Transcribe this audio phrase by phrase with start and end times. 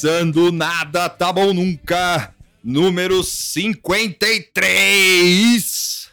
[0.00, 2.34] Começando nada, tá bom nunca.
[2.64, 6.08] Número 53.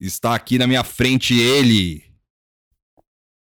[0.00, 2.02] Está aqui na minha frente ele.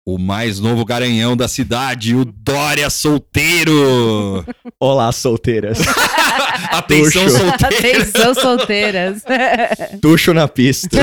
[0.04, 4.44] O mais novo garanhão da cidade, o Dória solteiro.
[4.82, 5.78] Olá, solteiras.
[6.72, 7.38] Atenção Tuxo.
[7.38, 8.02] solteiro.
[8.02, 9.22] Atenção, solteiras.
[10.02, 10.98] Tuxo na pista.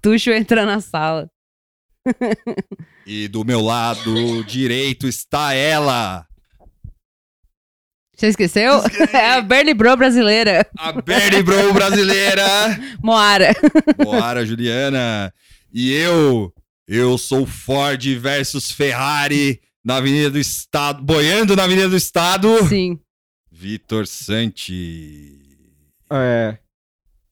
[0.00, 1.28] Tuxo entra na sala.
[3.06, 6.26] E do meu lado direito está ela,
[8.18, 8.82] Você esqueceu?
[9.14, 10.66] É a Bernie Bro brasileira.
[10.76, 12.44] a Bernie Bro brasileira.
[13.00, 13.54] Moara.
[13.96, 15.32] Boara, Juliana.
[15.72, 16.52] E eu,
[16.88, 22.66] eu sou Ford versus Ferrari na Avenida do Estado, boiando na Avenida do Estado.
[22.68, 22.98] Sim.
[23.52, 25.38] Vitor Santi.
[26.10, 26.58] É,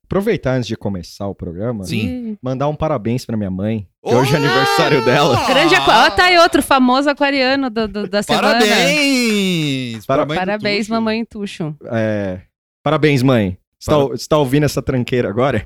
[0.07, 2.31] aproveitar antes de começar o programa, Sim.
[2.33, 2.39] Ih.
[2.43, 3.87] mandar um parabéns pra minha mãe.
[4.05, 5.45] Que hoje é aniversário dela.
[5.47, 6.07] Grande aqua...
[6.07, 8.53] Ó, tá aí outro famoso aquariano do, do- da semana.
[8.55, 10.07] Parabéns!
[10.07, 11.75] Para- Parabéns, mamãe Tuxo.
[11.87, 12.41] É,
[12.83, 13.59] parabéns, mãe.
[13.79, 15.65] Você tá, você tá ouvindo essa tranqueira agora?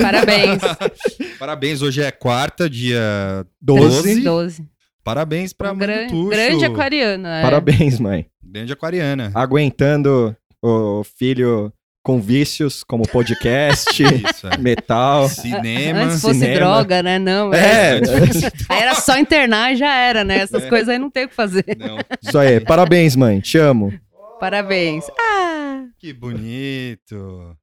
[0.00, 0.60] Parabéns.
[1.38, 4.22] Parabéns, hoje é quarta, dia 12.
[4.22, 4.64] 12.
[5.04, 6.28] Parabéns pra Um mãe gran- Tuxo.
[6.30, 7.26] grande aquariano.
[7.28, 7.42] é.
[7.42, 8.26] Parabéns, mãe.
[8.42, 9.30] Grande aquariana.
[9.34, 11.72] Aguentando o filho
[12.02, 14.56] com vícios, como podcast, Isso, é.
[14.58, 15.28] metal.
[15.28, 16.00] Cinema.
[16.04, 16.54] Antes fosse cinema.
[16.54, 17.18] droga, né?
[17.18, 17.52] Não.
[17.52, 18.00] É,
[18.68, 20.38] Aí era só internar e já era, né?
[20.38, 20.68] Essas É.
[20.68, 21.64] coisas aí não tem o que fazer.
[21.78, 22.58] Não, isso aí.
[22.60, 23.40] Parabéns, mãe.
[23.40, 23.92] Te amo.
[24.38, 25.04] Parabéns.
[25.18, 27.56] Ah, que bonito.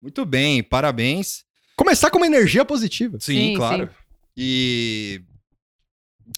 [0.00, 1.44] Muito bem, parabéns.
[1.76, 3.18] Começar com uma energia positiva.
[3.20, 3.90] Sim, Sim, claro.
[4.36, 5.20] E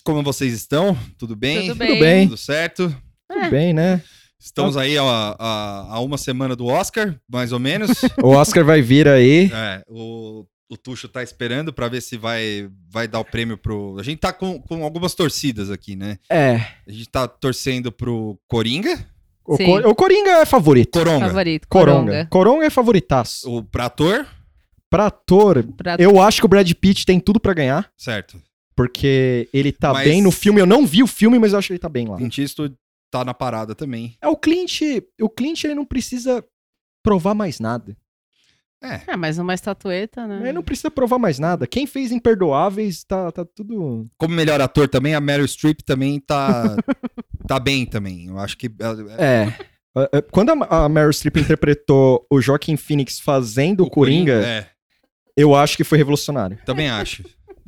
[0.03, 0.97] como vocês estão?
[1.19, 1.69] Tudo bem?
[1.69, 2.27] Tudo Tudo bem.
[2.29, 2.95] Tudo certo?
[3.29, 4.03] Tudo bem, né?
[4.45, 5.03] Estamos aí a,
[5.39, 7.91] a, a uma semana do Oscar, mais ou menos.
[8.23, 9.51] O Oscar vai vir aí.
[9.53, 13.97] é, o, o Tuxo tá esperando pra ver se vai, vai dar o prêmio pro.
[13.99, 16.19] A gente tá com, com algumas torcidas aqui, né?
[16.31, 16.57] É.
[16.87, 18.99] A gente tá torcendo pro Coringa,
[19.47, 19.65] O, Sim.
[19.67, 20.99] Cor- o Coringa é favorito.
[20.99, 21.69] Coronga, favorito.
[21.69, 22.01] Coronga.
[22.11, 22.27] Coronga.
[22.31, 23.51] Coronga é favoritaço.
[23.51, 24.27] o pra ator,
[24.91, 28.41] Pra ator, Pra- eu acho que o Brad Pitt tem tudo pra ganhar, certo.
[28.77, 30.61] porque ele tá Mas- bem no filme.
[30.61, 32.17] Eu não vi o filme, mas eu acho que ele tá bem lá.
[32.17, 32.75] Clint Eastwood
[33.19, 34.17] tá na parada também.
[34.21, 34.81] É o Clint,
[35.21, 36.45] o Clint ele não precisa
[37.03, 37.97] provar mais nada.
[38.83, 40.41] É, É, mais uma estatueta, né?
[40.43, 41.65] Ele não precisa provar mais nada.
[41.67, 44.07] Quem fez Imperdoáveis tá, tá tudo.
[44.19, 46.77] como melhor ator também, a Meryl Streep também tá,
[47.47, 48.27] tá bem também.
[48.27, 48.69] Eu acho que.
[48.81, 49.55] ela- É.
[49.97, 54.67] É, é, Quando a Meryl Streep interpretou o Joaquin Phoenix fazendo o Coringa, É,
[55.37, 56.59] eu acho que foi revolucionário.
[56.67, 57.23] também acho.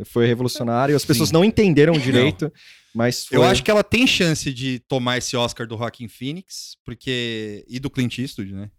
[0.06, 0.94] Foi revolucionário.
[0.96, 1.34] As pessoas Sim.
[1.34, 2.52] não entenderam direito,
[2.96, 3.36] mas foi...
[3.36, 7.64] Eu acho que ela tem chance de tomar esse Oscar do Joaquin Phoenix, porque.
[7.68, 8.70] E do Clint Eastwood, né?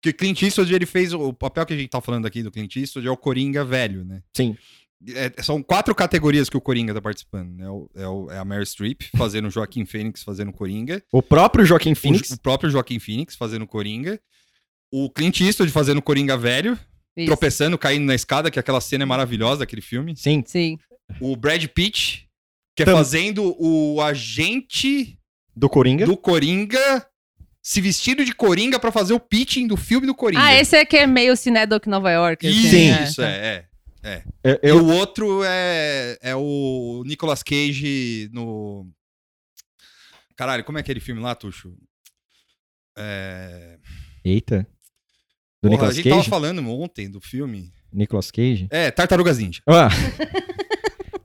[0.00, 1.12] Porque Clint Eastwood, ele fez.
[1.12, 4.04] O papel que a gente tá falando aqui do Clint Eastwood é o Coringa velho,
[4.04, 4.22] né?
[4.36, 4.56] Sim.
[5.08, 7.68] É- são quatro categorias que o Coringa tá participando, né?
[7.68, 11.02] O- É, o- é a Meryl Streep fazendo o Joaquin Phoenix fazendo o Coringa.
[11.12, 12.30] O próprio Joaquin O, Phoenix.
[12.30, 14.20] o próprio Joaquin Phoenix fazendo o Coringa.
[14.92, 16.78] O Clint Eastwood fazendo o Coringa velho,
[17.16, 17.26] Isso.
[17.26, 20.16] tropeçando, caindo na escada, que aquela cena é maravilhosa daquele filme.
[20.16, 20.42] Sim.
[20.46, 20.78] Sim.
[21.20, 22.27] O Brad Pitt,
[22.78, 25.18] que é Tam- fazendo o agente
[25.56, 26.06] Do Coringa.
[26.06, 27.04] do Coringa
[27.60, 30.40] se vestindo de Coringa pra fazer o pitching do filme do Coringa.
[30.44, 32.46] Ah, esse é que é meio Cinedoc Nova York.
[32.46, 32.90] assim, Isso, Sim.
[32.92, 33.04] né?
[33.04, 33.64] isso é,
[34.04, 34.22] é.
[34.44, 38.86] É, E Eu, o outro é, é o Nicolas Cage no.
[40.36, 41.74] Caralho, como é aquele filme lá, Tuxo?
[42.96, 43.76] É...
[44.24, 44.60] Eita.
[45.60, 46.30] Do Porra, a Nicolas gente tava Cage?
[46.30, 47.72] falando ontem do filme.
[47.92, 48.68] Nicolas Cage?
[48.70, 49.60] É, Tartarugas Ninja.
[49.66, 49.88] Ah.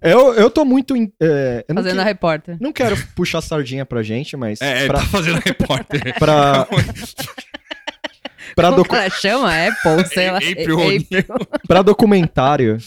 [0.03, 0.95] eu, eu tô muito.
[0.95, 2.57] em- é, eu não, Fazendo que- a repórter.
[2.59, 4.59] não quero puxar sardinha pra gente, mas.
[4.61, 6.13] É, pra, tá fazendo repórter.
[6.19, 6.67] pra,
[8.55, 9.49] pra, Como docu- ela chama?
[9.67, 10.37] Apple, sei lá.
[10.37, 10.79] April.
[10.79, 11.25] April.
[11.67, 12.77] pra documentário,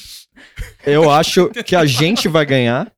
[0.84, 2.90] eu acho que a gente vai ganhar.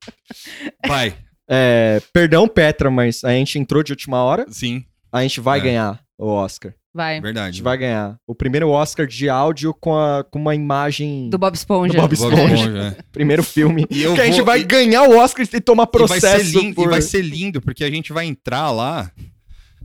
[0.86, 1.14] Vai,
[1.50, 4.44] É, perdão, Petra, mas a gente entrou de última hora.
[4.50, 5.62] sim, A gente vai É.
[5.62, 6.74] ganhar o Oscar.
[6.94, 7.18] Vai.
[7.18, 7.56] A verdade.
[7.56, 8.16] gente vai ganhar.
[8.26, 11.28] O primeiro Oscar de áudio com, a, com uma imagem.
[11.30, 11.92] Do Bob Esponja.
[11.94, 12.96] Do Bob Bob Esponja.
[12.98, 13.02] É.
[13.12, 13.86] Primeiro filme.
[13.90, 16.20] E eu que a gente vou- vai e- ganhar o Oscar e tomar E vai,
[16.20, 16.58] ser processo.
[16.58, 19.12] lindo, por- e vai ser lindo, porque a gente vai entrar lá.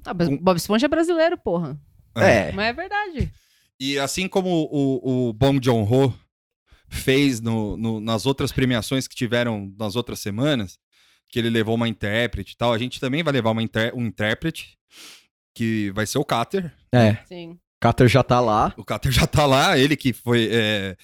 [0.06, 1.78] Ah, mas Bob Esponja é brasileiro, porra.
[2.16, 2.52] É.
[2.54, 3.32] Mas é verdade.
[3.80, 6.14] E assim como o, o Bong Joon-ho
[6.90, 10.78] fez no, no- nas outras premiações que tiveram nas outras semanas,
[11.30, 14.06] que ele levou uma intérprete e tal, a gente também vai levar uma inter- um
[14.06, 14.78] intérprete,
[15.56, 16.72] que vai ser o Cater.
[16.94, 17.18] É.
[17.26, 17.58] Sim.
[17.82, 18.74] Cater já tá lá.
[18.78, 20.48] O Cater já tá lá, ele que foi...
[20.52, 20.96] é,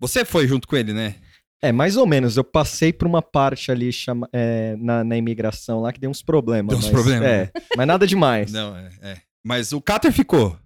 [0.00, 1.14] Você foi junto com ele, né?
[1.62, 2.36] É, mais ou menos.
[2.36, 6.22] Eu passei por uma parte ali chama, é, na, na imigração lá que deu uns
[6.22, 6.70] problemas.
[6.70, 8.52] Deu uns mas- problemas, É, mas nada demais.
[8.52, 9.16] Não, é, é.
[9.44, 10.58] Mas o Cater ficou.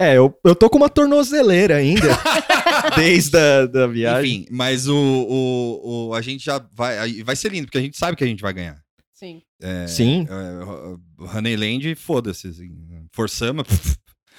[0.00, 2.08] É, eu, eu tô com uma tornozeleira ainda.
[2.96, 4.36] desde a da viagem.
[4.42, 7.22] Enfim, mas o, o, o- a gente já vai.
[7.22, 8.80] Vai ser lindo, porque a gente sabe que a gente vai ganhar.
[9.20, 9.42] Sim.
[9.60, 12.48] É, Sim, é, Honeyland, foda-se.
[12.48, 12.70] Assim,
[13.12, 13.66] forçamos.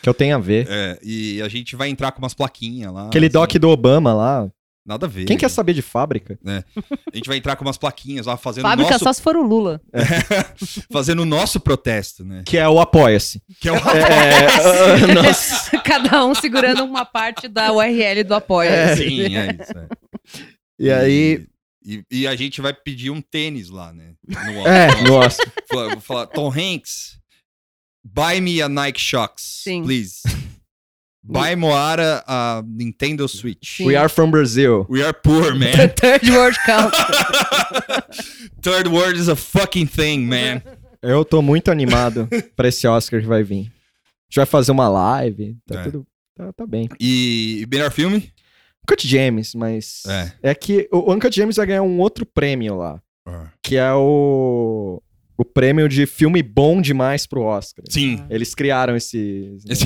[0.02, 0.68] que eu tenho a ver.
[0.68, 3.06] é, e a gente vai entrar com umas plaquinhas lá.
[3.06, 4.50] Aquele assim, doc do Obama lá.
[4.84, 5.26] Nada a ver.
[5.26, 6.40] Quem quer saber de fábrica?
[6.44, 9.36] A gente vai entrar com umas plaquinhas lá fazendo o Fábrica nosso, só se for
[9.36, 9.80] o Lula.
[10.92, 12.42] fazendo o nosso protesto, né?
[12.44, 13.44] Que é o Apoia-se.
[13.60, 15.78] Que é o É, é, nossa.
[15.82, 18.62] Cada um segurando uma parte da URL do.
[18.64, 18.96] É.
[18.96, 19.78] Sim, é isso.
[19.78, 19.88] é.
[20.80, 21.46] E aí.
[21.84, 24.14] E, e a gente vai pedir um tênis lá, né?
[24.28, 24.36] No
[24.68, 25.42] É, nossa.
[25.72, 27.18] Vou falar, Tom Hanks,
[28.04, 29.84] buy me a Nike Shox, Sim.
[29.84, 30.22] please.
[31.24, 33.78] Buy Moara a Nintendo Switch.
[33.78, 33.86] Sim.
[33.86, 34.88] We are from Brazil.
[34.90, 35.90] We are poor, The man.
[35.90, 36.92] Third World Count.
[38.62, 40.62] Third word is a fucking thing, man.
[41.00, 43.68] Eu tô muito animado pra esse Oscar que vai vir.
[43.68, 45.56] A gente vai fazer uma live.
[45.68, 45.84] Tá É.
[45.84, 46.08] tudo.
[46.36, 46.90] Tá, tá bem.
[47.00, 48.32] E, e melhor filme?
[48.92, 50.04] Uncut James, mas.
[50.08, 50.32] É.
[50.52, 53.02] É que o Uncut James vai ganhar um outro prêmio lá.
[53.64, 55.02] Que é o.
[55.38, 57.84] O prêmio de filme bom demais pro Oscar.
[57.90, 58.24] Sim.
[58.30, 59.56] Eles criaram esse.
[59.68, 59.86] Esse-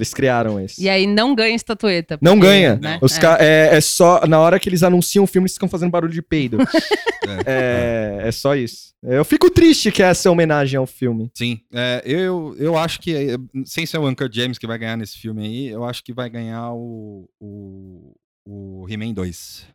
[0.00, 0.82] Eles criaram esse.
[0.82, 2.18] E aí não ganha estatueta.
[2.22, 2.76] Não porque, ganha.
[2.76, 2.98] né?
[3.02, 3.36] Os É.
[3.40, 3.76] é.
[3.76, 4.26] é só.
[4.26, 6.58] Na hora que eles anunciam o filme, eles ficam fazendo barulho de peido.
[7.46, 8.90] é, é só isso.
[9.02, 11.30] Eu fico triste que essa é homenagem ao filme.
[11.34, 11.60] Sim.
[11.72, 15.18] É, eu, eu acho que, é, sem ser o Uncle James que vai ganhar nesse
[15.18, 18.14] filme aí, eu acho que vai ganhar o, o,
[18.46, 19.66] o He-Man 2.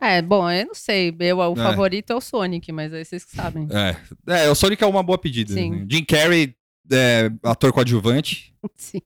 [0.00, 1.14] É, bom, eu não sei.
[1.20, 1.56] Eu, o É.
[1.56, 3.68] favorito é o Sonic, mas aí vocês que sabem.
[3.70, 5.54] É, é o Sonic é uma boa pedida.
[5.54, 5.70] Sim.
[5.70, 5.86] né?
[5.88, 6.54] Jim Carrey,
[6.90, 8.54] é, ator coadjuvante.
[8.76, 9.00] Sim.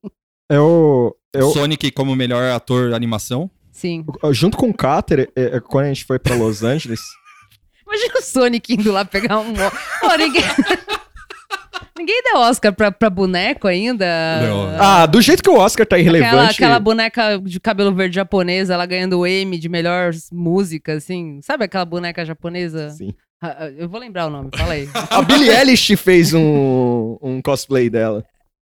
[0.49, 1.17] Eu.
[1.33, 3.51] eu Sonic como melhor ator animação.
[3.73, 4.05] Sim.
[4.33, 7.01] junto com o Carter, é, é, quando a gente foi pra Los Angeles.
[7.87, 9.53] Imagina o Sonic indo lá pegar um.
[9.53, 10.43] Ô, ninguém...
[11.97, 14.07] ninguém deu Oscar pra, pra boneco ainda.
[14.41, 14.81] Não.
[14.81, 16.55] ah, do jeito que o Oscar tá Aquela, irrelevante.
[16.55, 21.41] aquela boneca de cabelo verde japonesa, ela ganhando o M de melhor música, assim.
[21.43, 22.91] Sabe aquela boneca japonesa?
[22.91, 23.15] Sim.
[23.43, 24.89] Ah, ah, Eu vou lembrar o nome, fala aí.
[25.11, 28.25] A Billie Eilish fez um, um cosplay dela.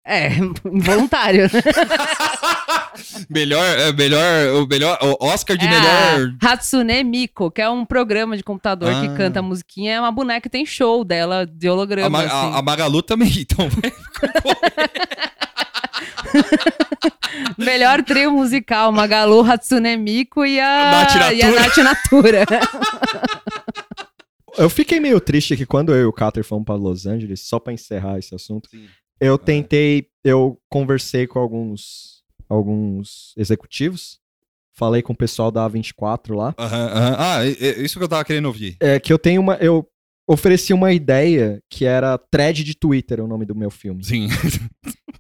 [0.06, 0.30] É,
[0.66, 1.50] involuntário.
[3.30, 6.34] Melhor, é, melhor, o melhor, o Oscar de É melhor.
[6.42, 9.02] a Hatsune Miku, que é um programa de computador Ah.
[9.02, 12.30] que canta musiquinha, é uma boneca que tem show dela de A, holograma, Ma- assim.
[12.56, 13.68] a- a Magalu também, então.
[17.58, 21.34] Melhor trio musical, Magalu, Hatsune Miku e a, Nath Natura.
[21.34, 22.46] e a Nath Natura.
[24.58, 27.60] Eu fiquei meio triste que quando eu e o Carter fomos pra Los Angeles, só
[27.60, 28.88] pra encerrar esse assunto, Sim.
[29.20, 34.20] eu tentei, eu conversei com alguns, alguns executivos,
[34.76, 37.16] falei com o pessoal da A24 lá, Aham, aham.
[37.18, 38.78] Ah, é- é isso que eu tava querendo ouvir.
[38.80, 39.88] é que eu tenho uma, eu
[40.28, 44.04] ofereci uma ideia que era thread de Twitter, o nome do meu filme.
[44.04, 44.28] Sim.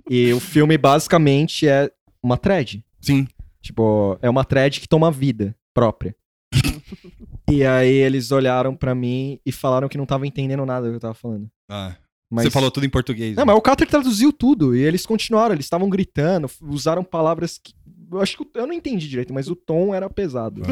[0.10, 1.91] E o filme basicamente é
[2.24, 2.82] uma thread.
[3.01, 3.27] Sim.
[3.62, 6.15] Tipo, é uma thread que toma vida própria.
[7.50, 10.96] e aí eles olharam pra mim e falaram que não tava entendendo nada do que
[10.98, 11.50] eu tava falando.
[11.70, 11.96] Ah,
[12.30, 12.46] Mas...
[12.46, 13.36] Você falou tudo em português.
[13.36, 13.48] Não, né?
[13.48, 17.74] mas o Carter traduziu tudo e eles continuaram, eles estavam gritando, usaram palavras que.
[18.12, 20.62] Eu acho que eu não entendi direito, mas o tom era pesado.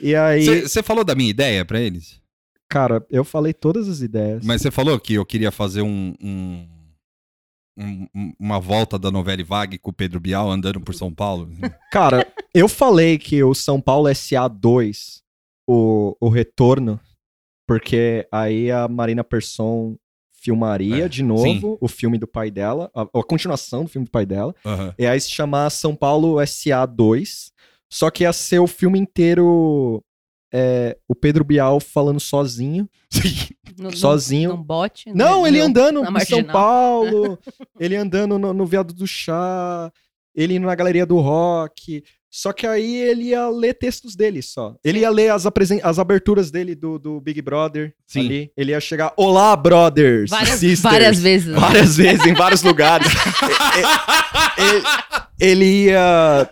[0.00, 2.20] E aí, Você falou da minha ideia pra eles?
[2.68, 4.44] cara, eu falei todas as ideias.
[4.44, 6.66] Mas você falou que eu queria fazer um, um-
[7.78, 11.48] um- um- uma volta da novela Vague com o Pedro Bial andando por São Paulo.
[11.92, 15.20] Cara, eu falei que o São Paulo SA2,
[15.66, 17.00] o, o retorno,
[17.66, 19.96] porque aí a Marina Persson
[20.32, 24.10] filmaria É, de novo o filme do pai dela, a, a continuação do filme do
[24.10, 24.94] pai dela, Aham.
[24.98, 27.50] e aí se chamar São Paulo SA2,
[27.90, 30.02] só que ia ser o filme inteiro
[30.52, 32.88] é, o Pedro Bial falando sozinho.
[33.10, 33.54] Sim.
[33.78, 34.50] No- Sozinho.
[34.50, 35.10] Num bote.
[35.12, 36.44] Não, no- ele no- andando na em São.
[36.44, 37.38] Paulo,
[37.80, 39.90] ele andando no, no Viado do Chá,
[40.34, 42.04] ele indo na Galeria do Rock.
[42.36, 44.74] Só que aí ele ia ler textos dele só.
[44.82, 48.20] Ele ia ler as, apresen- as aberturas dele do, do Big Brother Sim.
[48.26, 48.50] ali.
[48.56, 50.80] Ele ia chegar, olá, brothers, Várias, sisters.
[50.80, 51.54] várias vezes.
[51.54, 53.06] Várias vezes, em vários lugares.
[54.58, 54.82] ele,
[55.52, 56.50] ele ia.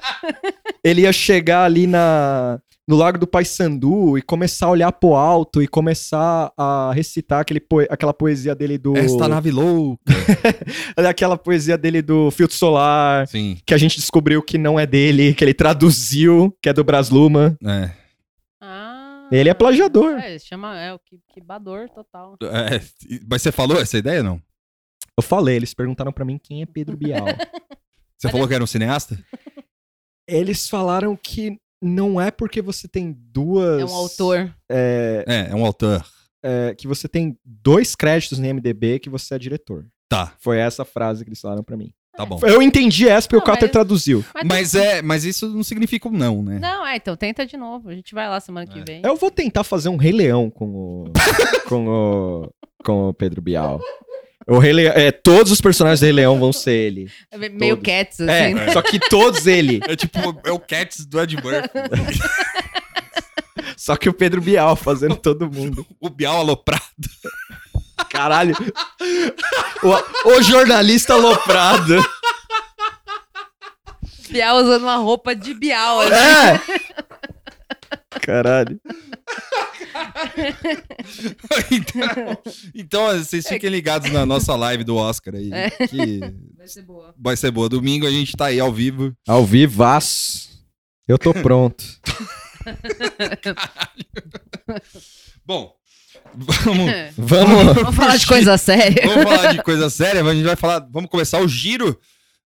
[0.85, 2.61] Ele ia chegar ali na,
[2.93, 7.59] no Lago do Paissandu e começar a olhar pro alto e começar a recitar aquele
[7.59, 8.95] poe- aquela poesia dele do.
[8.95, 10.03] Esta nave louca.
[11.09, 13.57] Aquela poesia dele do filtro solar, Sim.
[13.67, 17.57] que a gente descobriu que não é dele, que ele traduziu, que é do Brasluma.
[17.65, 17.91] É.
[18.61, 20.19] Ah, Ele é plagiador.
[20.19, 22.37] É, chama, é o que, que bador total.
[22.43, 22.81] É,
[23.29, 24.41] Mas você falou essa ideia, não?
[25.17, 27.25] Eu falei, eles perguntaram pra mim quem é Pedro Bial.
[28.19, 29.19] Você falou que era um cineasta?
[30.29, 33.81] eles falaram que não é porque você tem duas.
[33.81, 34.55] É um autor.
[34.71, 36.05] é, É, é um autor.
[36.43, 39.87] é, que você tem dois créditos no MDB que você é diretor.
[40.09, 40.35] Tá.
[40.41, 41.93] Foi essa frase que eles falaram pra mim.
[42.15, 42.39] Tá bom.
[42.43, 44.23] Eu entendi essa porque Não, o Cater mas- traduziu.
[44.35, 46.59] Mas, Mas, é, mas isso não significa um não, né?
[46.59, 47.89] Não, é, então tenta de novo.
[47.89, 48.85] A gente vai lá semana que É.
[48.85, 49.03] vem.
[49.03, 51.05] Eu vou tentar fazer um Rei Leão com o.
[51.69, 52.53] com o.
[52.85, 53.81] com o Pedro Bial.
[54.47, 57.11] O Rei Leão, é, todos os personagens do Rei Leão vão ser ele.
[57.31, 57.93] É meio todos.
[57.93, 58.31] cats, assim.
[58.31, 58.73] É, né?
[58.73, 59.81] só que todos ele.
[59.87, 61.69] É tipo, é o Cats do Ed Murphy.
[63.77, 65.87] Só que o Pedro Bial fazendo todo mundo.
[66.01, 66.83] o Bial aloprado.
[68.11, 68.55] Caralho.
[69.83, 72.05] O, o jornalista aloprado.
[74.29, 76.01] Bial usando uma roupa de Bial.
[76.01, 76.15] assim.
[76.15, 76.61] É!
[78.21, 78.81] Caralho.
[81.71, 82.39] então,
[82.75, 85.51] então, vocês fiquem ligados na nossa live do Oscar aí.
[85.53, 85.71] É.
[85.71, 86.21] Que
[86.57, 87.15] Vai ser boa.
[87.19, 87.69] vai ser boa.
[87.69, 89.13] Domingo a gente tá aí ao vivo.
[89.27, 90.51] Ao vivaço.
[91.07, 91.85] Eu tô pronto.
[95.45, 95.75] Bom,
[96.35, 97.75] vamos, Vamos.
[97.75, 99.03] Vamos falar de coisa séria.
[99.07, 100.25] vamos falar de coisa séria.
[100.25, 100.87] A gente vai falar.
[100.91, 101.99] Vamos começar o giro,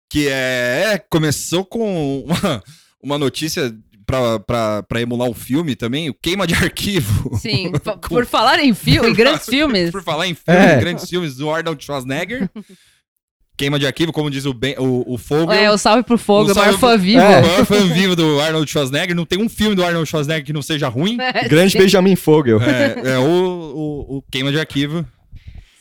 [0.09, 0.93] que é.
[0.93, 2.63] é, começou com uma,
[3.03, 7.35] uma notícia pra, pra, pra emular um filme também, o Queima de Arquivo.
[7.37, 9.91] Sim, fa- por falar em filme, em grandes filmes.
[9.91, 10.79] Por falar em filmes, É.
[10.79, 12.49] grandes filmes do Arnold Schwarzenegger.
[13.57, 15.53] Queima de arquivo, como diz o, ben, o, o Fogel.
[15.53, 17.21] É, o Salve pro Fogo, O o maior fã vivo.
[17.21, 17.39] É.
[17.39, 19.15] O maior fã vivo do Arnold Schwarzenegger.
[19.15, 21.15] Não tem um filme do Arnold Schwarzenegger que não seja ruim.
[21.49, 22.59] Grande Benjamin Fogel.
[22.61, 25.05] É, é o, o, o Queima de Arquivo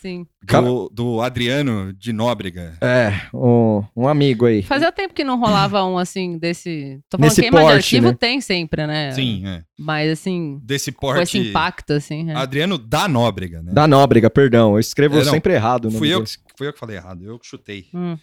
[0.05, 0.27] Sim.
[0.43, 2.77] do, do Adriano de Nóbrega.
[2.79, 4.61] É, um, um amigo aí.
[4.61, 6.99] Fazia tempo que não rolava um assim desse.
[7.09, 8.17] Tô falando Nesse queima de porte, arquivo né?
[8.19, 9.11] tem sempre, né?
[9.13, 9.63] Sim, é.
[9.79, 11.49] Mas assim, Desse com esse porte.
[11.49, 12.23] impacto, assim.
[12.23, 12.35] né?
[12.35, 13.71] Adriano da Nóbrega, né?
[13.73, 14.73] Da Nóbrega, perdão.
[14.73, 15.31] Eu escrevo É, não.
[15.31, 15.89] sempre errado.
[15.89, 17.85] Fui eu, que- fui eu que falei errado, eu que chutei.
[17.93, 18.15] Hum.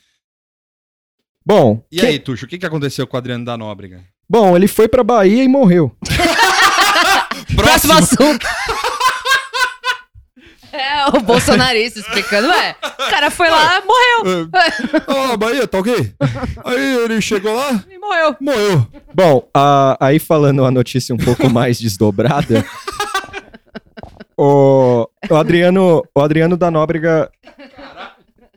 [1.45, 4.05] Bom, E que- aí, Tuxo, o que, que aconteceu com o Adriano da Nóbrega?
[4.31, 5.95] bom, ele foi pra Bahia e morreu.
[7.57, 8.47] Próximo assunto.
[10.73, 12.75] É, o bolsonarista explicando, é.
[12.83, 14.49] O cara foi lá, morreu.
[15.07, 16.15] Ó, Bahia, tá ok?
[16.65, 18.37] Aí ele chegou lá, E morreu.
[18.41, 18.87] morreu.
[19.15, 22.65] Bom, a- aí falando a notícia um pouco mais desdobrada.
[24.37, 27.31] o, o Adriano, o Adriano da Nóbrega,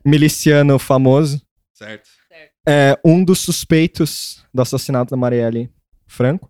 [0.06, 1.42] miliciano famoso,
[1.74, 2.10] Certo.
[2.68, 5.70] é um dos suspeitos do assassinato da Marielle
[6.08, 6.50] Franco.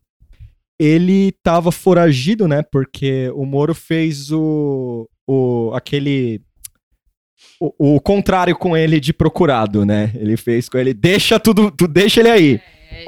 [0.80, 2.62] Ele tava foragido, né?
[2.72, 6.42] Porque o Moro fez o, o aquele
[7.60, 10.12] o, o contrário com ele de procurado, né?
[10.16, 12.62] Ele fez com ele, deixa tudo, tu deixa ele aí.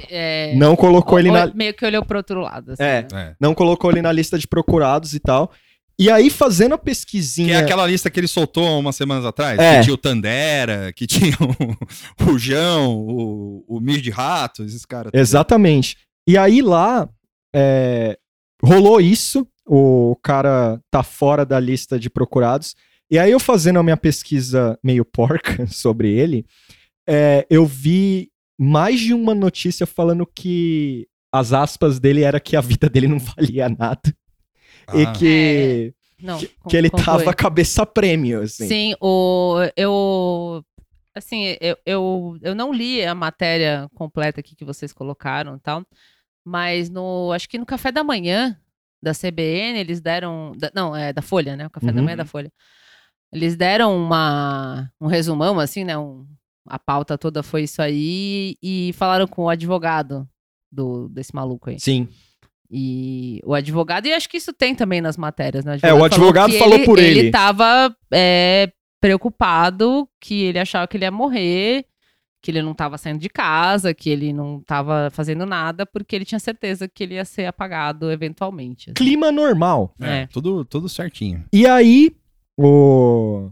[0.10, 2.72] É, é, Não colocou ele o- na, Meio que olhou pro outro lado.
[2.74, 3.06] Assim, É.
[3.12, 3.22] né?
[3.32, 3.36] É.
[3.40, 5.52] não colocou ele na lista de procurados e tal.
[6.00, 7.56] E aí, fazendo a Que pesquisinha.
[7.56, 9.58] é aquela lista que ele soltou umas semanas atrás.
[9.60, 9.78] É.
[9.80, 14.86] Que tinha o Tandera, que tinha o, o Jão, o, o Mir de Rato, esses
[14.86, 15.12] caras.
[15.14, 15.98] Exatamente.
[16.28, 17.10] E aí lá
[17.54, 18.18] é,
[18.64, 19.48] rolou isso.
[19.66, 22.76] O cara tá fora da lista de procurados.
[23.10, 26.46] E aí, eu fazendo a minha pesquisa meio porca sobre ele,
[27.08, 32.62] é, eu vi mais de uma notícia falando que as aspas dele era que a
[32.62, 34.02] vida dele não valia nada.
[34.94, 35.12] E Ah.
[35.14, 37.06] que, Não, que, que ele conclui.
[37.06, 38.68] tava cabeça prêmio, assim.
[38.68, 40.64] Sim, o, eu.
[41.14, 45.84] Assim, eu, eu, eu não li a matéria completa aqui que vocês colocaram e tal,
[46.48, 48.58] mas no, acho que no café da manhã
[49.04, 50.54] da CBN eles deram.
[50.58, 51.68] da- não, é da Folha, né?
[51.68, 52.04] O café da Uhum.
[52.06, 52.52] manhã é da Folha.
[53.34, 55.98] Eles deram uma, um resumão, assim, né?
[55.98, 56.26] Um,
[56.66, 60.28] a pauta toda foi isso aí e falaram com o advogado
[60.72, 61.80] do, desse maluco aí.
[61.80, 62.08] Sim.
[62.72, 65.78] E o advogado, e acho que isso tem também nas matérias, né?
[65.84, 67.20] É, o advogado que falou por ele.
[67.20, 71.86] Ele tava é, preocupado, que ele achava que ele ia morrer,
[72.48, 76.24] que ele não tava saindo de casa, que ele não tava fazendo nada, porque ele
[76.24, 78.86] tinha certeza que ele ia ser apagado eventualmente.
[78.90, 78.94] assim.
[78.94, 79.94] Clima normal.
[80.00, 80.28] É, É.
[80.28, 81.44] Tudo, tudo certinho.
[81.52, 82.16] E aí,
[82.58, 83.52] o,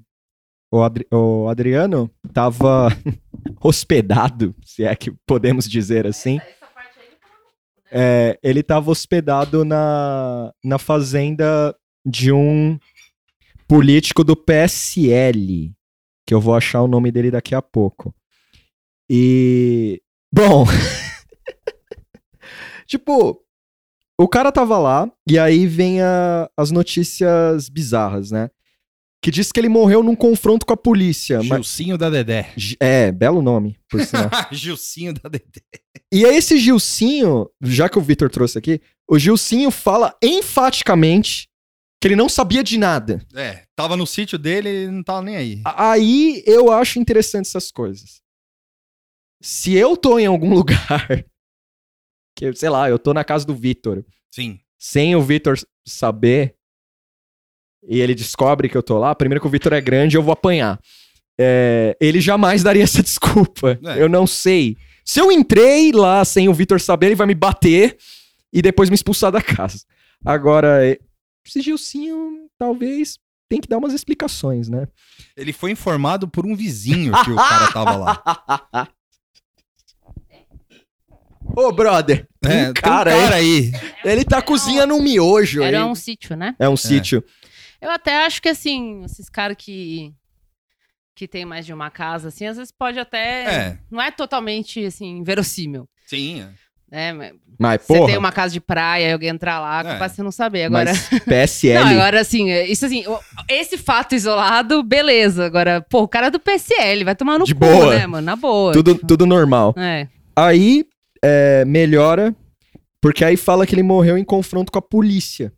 [0.71, 2.87] o, Adri- o Adriano tava
[3.61, 6.39] hospedado, se é que podemos dizer assim.
[7.91, 11.75] É, ele tava hospedado na, na fazenda
[12.05, 12.79] de um
[13.67, 15.73] político do PSL,
[16.25, 18.15] que eu vou achar o nome dele daqui a pouco.
[19.09, 20.01] E.
[20.33, 20.65] Bom.
[22.87, 23.41] tipo,
[24.19, 28.49] o cara tava lá, e aí vem a- as notícias bizarras, né?
[29.21, 31.37] Que diz que ele morreu num confronto com a polícia.
[31.39, 32.53] Mas, Gilcinho da Dedé.
[32.79, 34.29] é, belo nome, por sinal.
[34.51, 35.61] Gilcinho da Dedé.
[36.13, 41.47] E aí esse Gilcinho, já que o Vitor trouxe aqui, o Gilcinho fala enfaticamente
[41.99, 43.25] que ele não sabia de nada.
[43.33, 45.61] É, tava no sítio dele e não tava nem aí.
[45.65, 48.21] Aí eu acho interessante essas coisas.
[49.45, 51.23] Se eu tô em algum lugar,
[52.35, 54.59] que sei lá, eu tô na casa do Vitor, Sim.
[54.75, 56.55] sem o Vitor saber,
[57.87, 60.33] e ele descobre que eu tô lá, primeiro que o Vitor é grande, eu vou
[60.33, 60.79] apanhar.
[61.39, 63.79] é, ele jamais daria essa desculpa.
[63.85, 64.01] É.
[64.01, 64.77] Eu não sei.
[65.03, 67.97] Se eu entrei lá sem o Vitor saber, ele vai me bater
[68.51, 69.85] e depois me expulsar da casa.
[70.25, 70.97] Agora, é,
[71.45, 74.87] esse Gilcinho, talvez, tem que dar umas explicações, né?
[75.37, 78.89] Ele foi informado por um vizinho que o cara tava lá.
[81.55, 83.71] Ô, brother, É, um tem cara, um cara aí.
[84.03, 85.67] ele tá cozinhando um miojo aí.
[85.69, 86.55] Era um sítio, né?
[86.59, 87.23] É um sítio.
[87.81, 90.11] Eu até acho que, assim, esses caras que,
[91.15, 93.43] que tem mais de uma casa, assim, às vezes pode até...
[93.45, 96.41] É, Não é totalmente, assim, verossímil, sim.
[96.91, 97.13] é.
[97.13, 97.31] né?
[97.57, 99.83] Mas Você porra, tem uma casa de praia e alguém entrar lá, É.
[99.83, 100.63] capaz de você não saber.
[100.65, 100.91] Agora...
[100.91, 101.79] mas PSL...
[101.79, 103.03] Não, agora assim, é- isso assim,
[103.47, 105.45] esse fato isolado, beleza.
[105.45, 107.95] Agora, pô, o cara é do PSL, vai tomar no De cu, boa.
[107.97, 108.25] né, mano?
[108.25, 108.73] Na boa.
[108.73, 109.73] tudo, tudo normal.
[109.77, 110.07] É.
[110.35, 110.83] Aí,
[111.25, 112.35] é, melhora,
[113.01, 115.51] porque aí fala que ele morreu em confronto com a polícia.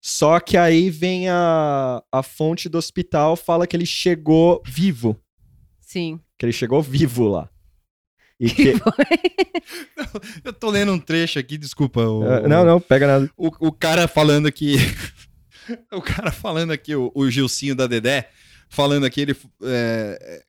[0.00, 5.16] Só que aí vem a, a fonte do hospital, fala que ele chegou vivo.
[5.80, 6.18] Sim.
[6.38, 7.48] Que ele chegou vivo lá.
[8.38, 8.72] E que-
[10.44, 12.00] Eu tô lendo um trecho aqui, desculpa.
[12.02, 13.30] o- Ah, não, não, pega nada.
[13.36, 14.76] O, o cara falando aqui.
[15.92, 18.30] o cara falando aqui, o, o Gilcinho da Dedé,
[18.70, 19.36] falando aqui, ele.
[19.62, 20.42] é,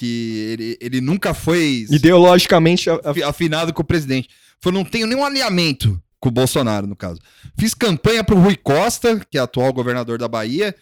[0.00, 2.88] que ele, ele nunca foi Ideologicamente,
[3.26, 4.30] afinado com o presidente.
[4.58, 7.20] Falou, não tenho nenhum alinhamento com o Bolsonaro, no caso.
[7.58, 10.74] Fiz campanha pro Rui Costa, que é atual governador da Bahia,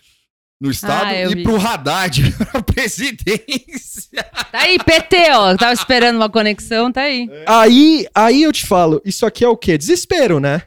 [0.60, 1.42] no estado, Ah, e vi.
[1.42, 4.22] pro Haddad, pra presidência.
[4.52, 5.56] Tá aí, PT, ó.
[5.56, 7.28] Tava esperando uma conexão, tá aí.
[7.46, 9.76] aí, aí eu te falo, isso aqui é o quê?
[9.76, 10.62] Desespero, né?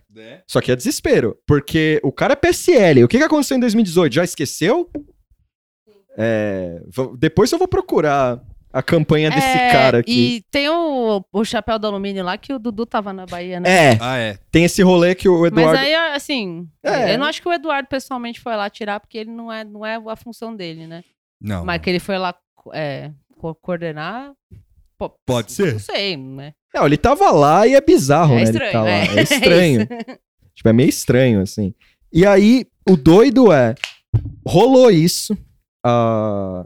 [0.45, 1.37] Isso aqui é desespero.
[1.47, 3.03] Porque o cara é PSL.
[3.05, 4.13] O que, que aconteceu em 2018?
[4.13, 4.89] Já esqueceu?
[6.17, 6.81] É,
[7.17, 8.39] depois eu vou procurar
[8.73, 10.37] a campanha desse É, cara aqui.
[10.37, 13.93] E tem o, o chapéu do alumínio lá que o Dudu tava na Bahia, né?
[13.93, 14.37] É, Ah, é.
[14.51, 15.71] tem esse rolê que o Eduardo.
[15.73, 17.13] Mas aí, assim, É.
[17.13, 19.85] eu não acho que o Eduardo pessoalmente foi lá tirar, porque ele não é, não
[19.85, 21.03] é a função dele, né?
[21.41, 21.65] Não.
[21.65, 22.33] Mas que ele foi lá
[22.73, 24.31] é, co- coordenar.
[24.97, 25.73] pô, Pode ser.
[25.73, 26.53] Não sei, né?
[26.73, 28.43] Não, ele tava lá e é bizarro, É né?
[28.43, 28.89] estranho, ele tá lá.
[28.89, 29.05] é.
[29.17, 29.87] É estranho.
[30.55, 31.73] tipo, é meio estranho, assim.
[32.13, 33.75] E aí, o doido é.
[34.47, 35.37] Rolou isso.
[35.83, 36.65] Ah,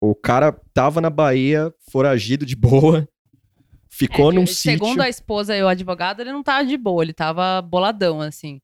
[0.00, 3.08] o cara tava na Bahia, foragido de boa.
[3.88, 4.72] Ficou É num sítio.
[4.72, 8.60] Segundo a esposa e o advogado, ele não tava de boa, ele tava boladão, assim.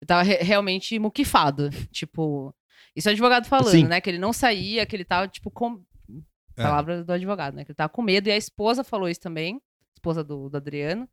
[0.00, 1.68] Ele tava re- realmente muquifado.
[1.92, 2.54] Tipo,
[2.96, 3.84] isso é o advogado falando, Sim.
[3.86, 4.00] né?
[4.00, 5.82] Que ele não saía, que ele tava, tipo, com.
[6.56, 6.62] É.
[6.62, 7.64] Palavra do advogado, né?
[7.64, 8.28] Que ele tava com medo.
[8.28, 9.60] E a esposa falou isso também,
[9.94, 11.06] esposa do, do Adriano.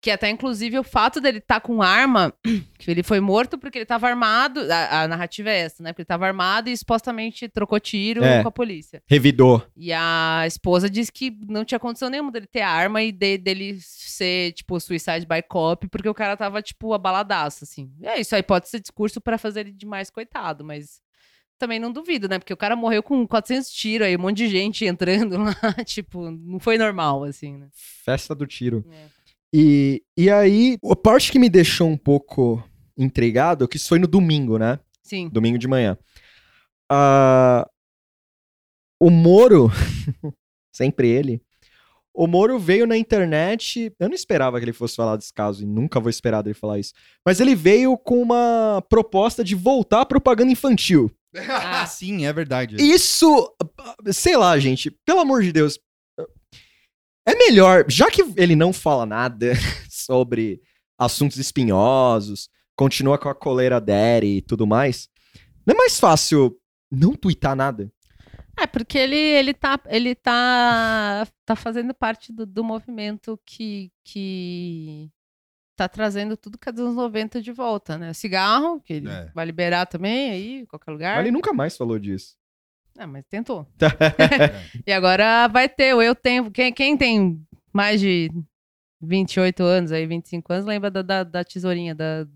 [0.00, 2.32] Que até, inclusive, o fato dele estar com arma,
[2.78, 4.60] que ele foi morto porque ele tava armado.
[4.70, 5.92] A, a narrativa é essa, né?
[5.92, 8.42] Porque ele tava armado e supostamente trocou tiro É.
[8.42, 9.02] com a polícia.
[9.06, 9.66] Revidou.
[9.76, 13.78] E a esposa disse que não tinha condição nenhuma dele ter arma e de- dele
[13.80, 17.90] ser, tipo, suicide by cop, porque o cara tava, tipo, abaladaço, assim.
[18.02, 21.00] É isso aí, pode ser discurso pra fazer ele de mais coitado, mas
[21.58, 22.38] também não duvido, né?
[22.38, 25.54] Porque o cara morreu com 400 tiros aí, um monte de gente entrando lá,
[25.84, 27.68] tipo, não foi normal, assim, né?
[28.04, 28.84] Festa do tiro.
[28.92, 29.15] É.
[29.54, 32.62] E, e aí, a parte que me deixou um pouco
[32.96, 34.78] intrigado, que isso foi no domingo, né?
[35.02, 35.28] Sim.
[35.28, 35.96] Domingo de manhã.
[36.90, 37.68] Ah,
[39.00, 39.70] o Moro,
[40.74, 41.40] sempre ele,
[42.16, 43.92] o Moro veio na internet.
[44.00, 46.78] Eu não esperava que ele fosse falar desse caso e nunca vou esperar dele falar
[46.78, 46.94] isso.
[47.24, 51.10] Mas ele veio com uma proposta de voltar à propaganda infantil.
[51.38, 52.76] Ah, sim, é verdade.
[52.78, 53.54] Isso,
[54.10, 55.78] sei lá, gente, pelo amor de Deus.
[57.26, 59.52] É melhor, já que ele não fala nada
[59.90, 60.60] sobre
[60.98, 65.08] assuntos espinhosos, continua com a coleira daddy e tudo mais,
[65.66, 66.56] não é mais fácil
[66.90, 67.90] não twittar nada?
[68.58, 75.10] É, porque ele, ele, tá, ele tá, tá fazendo parte do, do movimento que, que
[75.76, 78.14] tá trazendo tudo que é dos anos 90 de volta, né?
[78.14, 79.30] Cigarro, que ele É.
[79.34, 81.16] vai liberar também aí, em qualquer lugar.
[81.16, 82.34] Mas ele nunca mais falou disso.
[82.98, 83.66] Ah, mas tentou.
[84.86, 86.50] e agora vai ter, o eu tenho.
[86.50, 87.40] Quem, quem tem
[87.72, 88.30] mais de
[89.00, 92.26] 28 anos, aí, 25 anos, lembra da, da, da tesourinha da,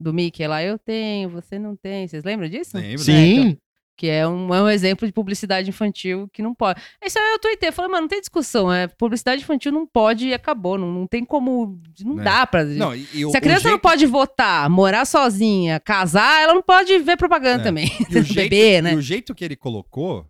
[0.00, 0.62] do Mickey lá?
[0.62, 2.06] Eu tenho, você não tem.
[2.06, 2.76] Vocês lembram disso?
[2.76, 2.98] Lembro.
[2.98, 3.58] Sim,
[3.96, 6.80] Que é um, é um exemplo de publicidade infantil que não pode.
[7.04, 8.72] Isso aí eu tuitei, falei, mano, não tem discussão.
[8.72, 10.76] É, publicidade infantil não pode e acabou.
[10.76, 11.80] Não, não tem como.
[12.04, 12.24] Não É.
[12.24, 12.64] dá pra.
[12.64, 16.54] Não, e, e o- Se a criança não jeito- pode votar, morar sozinha, casar, ela
[16.54, 17.64] não pode ver propaganda É.
[17.64, 17.86] também.
[18.10, 18.94] E o jeito, Bebê, né?
[18.94, 20.26] e o jeito que ele colocou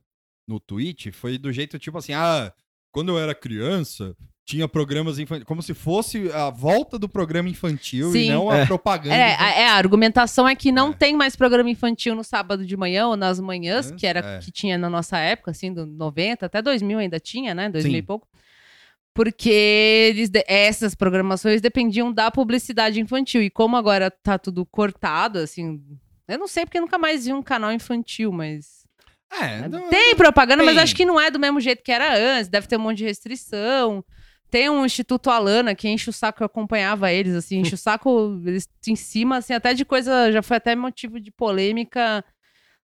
[0.46, 2.52] no tweet foi do jeito tipo assim: ah,
[2.92, 4.14] quando eu era criança,
[4.44, 5.44] tinha programas infantis.
[5.44, 8.30] Como se fosse a volta do programa infantil e Sim.
[8.30, 8.66] não a É.
[8.66, 9.14] propaganda.
[9.16, 10.92] É, a, é, a argumentação é que não É.
[10.92, 14.38] tem mais programa infantil no sábado de manhã ou nas manhãs, É, que era é.
[14.40, 17.68] que tinha na nossa época, assim, do 90 até 2000 ainda tinha, né?
[17.70, 18.06] 2000 e Sim.
[18.06, 18.28] pouco.
[19.14, 23.40] Porque eles, essas programações dependiam da publicidade infantil.
[23.42, 25.80] E como agora tá tudo cortado, assim.
[26.26, 28.84] Eu não sei porque nunca mais vi um canal infantil, mas.
[29.40, 30.82] É, não- Tem propaganda, mas tem.
[30.82, 32.48] acho que não é do mesmo jeito que era antes.
[32.48, 34.04] Deve ter um monte de restrição.
[34.54, 38.40] Tem um Instituto Alana que enche o saco, eu acompanhava eles, assim, enche o saco
[38.46, 42.24] eles em cima, assim, até de coisa, já foi até motivo de polêmica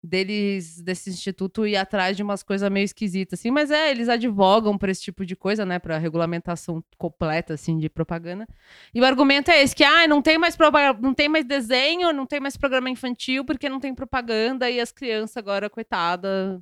[0.03, 4.77] deles, desse instituto ir atrás de umas coisas meio esquisitas, assim, mas é, eles advogam
[4.77, 8.47] pra esse tipo de coisa, né, pra regulamentação completa, assim, de propaganda.
[8.95, 10.59] E o argumento é esse, que, ah, não tem mais,
[11.01, 14.93] não tem mais desenho, não tem mais programa infantil, porque não tem propaganda, e as
[14.93, 16.61] crianças agora, coitada,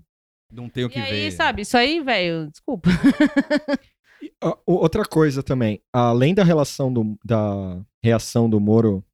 [0.49, 1.33] Não tem o que e aí, ver.
[1.33, 2.89] sabe, isso aí, velho, desculpa.
[4.43, 9.05] Ah, Outra coisa também, além da relação do, da reação do Moro,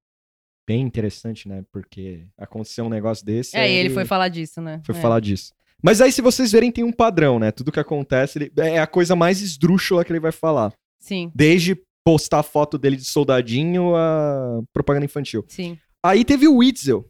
[0.67, 1.65] bem interessante, né?
[1.73, 3.57] Porque aconteceu um negócio desse.
[3.57, 4.81] É, aí e ele foi falar disso, né?
[4.85, 5.01] foi É.
[5.01, 5.53] falar disso.
[5.83, 7.53] Mas aí, se vocês verem, tem um padrão, né?
[7.53, 10.73] Tudo que acontece ele- é a coisa mais esdrúxula que ele vai falar.
[11.01, 15.45] Sim, Desde postar foto dele de soldadinho a propaganda infantil.
[15.49, 15.79] sim.
[16.03, 17.09] Aí teve o Witzel.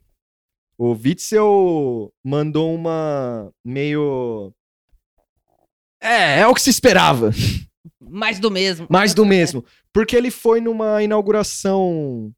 [0.78, 4.52] O Witzel mandou uma meio.
[6.00, 7.30] É, é o que se esperava.
[8.00, 8.86] Mais do mesmo.
[8.90, 9.64] Mais do mesmo.
[9.92, 12.32] Porque ele foi numa inauguração.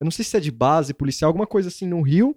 [0.00, 2.36] Eu não sei se é de base policial, alguma coisa assim no Rio.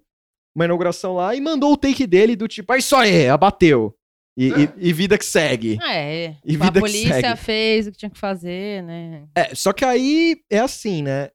[0.56, 3.96] Uma inauguração lá e mandou o take dele do tipo, é isso aí, abateu.
[4.38, 5.78] E, e- e vida que segue.
[5.82, 6.38] Ah, é.
[6.46, 7.38] E a vida que polícia segue.
[7.38, 9.28] fez o que tinha que fazer, né?
[9.36, 11.30] É, só que aí é assim, né?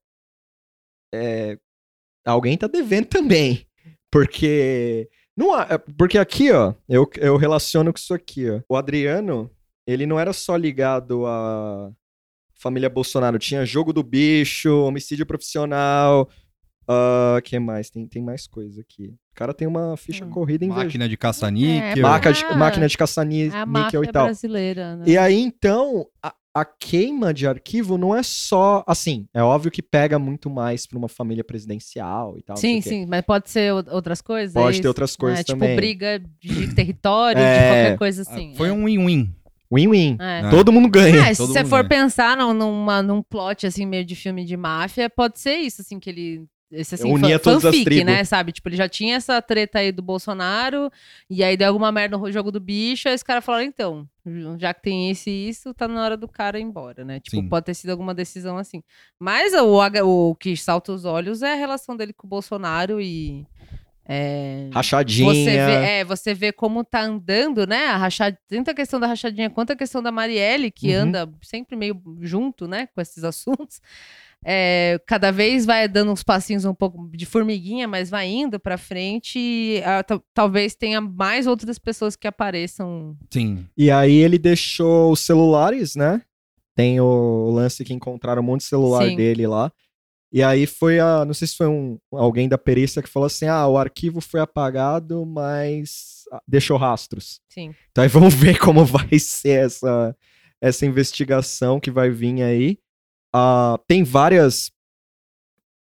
[1.14, 1.58] É,
[2.26, 3.66] alguém tá devendo também.
[4.10, 5.08] Porque.
[5.36, 8.60] Não há, é, porque aqui, ó, eu, eu relaciono com isso aqui, ó.
[8.68, 9.48] O Adriano,
[9.92, 11.90] ele não era só ligado à
[12.54, 13.38] família Bolsonaro.
[13.38, 16.28] Tinha jogo do bicho, homicídio profissional.
[16.86, 17.90] O que mais?
[17.90, 19.08] Tem, tem mais coisa aqui.
[19.08, 20.30] O cara tem uma ficha Hum.
[20.30, 21.98] corrida em Máquina de caça-níquel.
[21.98, 24.24] É, Máquina de, Ah, máquina de É caça-níquel e tal.
[24.24, 25.04] brasileira, né?
[25.06, 28.82] E aí, então, a, a queima de arquivo não é só.
[28.86, 32.56] Assim, é óbvio que pega muito mais pra uma família presidencial e tal.
[32.56, 34.56] Sim, sim, mas pode ser outras coisas?
[34.56, 34.88] é Pode ter isso?
[34.88, 35.68] outras coisas é, também.
[35.68, 37.68] Tipo, briga de território, de É.
[37.68, 38.54] qualquer coisa Ah, assim.
[38.56, 38.72] Foi é.
[38.72, 39.32] um win-win.
[39.72, 40.16] Win-win.
[40.20, 40.40] É.
[40.46, 40.50] É.
[40.50, 41.28] Todo mundo ganha.
[41.28, 41.88] É, se todo você for ganha.
[42.04, 45.98] pensar num, numa, num plot, assim, meio de filme de máfia, pode ser isso, assim,
[46.00, 46.44] que ele...
[46.70, 48.04] Esse, assim, Unia fan- todas as fanfic, tribos.
[48.04, 48.52] né, sabe?
[48.52, 50.92] Tipo, ele já tinha essa treta aí do Bolsonaro,
[51.30, 54.06] e aí deu alguma merda no jogo do bicho, aí os caras falaram, então,
[54.58, 57.20] já que tem esse e isso, tá na hora do cara ir embora, né?
[57.20, 57.48] Tipo, Sim.
[57.48, 58.82] pode ter sido alguma decisão assim.
[59.18, 59.80] Mas o,
[60.30, 63.46] o que salta os olhos é a relação dele com o Bolsonaro e...
[64.08, 65.28] é, Rachadinha.
[65.34, 67.86] você vê, é, você vê como tá andando, né?
[67.88, 71.02] A rachadinha, tanto a questão da rachadinha quanto a questão da Marielle, que Uhum.
[71.02, 73.80] anda sempre meio junto, né, com esses assuntos.
[74.44, 78.78] É, cada vez vai dando uns passinhos um pouco de formiguinha, mas vai indo pra
[78.78, 83.16] frente e ta- talvez tenha mais outras pessoas que apareçam.
[83.30, 83.66] Sim.
[83.76, 86.22] E aí ele deixou os celulares, né?
[86.76, 89.16] Tem o lance que encontraram um monte de celular Sim.
[89.16, 89.72] dele lá.
[90.32, 91.24] E aí foi a.
[91.24, 94.40] Não sei se foi um, alguém da perícia que falou assim: ah, o arquivo foi
[94.40, 97.40] apagado, mas ah, deixou rastros.
[97.48, 97.74] Sim.
[97.90, 100.14] Então aí vamos ver como vai ser essa,
[100.60, 102.78] essa investigação que vai vir aí.
[103.34, 104.70] Ah, tem várias.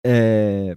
[0.04, 0.76] É,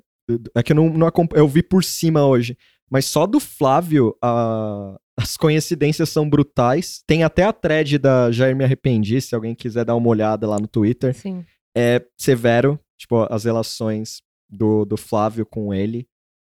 [0.54, 2.56] é que eu não, não eu vi por cima hoje.
[2.90, 7.02] Mas só do Flávio, ah, as coincidências são brutais.
[7.06, 10.58] Tem até a thread da Jair Me Arrependi, se alguém quiser dar uma olhada lá
[10.58, 11.14] no Twitter.
[11.14, 11.44] Sim.
[11.76, 16.06] É severo, tipo, as relações do, do Flávio com ele,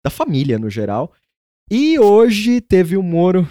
[0.04, 1.12] da família no geral.
[1.70, 3.48] E hoje teve o Moro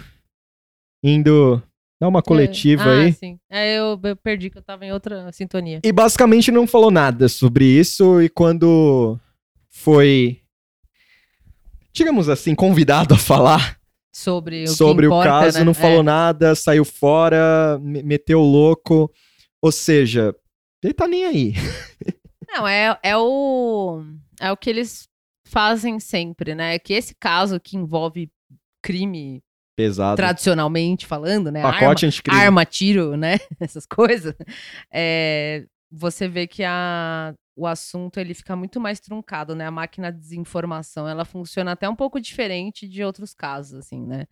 [1.02, 1.62] indo
[2.00, 3.12] dar uma coletiva ah, aí.
[3.12, 3.38] Sim.
[3.50, 5.80] É, eu, eu perdi que eu tava em outra sintonia.
[5.84, 8.20] E basicamente não falou nada sobre isso.
[8.20, 9.18] E quando
[9.70, 10.40] foi,
[11.92, 13.78] digamos assim, convidado a falar
[14.12, 15.64] Sobre o sobre o caso, né?
[15.64, 15.74] não É.
[15.74, 19.10] falou nada, saiu fora, me- meteu o louco.
[19.62, 20.34] Ou seja,
[20.82, 21.54] ele tá nem aí.
[22.50, 24.02] Não, é, é o
[24.40, 25.08] é o que eles
[25.46, 26.78] fazem sempre, né?
[26.78, 28.30] Que esse caso que envolve
[28.82, 29.42] crime
[29.76, 30.16] Pesado.
[30.16, 31.62] tradicionalmente falando, né?
[31.62, 33.38] Pacote arma, arma, tiro, né?
[33.60, 34.34] Essas coisas.
[34.92, 39.66] É, você vê que a, o assunto ele fica muito mais truncado, né?
[39.66, 44.26] A máquina de desinformação ela funciona até um pouco diferente de outros casos, assim, né?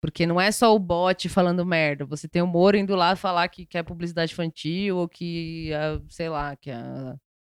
[0.00, 2.04] Porque não é só o bot falando merda.
[2.06, 6.28] Você tem o Moro indo lá falar que quer publicidade infantil ou que, ah, sei
[6.28, 7.14] lá, que a.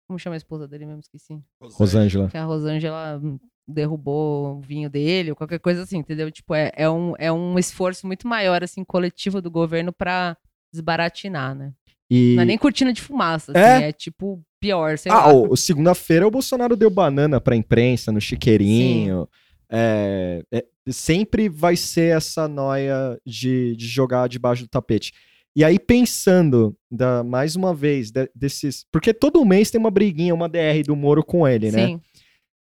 [0.07, 0.99] Como chama a esposa dele mesmo?
[1.01, 2.29] Esqueci Rosângela.
[2.29, 3.21] que a Rosângela
[3.67, 6.29] derrubou o vinho dele, ou qualquer coisa assim, entendeu?
[6.31, 10.37] Tipo, é, é, um, é um esforço muito maior, assim, coletivo do governo pra
[10.71, 11.73] desbaratinar, né?
[12.09, 12.33] E...
[12.35, 13.89] Não é nem cortina de fumaça, assim, É?
[13.89, 15.55] é, tipo pior, sei Ah, lá.
[15.57, 19.27] segunda-feira o Bolsonaro deu banana pra imprensa no chiqueirinho.
[19.69, 25.11] É, é, sempre vai ser essa noia de, de jogar debaixo do tapete.
[25.55, 28.85] E aí, pensando, da, mais uma vez, de- desses.
[28.91, 31.87] Porque todo mês tem uma briguinha, uma DR do Moro com ele, né?
[31.87, 32.01] Sim,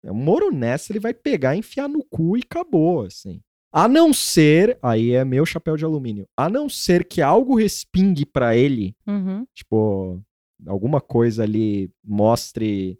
[0.04, 3.40] O Moro nessa, ele vai pegar, enfiar no cu e acabou, assim.
[3.72, 8.26] A não ser, aí é meu chapéu de alumínio, a não ser que algo respingue
[8.26, 9.46] pra ele, Uhum.
[9.56, 10.22] tipo,
[10.68, 13.00] alguma coisa ali mostre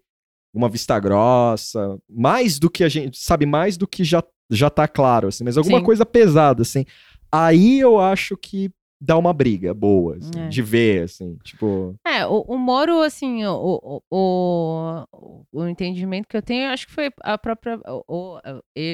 [0.54, 4.88] uma vista grossa, mais do que a gente, sabe, mais do que já, já tá
[4.88, 5.84] claro, assim, mas alguma Sim.
[5.84, 6.86] coisa pesada, assim.
[7.30, 8.70] Aí eu acho que
[9.04, 10.48] dá uma briga boa, assim, É.
[10.48, 11.94] de ver, assim, tipo...
[12.06, 16.92] É, o, o Moro, assim, o, o, o, o entendimento que eu tenho, acho que
[16.92, 17.80] foi a própria.
[18.06, 18.38] O,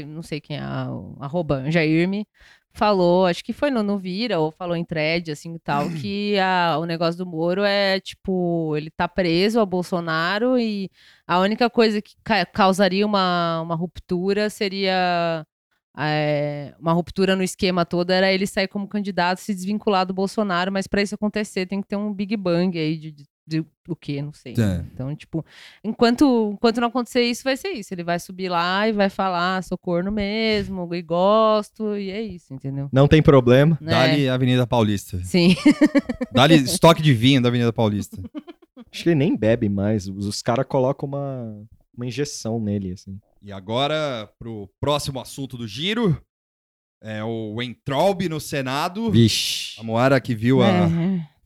[0.06, 0.88] não sei quem é, a,
[1.20, 2.26] arroba Jairme,
[2.72, 6.38] falou, acho que foi no, no Vira, ou falou em thread, assim e tal, que
[6.38, 10.88] a, o negócio do Moro é tipo, ele tá preso ao Bolsonaro e
[11.26, 15.44] a única coisa que ca- causaria uma, uma ruptura seria.
[15.96, 20.72] É, uma ruptura no esquema todo era ele sair como candidato, se desvincular do Bolsonaro,
[20.72, 23.96] mas para isso acontecer tem que ter um Big Bang aí de, de, de o
[23.96, 24.22] quê?
[24.22, 24.52] Não sei.
[24.52, 24.84] É.
[24.92, 25.44] Então, tipo,
[25.82, 27.92] enquanto, enquanto não acontecer isso, vai ser isso.
[27.92, 32.52] Ele vai subir lá e vai falar, sou corno mesmo, e gosto, e é isso,
[32.52, 32.88] entendeu?
[32.92, 33.78] Não tem problema.
[33.80, 33.90] Né?
[33.90, 35.18] Dali Avenida Paulista.
[35.24, 35.56] Sim.
[36.32, 38.22] Dali estoque de vinho da Avenida Paulista.
[38.92, 40.06] Acho que ele nem bebe mais.
[40.06, 43.18] Os, os caras colocam uma, uma injeção nele, assim.
[43.42, 46.20] E agora, pro próximo assunto do giro,
[47.02, 49.10] é o Entraub no Senado.
[49.10, 49.80] Vixe.
[49.80, 50.68] A Moara que viu a...
[50.68, 51.38] É.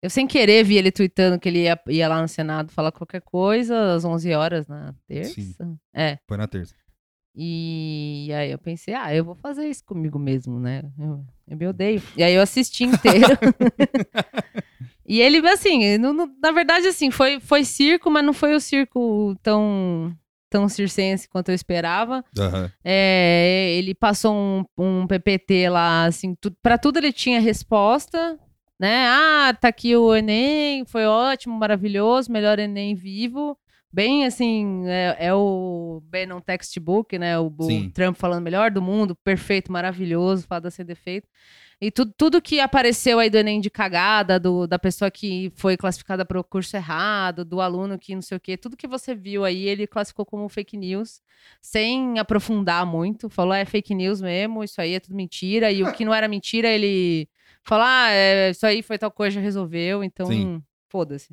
[0.00, 3.20] Eu sem querer vi ele tweetando que ele ia, ia lá no Senado falar qualquer
[3.20, 5.34] coisa às 11 horas na terça.
[5.34, 5.54] Sim.
[5.92, 6.18] É.
[6.28, 6.74] Foi na terça.
[7.34, 10.82] E aí eu pensei, ah, eu vou fazer isso comigo mesmo, né?
[10.98, 12.02] Eu, eu me odeio.
[12.16, 13.26] E aí eu assisti inteiro.
[15.06, 18.60] e ele, assim, não- não- na verdade, assim, foi, foi circo, mas não foi o
[18.60, 20.16] circo tão,
[20.50, 22.24] tão circense quanto eu esperava.
[22.38, 22.70] Aham.
[22.84, 28.38] É, ele passou um, um PPT lá, assim, tu, para tudo ele tinha resposta,
[28.78, 29.06] né?
[29.08, 33.56] Ah, tá aqui o Enem, foi ótimo, maravilhoso, melhor Enem vivo.
[33.90, 37.38] Bem assim, é, é o Bannon Textbook, né?
[37.38, 37.90] O, o.
[37.90, 41.26] Trump falando melhor do mundo, perfeito, maravilhoso, fada ser defeito.
[41.80, 45.76] E tu, tudo que apareceu aí do Enem de cagada, do, da pessoa que foi
[45.76, 49.14] classificada para o curso errado, do aluno que não sei o quê, tudo que você
[49.14, 51.22] viu aí, ele classificou como fake news
[51.62, 55.92] sem aprofundar muito, falou é fake news mesmo, isso aí é tudo mentira, e o
[55.92, 57.28] que não era mentira, ele
[57.62, 60.26] falou, ah, é, isso aí foi tal coisa, já resolveu, então
[60.88, 61.32] foda-se.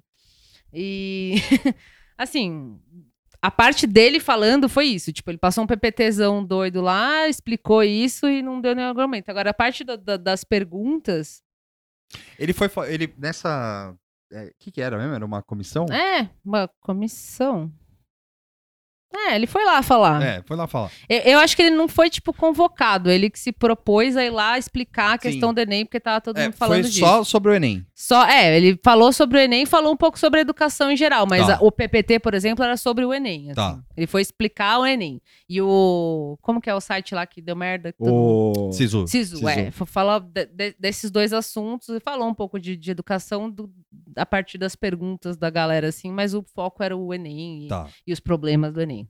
[0.71, 1.35] E,
[2.15, 2.79] assim,
[3.47, 8.27] a parte dele falando foi isso, tipo, ele passou um PPTzão doido lá, explicou isso
[8.27, 9.29] e não deu nenhum argumento.
[9.29, 11.43] Agora, a parte da- da- das perguntas,
[12.39, 12.69] Ele foi...
[12.91, 13.93] Ele, nessa...
[14.31, 15.13] O que que era mesmo?
[15.13, 15.85] Era uma comissão?
[15.91, 17.71] é, uma comissão.
[19.15, 20.21] É, ele foi lá falar.
[20.21, 20.91] É, foi lá falar.
[21.07, 23.09] Eu, eu acho que ele não foi, tipo, convocado.
[23.09, 26.37] Ele que se propôs a ir lá explicar a questão do Enem, porque tava todo
[26.37, 26.99] É, mundo falando foi disso.
[27.05, 27.85] só sobre o Enem.
[27.93, 30.97] Só, é, ele falou sobre o Enem e falou um pouco sobre a educação em
[30.97, 31.55] geral, mas Tá.
[31.55, 33.45] a- o PPT, por exemplo, era sobre o Enem.
[33.51, 33.55] assim.
[33.55, 33.79] Tá.
[33.95, 35.21] Ele foi explicar o Enem.
[35.49, 36.37] E o.
[36.41, 37.91] Como que é o site lá que deu merda?
[37.93, 38.71] que O...
[38.73, 39.07] Sisu.
[39.07, 39.47] Sisu, Sisu.
[39.49, 39.71] é.
[39.71, 43.69] Falou de- de- desses dois assuntos e falou um pouco de, de educação do-
[44.15, 47.87] a partir das perguntas da galera, assim, mas o foco era o Enem e, Tá.
[48.05, 49.04] e os problemas do Enem.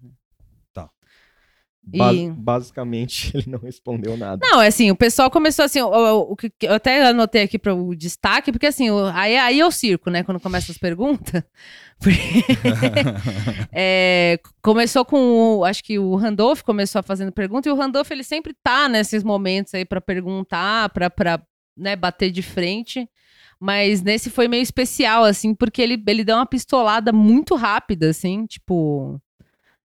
[1.87, 4.39] Ba- E- Basicamente, ele não respondeu nada.
[4.41, 7.95] Não, é assim, o pessoal começou assim, o, que eu até anotei aqui para o
[7.95, 11.43] destaque, porque assim, o- aí, aí é o circo, né, quando começa as perguntas.
[13.71, 18.23] É, começou com, o, acho que o Randolph começou fazendo pergunta, e o Randolph, ele
[18.23, 21.41] sempre tá nesses momentos aí para perguntar, para
[21.77, 23.07] né, bater de frente.
[23.59, 28.45] Mas nesse foi meio especial, assim, porque ele, ele deu uma pistolada muito rápida, assim,
[28.45, 29.19] tipo...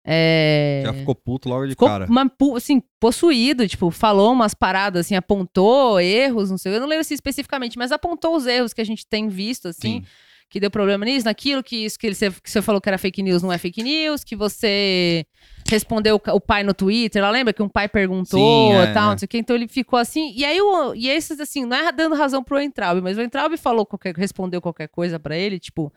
[0.09, 0.83] É...
[0.85, 2.05] Já ficou puto logo de Ficou cara.
[2.05, 7.01] uma, assim, possuído, tipo, falou umas paradas, assim, apontou erros, não sei, eu não lembro
[7.01, 10.05] assim especificamente, mas apontou os erros que a gente tem visto, assim, Sim.
[10.49, 13.21] que deu problema nisso, naquilo, que isso que, ele, que você falou que era fake
[13.21, 15.25] news não é fake news, que você
[15.69, 19.09] respondeu o, pai no Twitter, lá lembra que um pai perguntou Sim, e é, tal,
[19.09, 19.11] é.
[19.11, 21.75] não sei o que, então ele ficou assim, e aí, o, e esses, assim, não
[21.75, 25.59] é dando razão pro Entraub, mas o Entraub falou qualquer, respondeu qualquer coisa pra ele,
[25.59, 25.91] tipo,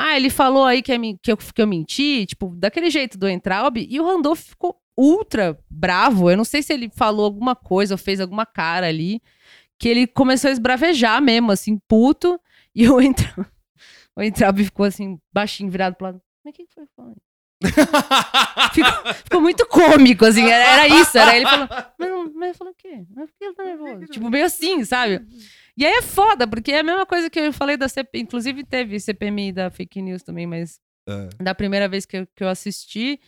[0.00, 3.28] ah, ele falou aí que, é que, eu, que eu menti, tipo, daquele jeito do
[3.28, 6.30] Entraub, e o Randolph ficou ultra bravo.
[6.30, 9.20] Eu não sei se ele falou alguma coisa ou fez alguma cara ali,
[9.76, 12.40] que ele começou a esbravejar mesmo, assim, puto,
[12.72, 13.44] e o Entraub,
[14.14, 16.22] o Entraub ficou assim, baixinho, virado pro lado.
[16.44, 17.16] Mas o que que foi falando?
[18.72, 22.76] ficou, ficou muito cômico, assim, era, era isso, era ele falando, mas, mas falou o
[22.76, 23.04] quê?
[23.16, 24.06] Mas por que ele tá nervoso?
[24.06, 25.26] Tipo, meio assim, sabe?
[25.78, 28.64] E aí é foda, porque é a mesma coisa que eu falei da CP, inclusive
[28.64, 31.28] teve CPMI da fake news também, mas É.
[31.42, 33.20] da primeira vez que eu, que eu assisti,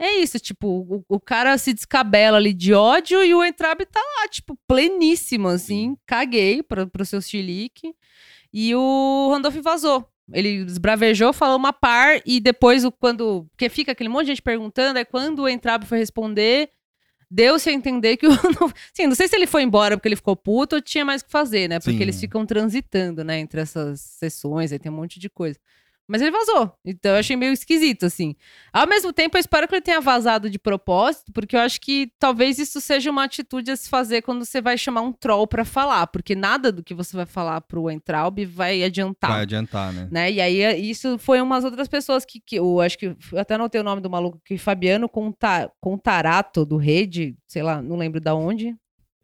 [0.00, 4.00] é isso, tipo, o, o cara se descabela ali de ódio e o Entrabe tá
[4.00, 7.92] lá, tipo, pleníssimo, assim, caguei pra, pro seu chilique.
[8.52, 10.08] E o Randolph vazou.
[10.32, 13.46] Ele esbravejou, falou uma par e depois, quando.
[13.50, 16.70] Porque fica aquele monte de gente perguntando, é quando o Entrabe foi responder.
[17.30, 18.30] Deu-se a entender que o.
[18.92, 21.24] Sim, não sei se ele foi embora porque ele ficou puto ou tinha mais o
[21.24, 21.78] que fazer, né?
[21.78, 22.02] Porque Sim.
[22.02, 25.58] eles ficam transitando, né, entre essas sessões, aí tem um monte de coisa.
[26.08, 26.72] Mas ele vazou.
[26.82, 28.34] Então eu achei meio esquisito, assim.
[28.72, 32.10] Ao mesmo tempo, eu espero que ele tenha vazado de propósito, porque eu acho que
[32.18, 35.66] talvez isso seja uma atitude a se fazer quando você vai chamar um troll pra
[35.66, 36.06] falar.
[36.06, 40.08] Porque nada do que você vai falar pro Entraub vai adiantar Vai adiantar, né?
[40.10, 40.32] né?
[40.32, 43.54] E aí eh, isso foi umas outras pessoas que, que eu acho que eu até
[43.54, 48.18] anotei o nome do maluco que Fabiano Conta, Contarato do Rede, sei lá, não lembro
[48.18, 48.74] da onde.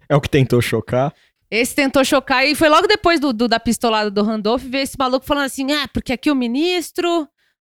[0.07, 1.15] É o que tentou chocar.
[1.55, 4.97] Esse tentou chocar e foi logo depois do, do- da pistolada do Randolph ver esse
[4.99, 7.29] maluco falando assim: "Ah, porque aqui o ministro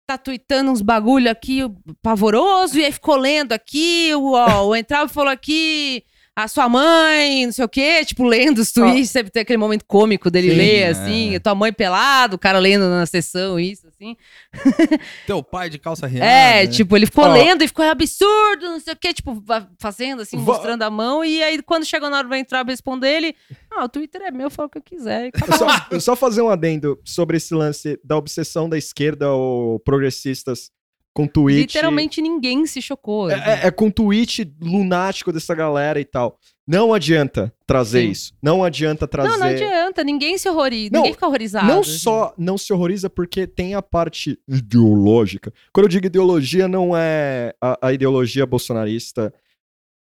[0.06, 1.60] tá tweetando uns bagulho aqui
[2.02, 6.02] pavoroso e aí ficou lendo aqui, o, ó, o Entrava falou aqui
[6.38, 9.84] a sua mãe, não sei o quê, tipo, lendo os tweets, sempre tem aquele momento
[9.84, 10.86] cômico dele Sim, ler, é.
[10.86, 14.16] assim, tua mãe pelado, o cara lendo na sessão, isso, assim.
[15.26, 16.24] Teu pai de calça riada.
[16.24, 16.66] É, né?
[16.68, 17.32] tipo, ele ficou Ó.
[17.32, 19.42] lendo e ficou "É absurdo, não sei o quê, tipo,
[19.80, 21.24] fazendo assim, mostrando a mão.
[21.24, 23.34] E aí, quando chegou na hora do entrar responder ele,
[23.68, 25.26] ah, o Twitter é meu, eu falo o que eu quiser.
[25.26, 25.30] E.
[25.34, 29.80] Eu só, eu só fazer um adendo sobre esse lance da obsessão da esquerda ou
[29.80, 30.70] progressistas
[31.14, 31.60] com tweet.
[31.60, 33.30] Literalmente ninguém se chocou.
[33.30, 36.38] É, é- é com tweet lunático dessa galera e tal.
[36.66, 38.10] Não adianta trazer Sim.
[38.10, 38.32] isso.
[38.42, 39.30] Não adianta trazer.
[39.30, 41.66] Não, não adianta, ninguém se horroriza, Não, ninguém fica horrorizado.
[41.66, 41.98] Não assim.
[41.98, 45.52] só não se horroriza porque tem a parte ideológica.
[45.72, 49.32] Quando eu digo ideologia, não é a, a ideologia bolsonarista.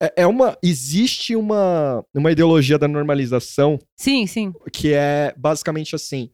[0.01, 0.57] É, é uma.
[0.63, 6.29] Existe uma, uma ideologia da normalização Sim, sim, que é basicamente assim: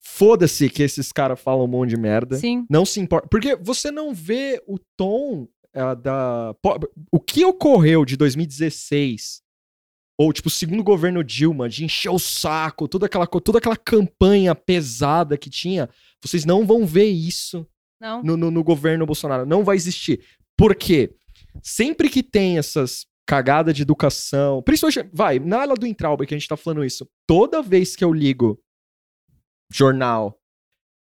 [0.00, 2.36] foda-se que esses caras falam um monte de merda.
[2.36, 2.64] sim.
[2.70, 3.28] Não se importa.
[3.28, 6.54] Porque você não vê o tom ah, da.
[7.12, 9.42] O que ocorreu de 2016,
[10.18, 14.54] ou tipo, o segundo governo Dilma, de encher o saco, toda aquela, toda aquela campanha
[14.54, 15.88] pesada que tinha,
[16.22, 17.66] vocês não vão ver isso
[18.00, 18.22] Não.
[18.22, 19.46] no, no- no governo Bolsonaro.
[19.46, 20.20] Não vai existir.
[20.56, 21.14] Por quê?
[21.62, 26.38] Sempre que tem essas cagadas de educação, principalmente, vai, na ala do Intraub que a
[26.38, 28.58] gente tá falando isso, toda vez que eu ligo
[29.72, 30.38] jornal,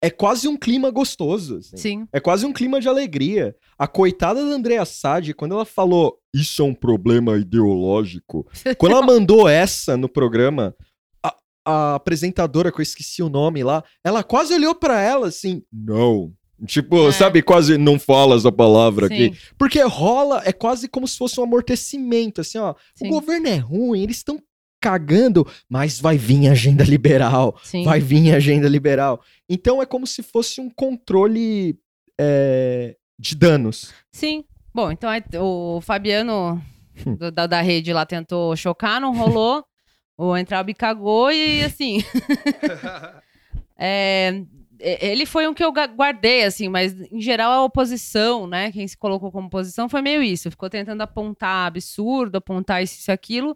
[0.01, 1.57] é quase um clima gostoso.
[1.57, 1.77] assim.
[1.77, 2.07] Sim.
[2.11, 3.55] É quase um clima de alegria.
[3.77, 8.45] A coitada da Andrea Sade, quando ela falou isso é um problema ideológico,
[8.77, 10.75] quando ela mandou essa no programa,
[11.23, 15.63] a, a apresentadora, que eu esqueci o nome lá, ela quase olhou pra ela assim,
[15.71, 16.33] não.
[16.65, 17.11] Tipo, É.
[17.11, 19.33] sabe, quase não fala essa palavra aqui.
[19.33, 22.73] Sim, Porque rola, é quase como se fosse um amortecimento, assim, ó.
[22.95, 24.39] sim, O governo é ruim, eles estão
[24.83, 27.85] cagando, mas vai vir agenda liberal sim.
[27.85, 29.21] vai vir a agenda liberal.
[29.47, 31.79] Então é como se fosse um controle
[32.19, 33.93] é, de danos.
[34.11, 34.43] Sim.
[34.75, 36.61] Bom, então aí o Fabiano
[37.07, 37.15] Hum.
[37.15, 39.63] do- da, da rede lá tentou chocar, não rolou.
[40.17, 42.03] o Entraub cagou e assim.
[43.77, 44.43] é,
[44.79, 48.71] e- ele foi um que eu guardei, assim, mas em geral a oposição, né?
[48.71, 50.51] Quem se colocou como oposição foi meio isso.
[50.51, 53.55] Ficou tentando apontar absurdo, apontar isso e aquilo.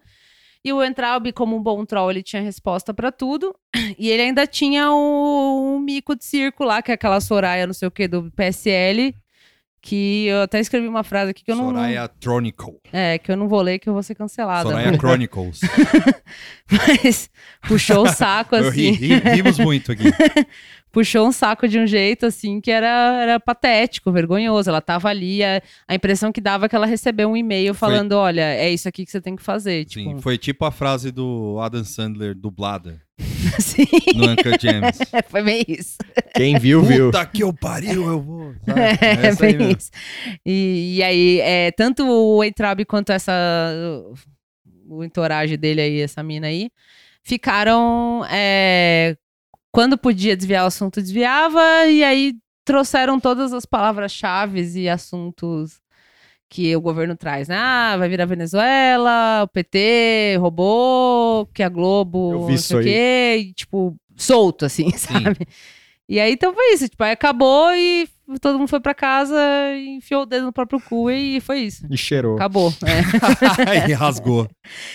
[0.64, 3.56] E o Entraub, como um bom troll, ele tinha resposta pra tudo.
[4.00, 7.74] E ele ainda tinha o, um mico de circo lá, que é aquela Soraya, não
[7.74, 9.16] sei o que, do PSL.
[9.80, 11.66] Que eu até escrevi uma frase aqui que eu não.
[11.66, 12.78] Soraya Chronicle.
[12.92, 14.68] É, que eu não vou ler, que eu vou ser cancelada.
[14.70, 15.62] Soraya Chronicles.
[16.70, 17.30] Mas
[17.68, 18.92] puxou o saco, Eu ri, assim.
[18.98, 20.04] ri- rimos muito aqui.
[20.98, 24.68] puxou um saco de um jeito, assim, que era, era patético, vergonhoso.
[24.68, 27.88] Ela tava ali, a, a impressão que dava é que ela recebeu um e-mail Foi-
[27.88, 29.86] falando: olha, é isso aqui que você tem que fazer.
[29.88, 33.00] Sim, Tipo, foi tipo a frase do Adam Sandler dublada
[33.56, 33.86] assim,
[34.16, 34.98] no Uncut Gems.
[35.30, 35.98] foi meio isso.
[36.36, 37.12] Quem viu, viu.
[37.12, 38.56] Puta que eu pariu, eu vou.
[38.66, 38.80] sabe?
[38.80, 39.92] É, Essa aí bem isso.
[40.44, 43.32] E, e aí, é, tanto o Entraub quanto essa.
[44.90, 46.72] O entourage dele aí, essa mina aí,
[47.22, 48.26] ficaram.
[48.32, 49.16] é,
[49.78, 52.34] quando podia desviar o assunto, desviava, e aí
[52.66, 55.80] trouxeram todas as palavras-chave e assuntos
[56.50, 57.56] que o governo traz, né?
[57.56, 62.78] Ah, vai virar Venezuela, o PT roubou, que a Globo, Eu vi não isso sei
[62.80, 65.48] o quê, e, tipo, solto, assim, sabe?
[66.10, 66.90] E aí, então foi isso.
[66.90, 68.10] Tipo, aí acabou e
[68.42, 69.36] todo mundo foi pra casa
[69.76, 71.88] e enfiou o dedo no próprio cu e foi isso.
[71.90, 72.36] E cheirou.
[72.36, 72.74] Acabou.
[72.86, 74.48] É, e rasgou.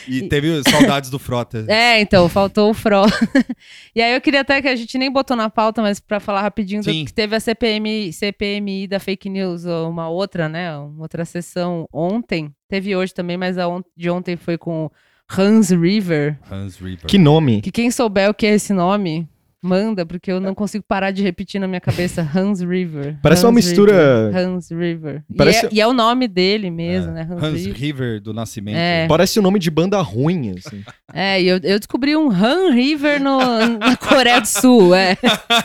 [0.06, 1.64] E teve saudades do Frota.
[1.68, 3.02] É, então, faltou o Fro.
[3.94, 6.42] e aí eu queria até que a gente nem botou na pauta, mas pra falar
[6.42, 10.76] rapidinho, do que teve a CPM, CPMI da fake news, uma outra, né?
[10.76, 12.50] Uma outra sessão ontem.
[12.68, 14.90] Teve hoje também, mas a on- de ontem foi com
[15.38, 16.38] Hans River.
[16.50, 17.06] Hans River.
[17.06, 17.62] Que nome.
[17.62, 19.26] Que quem souber o que é esse nome,
[19.62, 23.16] manda, porque eu não consigo parar de repetir na minha cabeça Hans River.
[23.22, 25.24] Parece uma Hans mistura- River, Hans River.
[25.30, 27.14] E Parece- é- E, é, o nome dele mesmo, É.
[27.14, 27.28] né?
[27.30, 27.74] Hans, Hans River.
[27.76, 28.76] River do Nascimento.
[28.76, 29.06] É.
[29.06, 30.82] Parece o nome de banda ruim, assim.
[31.14, 33.38] É, e eu, eu descobri um Han River no,
[33.78, 34.94] na Coreia do Sul.
[34.94, 35.16] É.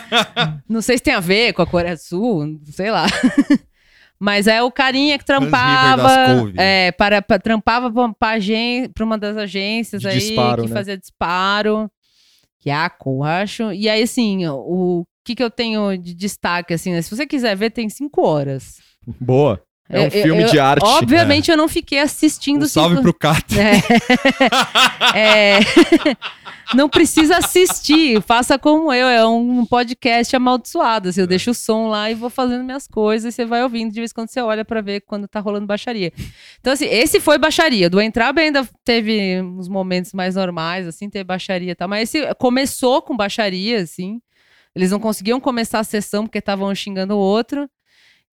[0.68, 3.06] Não sei se tem a ver com a Coreia do Sul, sei lá.
[4.20, 6.10] Mas é o carinha que trampava.
[6.56, 10.68] É, para, para- trampava pra, pra, agen- pra uma das agências De aí disparo, que
[10.68, 10.74] né?
[10.74, 11.88] fazia disparo.
[12.66, 13.72] Yaco, acho.
[13.72, 17.02] E aí, assim, o que, que eu tenho de destaque, assim, né?
[17.02, 18.78] Se você quiser ver, tem cinco horas.
[19.20, 19.62] Boa.
[19.90, 20.84] É um filme eu- de arte.
[20.84, 23.02] Obviamente, eu não fiquei assistindo Um salve cinco...
[23.02, 23.54] pro Cato.
[23.58, 23.80] É.
[25.14, 25.58] É.
[26.74, 31.08] não precisa assistir, faça como eu, é um podcast amaldiçoado.
[31.08, 33.90] assim, eu deixo o som lá e vou fazendo minhas coisas, e você vai ouvindo,
[33.92, 36.12] de vez em quando você olha pra ver quando tá rolando baixaria.
[36.60, 37.88] Então, assim, esse foi baixaria.
[37.88, 42.34] Do Entraba ainda teve uns momentos mais normais, assim, teve baixaria e tal, mas esse
[42.34, 44.20] começou com baixaria, assim.
[44.74, 47.68] Eles não conseguiam começar a sessão porque estavam xingando o outro.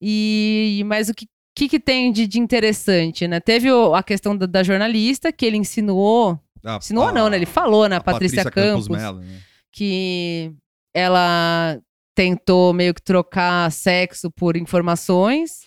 [0.01, 1.26] E mas o que
[1.56, 3.39] que, que tem de, de interessante, né?
[3.39, 6.38] Teve o- a questão da, da jornalista, que ele ensinou.
[6.64, 7.38] Ah, Ensinou a- não, né?
[7.38, 7.95] Ele falou, né?
[7.95, 9.39] A a Patrícia, Campos, Melo, né?
[9.72, 10.51] que
[10.93, 11.80] ela
[12.16, 15.62] tentou meio que trocar sexo por informações.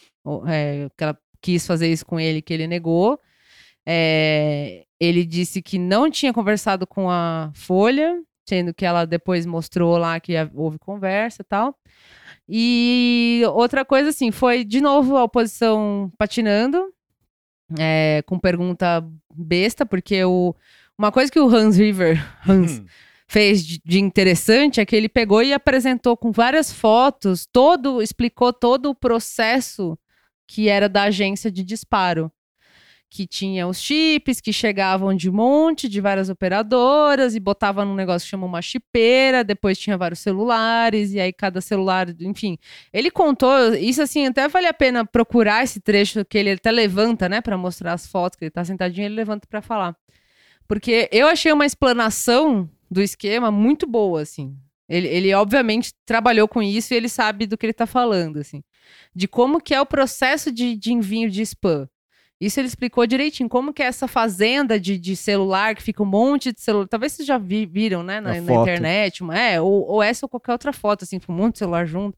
[0.47, 3.19] é, que ela quis fazer isso com ele, que ele negou.
[3.87, 9.99] É, ele disse que não tinha conversado com a Folha, sendo que ela depois mostrou
[9.99, 11.77] lá que houve conversa e tal.
[12.49, 16.93] E outra coisa, assim, foi de novo a oposição patinando,
[17.79, 20.55] é, com pergunta besta, porque o,
[20.99, 22.17] uma coisa que o Hans River,
[22.49, 22.87] Hans, Hum.
[23.27, 28.53] fez de, de interessante é que ele pegou e apresentou com várias fotos, todo, explicou
[28.53, 29.99] todo o processo
[30.47, 32.33] que era da agência de disparo.
[33.11, 38.27] Que tinha os chips que chegavam de monte, de várias operadoras, e botava num negócio
[38.27, 42.59] que chama uma chipeira, depois tinha vários celulares, e aí cada celular, enfim.
[42.93, 47.29] Ele contou, isso assim, até vale a pena procurar esse trecho que ele até levanta,
[47.29, 49.97] né, para mostrar as fotos, que ele tá sentadinho, ele levanta para falar.
[50.67, 54.55] Porque eu achei uma explanação do esquema muito boa, assim.
[54.89, 58.63] Ele, ele, obviamente, trabalhou com isso e ele sabe do que ele tá falando, assim.
[59.15, 61.89] De como que é o processo de, de envio de spam.
[62.41, 63.49] Isso ele explicou direitinho.
[63.49, 66.87] Como que é essa fazenda de, de celular, que fica um monte de celular.
[66.87, 69.23] Talvez vocês já vi- viram, né, na, na internet.
[69.23, 71.85] uma- É, ou, ou essa ou qualquer outra foto, assim, com um monte de celular
[71.87, 72.17] junto.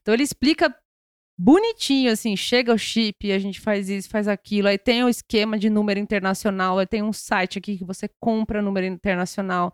[0.00, 0.74] Então ele explica
[1.36, 5.56] bonitinho, assim, chega o chip, a gente faz isso, faz aquilo, aí tem o esquema
[5.58, 9.72] de número internacional, aí tem um site aqui que você compra número internacional.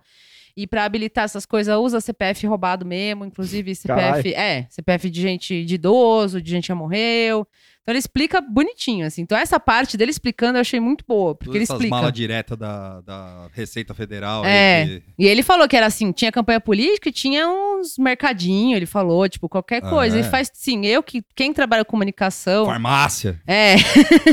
[0.56, 5.64] E para habilitar essas coisas, usa CPF roubado mesmo, inclusive CPF, é, CPF de gente
[5.64, 7.46] de idoso, de gente que já morreu.
[7.84, 9.20] Então ele explica bonitinho, assim.
[9.20, 11.94] Então essa parte dele explicando eu achei muito boa, porque Todas ele explica.
[11.94, 14.42] malas diretas da, da Receita Federal.
[14.42, 14.86] É.
[14.86, 18.86] que- E ele falou que era assim, tinha campanha política e tinha uns mercadinhos, ele
[18.86, 20.16] falou, tipo, qualquer Ah, coisa.
[20.16, 20.20] é?
[20.20, 23.38] Ele faz, sim, eu que, quem trabalha com comunicação, Farmácia.
[23.46, 23.74] é,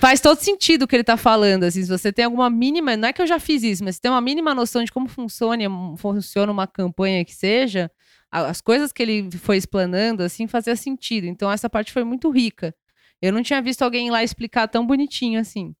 [0.00, 3.08] faz todo sentido o que ele tá falando, assim, se você tem alguma mínima, não
[3.08, 5.62] é que eu já fiz isso, mas se tem uma mínima noção de como funciona,
[5.96, 7.90] funciona uma campanha que seja,
[8.30, 11.26] as coisas que ele foi explanando, assim, fazia sentido.
[11.26, 12.74] Então essa parte foi muito rica.
[13.20, 15.74] Eu não tinha visto alguém lá explicar tão bonitinho assim.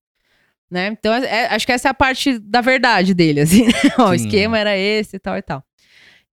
[0.70, 0.86] Né?
[0.88, 3.66] Então, é- é- acho que essa é a parte da verdade dele, assim.
[3.66, 3.72] né?
[3.98, 5.64] O esquema era esse e tal e tal.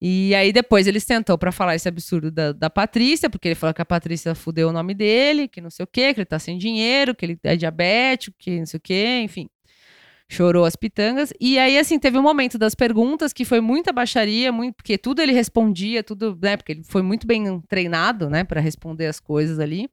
[0.01, 3.73] E aí depois ele sentou pra falar esse absurdo da, da Patrícia, porque ele falou
[3.73, 6.39] que a Patrícia fudeu o nome dele, que não sei o quê, que ele tá
[6.39, 9.49] sem dinheiro, que ele é diabético, que não sei o quê, enfim.
[10.29, 11.33] Chorou as pitangas.
[11.41, 15.23] E aí, assim, teve um momento das perguntas que foi muita baixaria, muito, porque tudo
[15.23, 16.57] ele respondia, tudo, né?
[16.57, 19.89] Porque ele foi muito bem treinado, né, Pra responder as coisas ali.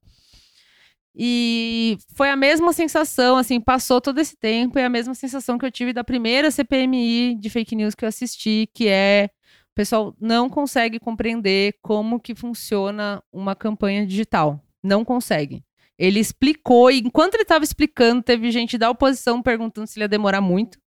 [1.16, 5.66] E foi a mesma sensação, assim, passou todo esse tempo, é a mesma sensação que
[5.66, 9.30] eu tive da primeira CPMI de fake news que eu assisti, que é
[9.72, 14.60] o pessoal não consegue compreender como que funciona uma campanha digital.
[14.84, 15.64] Não consegue.
[15.98, 20.10] Ele explicou, e enquanto ele estava explicando, teve gente da oposição perguntando se ele ia
[20.10, 20.78] demorar muito.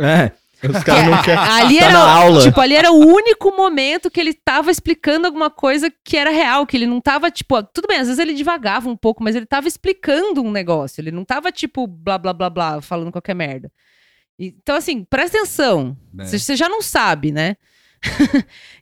[0.00, 0.32] É.
[0.68, 1.38] Os caras não querem.
[1.38, 2.42] Ali Tá era, na aula.
[2.42, 6.66] tipo, ali era o único momento que ele tava explicando alguma coisa que era real,
[6.66, 9.46] que ele não tava, tipo, tudo bem, às vezes ele divagava um pouco, mas ele
[9.46, 13.70] tava explicando um negócio, ele não tava, tipo, blá, blá, blá, blá, falando qualquer merda.
[14.36, 16.24] Então, assim, presta atenção, né?
[16.24, 17.56] você você já não sabe, né?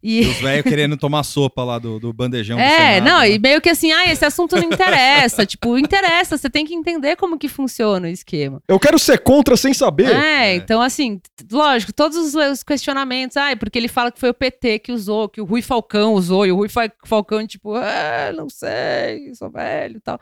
[0.02, 0.26] E e...
[0.28, 3.30] os velhos querendo tomar sopa lá do, do bandejão do É, Senado, não, né?
[3.30, 5.44] e meio que assim, ah, esse assunto não interessa.
[5.46, 8.62] tipo, interessa, você tem que entender como que funciona o esquema.
[8.68, 10.14] Eu quero ser contra sem saber.
[10.14, 10.54] É, É.
[10.56, 14.78] então assim, lógico, todos os, os questionamentos, ah, porque ele fala que foi o PT
[14.80, 18.48] que usou, que o Rui Falcão usou, e o Rui Fa- Falcão, tipo, ah, não
[18.48, 20.20] sei, sou velho e tal.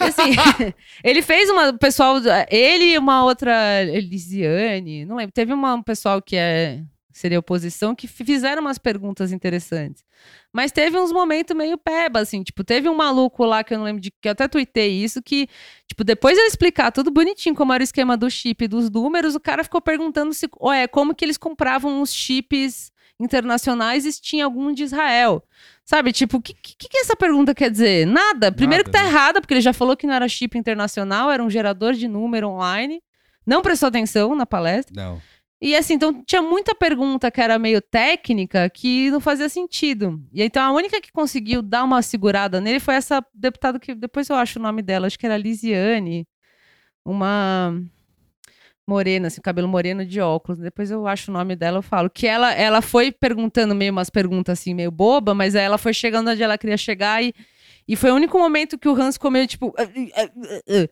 [0.00, 0.30] E, assim,
[1.04, 2.16] ele fez uma, o pessoal,
[2.50, 6.80] ele e uma outra, Elisiane, não lembro, teve uma, um pessoal que é,
[7.20, 10.04] seria oposição, que fizeram umas perguntas interessantes.
[10.52, 13.84] Mas teve uns momentos meio peba, assim, tipo, teve um maluco lá que eu não
[13.84, 15.48] lembro de que eu até tuitei isso, que,
[15.86, 18.90] tipo, depois de eu explicar tudo bonitinho como era o esquema do chip e dos
[18.90, 22.90] números, o cara ficou perguntando se, ué, como que eles compravam os chips
[23.20, 25.42] internacionais e se tinha algum de Israel.
[25.84, 28.06] Sabe, tipo, o que, que, que essa pergunta quer dizer?
[28.06, 28.50] Nada.
[28.50, 29.10] Primeiro Nada, que tá né?
[29.10, 32.48] errada, porque ele já falou que não era chip internacional, era um gerador de número
[32.48, 33.02] online.
[33.46, 34.94] Não prestou atenção na palestra.
[34.94, 35.20] Não.
[35.60, 40.18] E assim, então tinha muita pergunta que era meio técnica que não fazia sentido.
[40.32, 44.28] E então a única que conseguiu dar uma segurada nele foi essa deputada que depois
[44.30, 46.26] eu acho o nome dela, acho que era Lisiane,
[47.04, 47.74] uma
[48.86, 50.58] morena, assim, cabelo moreno de óculos.
[50.58, 52.10] Depois eu acho o nome dela, eu falo.
[52.10, 55.92] Que ela, ela foi perguntando meio umas perguntas assim, meio boba, mas aí ela foi
[55.94, 57.32] chegando onde ela queria chegar e,
[57.86, 59.72] e foi o único momento que o Hans meio tipo.
[59.78, 59.82] "Ah,
[60.16, 60.88] ah, ah, ah".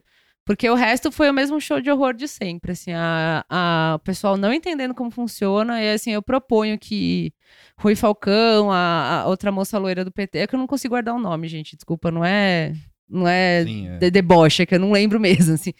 [0.49, 3.99] Porque o resto foi o mesmo show de horror de sempre, assim, a, a, o
[3.99, 7.34] pessoal não entendendo como funciona, e assim, eu proponho que
[7.76, 11.14] Rui Falcão, a, a outra moça loira do PT, é que eu não consigo guardar
[11.14, 12.72] o nome, gente, desculpa, não é,
[13.07, 13.99] não é, Sim, é.
[13.99, 15.74] de deboche, é que eu não lembro mesmo, assim.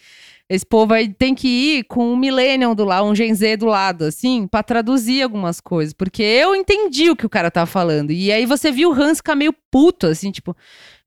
[0.51, 3.67] Esse povo aí tem que ir com um millennial do lado, um Gen Z do
[3.67, 5.93] lado, assim, pra traduzir algumas coisas.
[5.93, 8.13] Porque eu entendi o que o cara tava falando.
[8.13, 10.57] E aí você viu o Hans ficar meio puto, assim, tipo,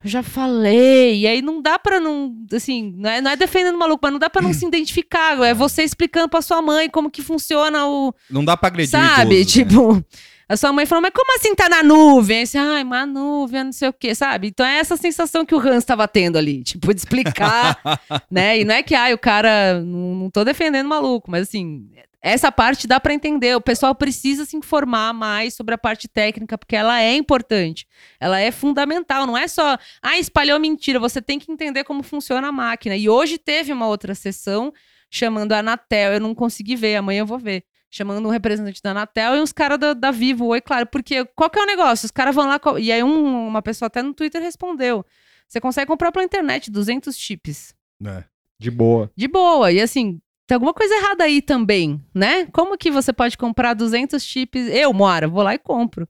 [0.04, 1.22] eu já falei.
[1.22, 4.12] E aí não dá pra não, assim, não é, não é defendendo o maluco, mas
[4.12, 5.39] não dá pra não se identificar.
[5.44, 8.92] É você explicando pra sua mãe como que funciona o, Não dá pra agredir o
[8.92, 9.42] Sabe?
[9.42, 10.04] idoso, né?
[10.52, 12.39] A sua mãe falou, mas como assim tá na nuvem?
[12.39, 14.47] Aí você, ai, uma nuvem, não sei o quê, sabe?
[14.47, 17.80] Então é essa sensação que o Hans tava tendo ali, tipo, de explicar,
[18.30, 18.60] né?
[18.60, 21.89] E não é que, ai, o cara, não, não tô defendendo o maluco, mas assim,
[22.22, 23.56] essa parte dá pra entender.
[23.56, 27.88] O pessoal precisa se informar mais sobre a parte técnica, porque ela é importante.
[28.20, 29.26] Ela é fundamental.
[29.26, 30.99] Não é só, ah, espalhou mentira.
[30.99, 32.97] Você tem que entender como funciona a máquina.
[32.97, 34.74] E hoje teve uma outra sessão
[35.10, 36.14] chamando a Anatel.
[36.14, 37.64] Eu não consegui ver, amanhã eu vou ver.
[37.92, 40.46] Chamando um representante da Anatel e uns caras da, da Vivo.
[40.48, 40.88] Oi, claro.
[40.88, 42.06] Porque qual que é o negócio?
[42.06, 42.60] Os caras vão lá.
[42.80, 45.06] E aí um- uma pessoa até no Twitter respondeu.
[45.48, 47.76] Você consegue comprar pela internet 200 chips.
[48.06, 48.24] É.
[48.58, 49.12] De boa.
[49.16, 49.72] De boa.
[49.72, 52.46] E assim, tem alguma coisa errada aí também, né?
[52.54, 54.68] Como que você pode comprar 200 chips?
[54.68, 56.08] Eu, Moara, vou lá e compro.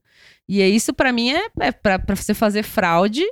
[0.48, 3.24] E é isso pra mim é, é pra você fazer fraude,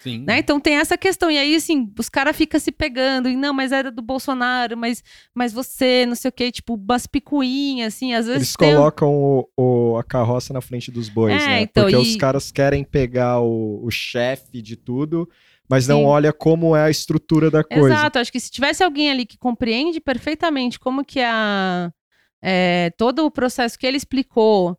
[0.00, 0.24] Sim.
[0.26, 0.38] né?
[0.38, 1.30] Então tem essa questão.
[1.30, 3.28] E aí, assim, os caras ficam se pegando.
[3.28, 5.02] E não, mas era do Bolsonaro, mas,
[5.34, 8.74] mas você, não sei o quê, tipo, umas picuinhas, assim, às vezes Eles tem...
[8.74, 11.60] colocam o, o- a carroça na frente dos bois, É, né?
[11.62, 15.28] então, Porque e- os caras querem pegar o, o chefe de tudo,
[15.68, 16.04] mas não Sim.
[16.06, 17.94] olha como é a estrutura da coisa.
[17.94, 21.92] Exato, acho que se tivesse alguém ali que compreende perfeitamente como que a
[22.40, 24.78] é, todo o processo que ele explicou,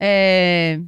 [0.00, 0.80] é,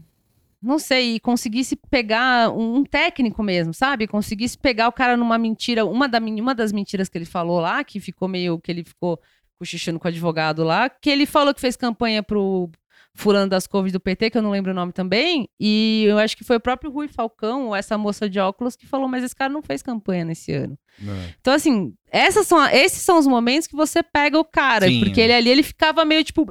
[0.62, 4.06] não sei, e conseguisse pegar um, técnico mesmo, sabe?
[4.06, 7.82] Conseguisse pegar o cara numa mentira, uma, da, uma das mentiras que ele falou lá,
[7.82, 9.20] que ficou meio, que ele ficou
[9.58, 12.70] cochichando com o advogado lá, que ele falou que fez campanha pro
[13.14, 16.36] fulano das couves do PT, que eu não lembro o nome também, e eu acho
[16.36, 19.34] que foi o próprio Rui Falcão, ou essa moça de óculos, que falou, mas esse
[19.34, 20.78] cara não fez campanha nesse ano.
[21.00, 21.34] É.
[21.40, 24.86] Então, assim, essas são, esses são os momentos que você pega o cara.
[24.86, 26.46] Sim, porque ele ali, ele ficava meio tipo,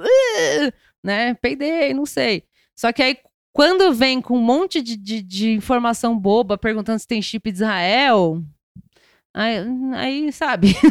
[1.04, 1.34] né?
[1.36, 2.44] Peidei, não sei.
[2.76, 3.18] Só que aí,
[3.54, 7.58] quando vem com um monte de, de, de informação boba, perguntando se tem chip de
[7.58, 8.42] Israel,
[9.34, 9.58] aí,
[9.94, 10.76] aí sabe?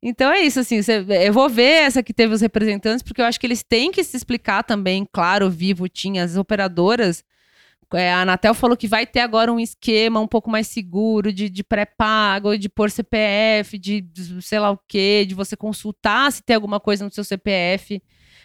[0.00, 0.78] Então é isso, assim,
[1.24, 4.04] eu vou ver essa que teve os representantes, porque eu acho que eles têm que
[4.04, 7.24] se explicar também, claro, Vivo tinha as operadoras,
[7.94, 11.48] é, a Anatel falou que vai ter agora um esquema um pouco mais seguro de,
[11.48, 16.42] de pré-pago, de pôr CPF, de, de sei lá o quê, de você consultar se
[16.42, 18.02] tem alguma coisa no seu CPF.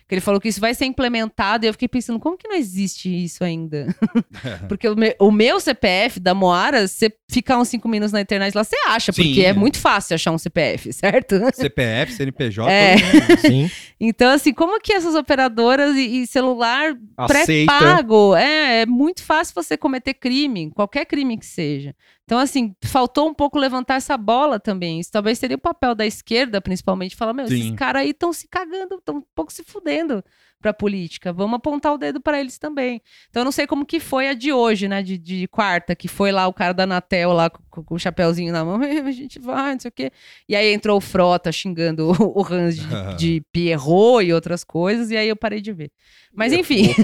[0.07, 2.55] Que ele falou que isso vai ser implementado e eu fiquei pensando, como que não
[2.55, 3.87] existe isso ainda?
[4.67, 8.53] porque o, me- o meu CPF da Moara, você ficar uns cinco minutos na internet
[8.53, 9.49] lá, você acha, Sim, porque é.
[9.49, 9.53] é.
[9.53, 11.35] muito fácil achar um CPF, certo?
[11.53, 12.95] CPF, CNPJ, É.
[13.39, 13.71] Sim.
[13.99, 16.93] Então, assim, como que essas operadoras e, e celular
[17.27, 18.35] pré-pago.
[18.35, 21.95] É, é muito fácil você cometer crime, qualquer crime que seja.
[22.25, 24.99] Então, assim, faltou um pouco levantar essa bola também.
[24.99, 27.75] Isso talvez seria o papel da esquerda, principalmente, falar: meu, esses Sim.
[27.75, 30.23] caras aí estão se cagando, estão um pouco se fudendo
[30.63, 31.33] pra política.
[31.33, 33.01] Vamos apontar o dedo pra eles também.
[33.29, 36.07] Então, eu não sei como que foi a de hoje, né, de, de quarta, que
[36.07, 39.37] foi lá o cara da Anatel lá com, com o chapéuzinho na mão, a gente
[39.39, 40.09] vai, não sei o quê.
[40.47, 45.11] E aí entrou o Frota xingando o, o Hans de, de Pierrot e outras coisas,
[45.11, 45.91] e aí eu parei de ver.
[46.33, 46.95] Mas enfim,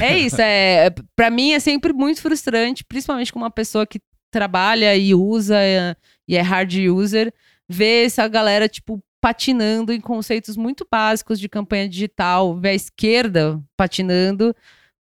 [0.00, 0.40] é isso.
[0.40, 4.00] É, para mim é sempre muito frustrante, principalmente com uma pessoa que
[4.32, 5.94] trabalha e usa é,
[6.26, 7.32] e é hard user,
[7.68, 13.62] ver essa galera, tipo, patinando em conceitos muito básicos de campanha digital, ver a esquerda
[13.76, 14.54] patinando,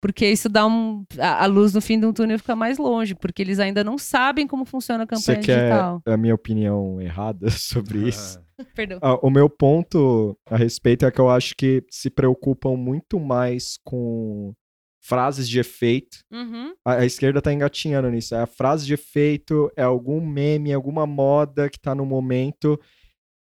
[0.02, 1.04] porque isso dá um.
[1.18, 3.96] A, a luz no fim de um túnel fica mais longe, porque eles ainda não
[3.98, 6.02] sabem como funciona a Você campanha quer digital.
[6.06, 8.38] a minha opinião errada sobre isso?
[8.74, 8.98] Perdão.
[9.00, 13.78] Ah, o meu ponto a respeito é que eu acho que se preocupam muito mais
[13.84, 14.52] com
[15.00, 16.18] frases de efeito.
[16.30, 16.74] Uhum.
[16.84, 18.34] A, a esquerda tá engatinhando nisso.
[18.34, 22.78] É a frase de efeito, é algum meme, alguma moda que tá no momento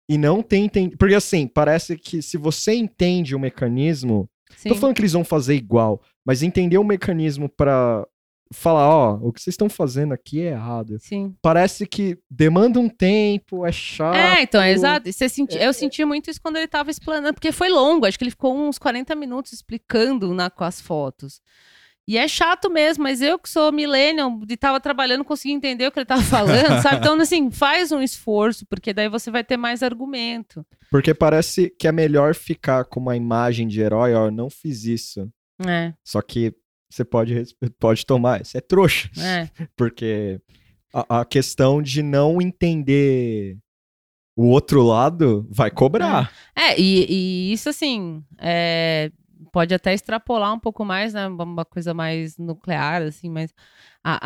[0.08, 0.96] e não tem entendido.
[0.96, 4.70] Porque assim, parece que se você entende o mecanismo, Sim.
[4.70, 8.06] tô falando que eles vão fazer igual, mas entender o mecanismo pra
[8.54, 10.96] falar, ó, o que vocês estão fazendo aqui é errado.
[11.00, 11.34] Sim.
[11.42, 14.16] Parece que demanda um tempo, é chato.
[14.16, 15.10] É, então, é exato.
[15.12, 18.24] Você senti- Eu senti muito isso quando ele tava explanando, porque foi longo, acho que
[18.24, 21.40] ele ficou uns 40 minutos explicando na, com as fotos.
[22.06, 25.90] E é chato mesmo, mas eu que sou millennial e tava trabalhando, consegui entender o
[25.90, 26.98] que ele tava falando, sabe?
[26.98, 30.66] Então, assim, faz um esforço, porque daí você vai ter mais argumento.
[30.90, 35.30] Porque parece que é melhor ficar com uma imagem de herói, ó, não fiz isso.
[35.66, 36.52] É, Só que
[36.94, 37.42] você pode,
[37.78, 39.10] pode tomar, isso é trouxa.
[39.18, 39.48] é.
[39.76, 40.40] Porque
[40.92, 43.58] a, a questão de não entender
[44.36, 46.32] o outro lado vai cobrar.
[46.56, 49.10] É, e, e isso assim, é,
[49.52, 51.26] pode até extrapolar um pouco mais, né?
[51.28, 53.52] Uma coisa mais nuclear, assim, mas
[54.02, 54.18] a,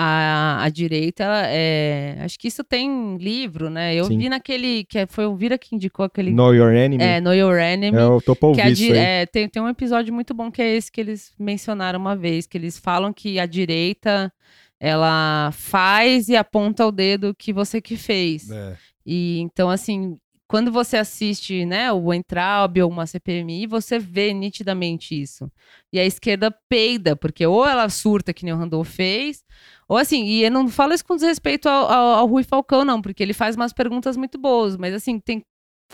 [0.60, 2.16] a, a direita, ela é.
[2.20, 3.94] Acho que isso tem livro, né?
[3.94, 4.18] Eu Sim.
[4.18, 4.84] vi naquele.
[4.84, 6.30] que Foi o Vira que indicou aquele.
[6.32, 7.02] Know Your Enemy.
[7.02, 7.96] é, Know Your Enemy.
[7.96, 10.74] eu tô pra a ouvir di- é, tem, tem um episódio muito bom que é
[10.76, 14.32] esse que eles mencionaram uma vez, que eles falam que a direita
[14.80, 18.50] ela faz e aponta o dedo que você que fez.
[18.50, 18.76] É.
[19.04, 20.16] E então, assim,
[20.48, 25.50] quando você assiste, né, o Entraub ou uma CPMI, você vê nitidamente isso.
[25.92, 29.44] E a esquerda peida, porque ou ela surta, que nem o Randolph fez,
[29.86, 33.02] ou assim, e eu não falo isso com desrespeito ao, ao, ao Rui Falcão, não,
[33.02, 35.42] porque ele faz umas perguntas muito boas, mas assim, tem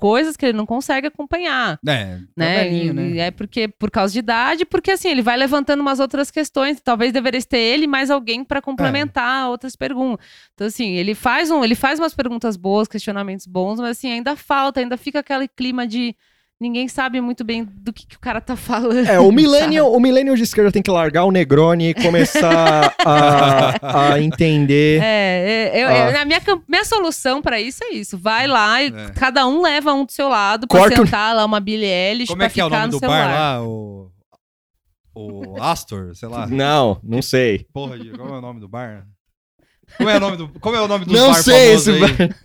[0.01, 2.65] coisas que ele não consegue acompanhar É, tá né?
[2.65, 3.09] velhinho, E- né?
[3.11, 6.81] e é porque por causa de idade, porque assim, ele vai levantando umas outras questões,
[6.81, 10.27] talvez deveria ter ele mais alguém para complementar outras perguntas.
[10.55, 14.37] Então assim, ele faz um, ele faz umas perguntas boas, questionamentos bons, mas assim, ainda
[14.37, 16.15] falta, ainda fica aquele clima de
[16.65, 19.07] ninguém sabe muito bem do que, que o cara tá falando.
[19.07, 24.13] É, o millennial, o millennial de esquerda tem que largar o Negroni e começar a,
[24.15, 25.01] a entender.
[25.03, 26.11] É, é, eu- Ah.
[26.13, 28.17] eu- a minha, minha solução pra isso é isso.
[28.19, 29.11] Vai lá e É.
[29.15, 32.29] cada um leva um do seu lado pra Corta o- sentar lá uma Billie Eilish
[32.29, 33.27] Como pra é que é o ficar nome no do celular.
[33.29, 33.63] bar lá?
[33.63, 34.11] O,
[35.15, 36.47] o Astor, sei lá.
[36.47, 37.67] Não, não sei.
[37.73, 39.07] Porra, como é o nome do bar?
[39.97, 42.05] Como é o nome do, como é o nome do Não bar sei famoso esse
[42.05, 42.29] aí?
[42.29, 42.37] bar.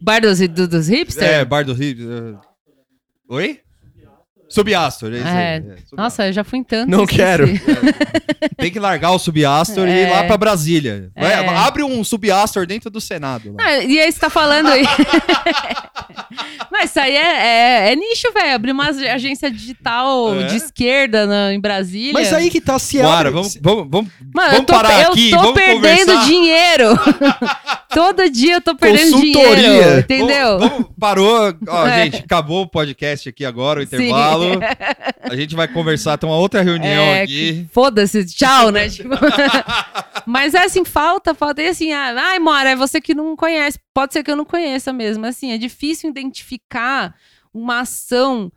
[0.00, 1.26] Bar dos, do- dos hipsters?
[1.26, 2.38] É, Bar do Rio.
[3.28, 3.63] É.
[4.54, 4.62] Oi?
[4.62, 5.34] Subiastor, é isso aí.
[5.34, 5.56] É.
[5.56, 5.98] é, Subiastor.
[5.98, 6.90] Nossa, eu já fui em tanto.
[6.90, 7.46] Não quero.
[8.56, 10.10] Tem que largar o Subiastor e ir É.
[10.10, 11.10] lá pra Brasília.
[11.16, 11.48] Vai, É.
[11.48, 13.50] Abre um Subiastor dentro do Senado.
[13.56, 13.64] lá.
[13.64, 14.84] Ah, e aí você tá falando aí.
[16.70, 18.54] Mas isso aí é, é- é nicho, velho.
[18.54, 20.44] Abrir uma agência digital É.
[20.46, 22.12] de esquerda na- em Brasília.
[22.12, 25.12] Mas aí que tá se Bora, vamos, vamos, vamos, Mano, vamos eu tô, parar eu
[25.12, 26.24] aqui, tô vamos perdendo conversar.
[26.26, 26.88] dinheiro.
[27.94, 29.54] Todo dia eu tô perdendo Consultoria.
[29.56, 30.00] dinheiro.
[30.00, 30.58] Entendeu?
[30.58, 31.54] Vamos- vamos- parou.
[31.68, 32.04] Ó, É.
[32.04, 33.88] gente, acabou o podcast aqui agora, o Sim.
[35.22, 37.66] A gente vai conversar, tem uma outra reunião É, aqui.
[37.72, 38.88] Foda-se, tchau, né?
[38.88, 39.10] Tipo,
[40.26, 41.62] Mas é assim, falta, falta.
[41.62, 43.78] E assim, ah, ai, Mora, é você que não conhece.
[43.94, 45.24] Pode ser que eu não conheça mesmo.
[45.26, 47.14] Assim, é difícil identificar
[47.52, 48.50] uma ação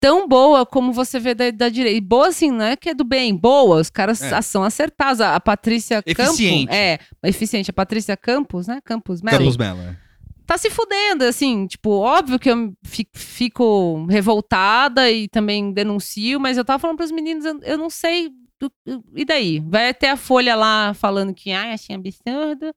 [0.00, 1.96] tão boa como você vê da, da direita.
[1.96, 3.76] E boa, assim, não é que é do bem, boa.
[3.80, 4.40] Os caras É.
[4.42, 5.20] são acertados.
[5.20, 6.02] A, a Patrícia.
[6.02, 6.38] Campos.
[6.68, 7.70] É, eficiente.
[7.70, 8.80] A Patrícia Campos, né?
[8.84, 9.80] Campos Melo Campos Mello.
[9.80, 10.03] é.
[10.46, 16.56] Tá se fudendo, assim, tipo, óbvio que eu fi- fico revoltada e também denuncio, mas
[16.56, 18.30] eu tava falando pros meninos, eu, eu não sei,
[18.60, 18.72] do-
[19.14, 19.60] e daí?
[19.66, 22.74] Vai até a Folha lá falando que, ai, achei absurdo,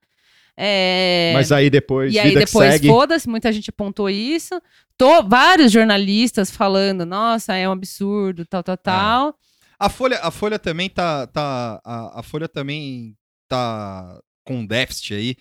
[0.59, 1.31] é...
[1.35, 4.59] Mas aí depois, E aí vida depois, foda-se, muita gente apontou isso.
[4.97, 9.35] Tô, vários jornalistas falando, nossa, é um absurdo, tal, tal, tal.
[9.79, 11.27] A Folha, a Folha também tá.
[11.27, 13.15] tá a, a Folha também
[13.47, 15.35] tá com um déficit aí,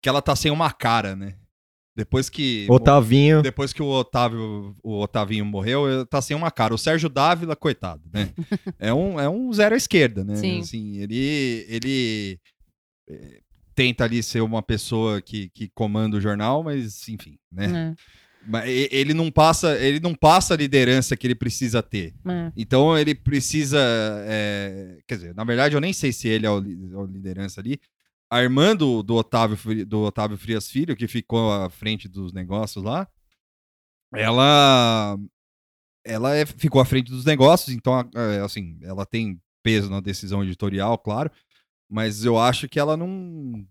[0.00, 1.34] que ela tá sem uma cara, né?
[1.94, 2.66] Depois que.
[2.70, 3.42] Otavinho.
[3.42, 6.74] Depois que o Otávio, o Otavinho morreu, tá sem uma cara.
[6.74, 8.30] O Sérgio Dávila, coitado, né?
[8.78, 10.36] é, um, é um zero à esquerda, né?
[10.36, 10.60] Sim.
[10.60, 12.38] Assim, ele, ele
[13.10, 13.40] eh,
[13.74, 17.94] tenta ali ser uma pessoa que, que comanda o jornal, mas enfim, né?
[17.98, 18.02] É,
[18.46, 22.14] Mas ele não passa, ele não passa a liderança que ele precisa ter.
[22.26, 22.50] é.
[22.56, 23.78] Então ele precisa.
[24.26, 27.04] é, quer dizer, na verdade, eu nem sei se ele é o, li- é o
[27.06, 27.78] liderança ali.
[28.32, 32.82] A irmã do, do, Otávio, do Otávio Frias Filho, que ficou à frente dos negócios
[32.84, 33.06] lá,
[34.14, 35.18] ela.
[36.04, 40.42] Ela é- ficou à frente dos negócios, então, é, assim, ela tem peso na decisão
[40.42, 41.30] editorial, claro.
[41.88, 43.64] Mas eu acho que ela não.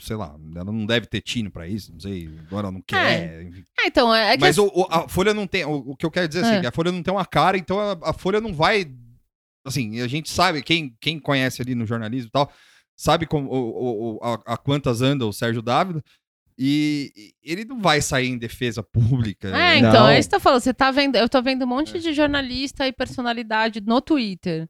[0.00, 2.26] Sei lá, ela não deve ter tino pra isso, não sei.
[2.46, 3.42] Agora ela não quer.
[3.42, 3.62] enfim.
[3.78, 5.64] Ah, então, é, é que Mas o- o- a Folha não tem.
[5.66, 6.60] O, o que eu quero dizer é assim, É.
[6.62, 8.90] que a Folha não tem uma cara, então a, a Folha não vai.
[9.64, 12.50] Assim, a gente sabe, quem, quem conhece ali no jornalismo e tal,
[12.96, 16.02] sabe como, o, o- a, a quantas anda o Sérgio Dávila.
[16.58, 19.48] E ele não vai sair em defesa pública.
[19.48, 19.88] É, Não.
[19.90, 20.60] então, é isso que eu tô falando.
[20.62, 24.66] Você tá vendo, eu tô vendo um monte de jornalista e personalidade no Twitter.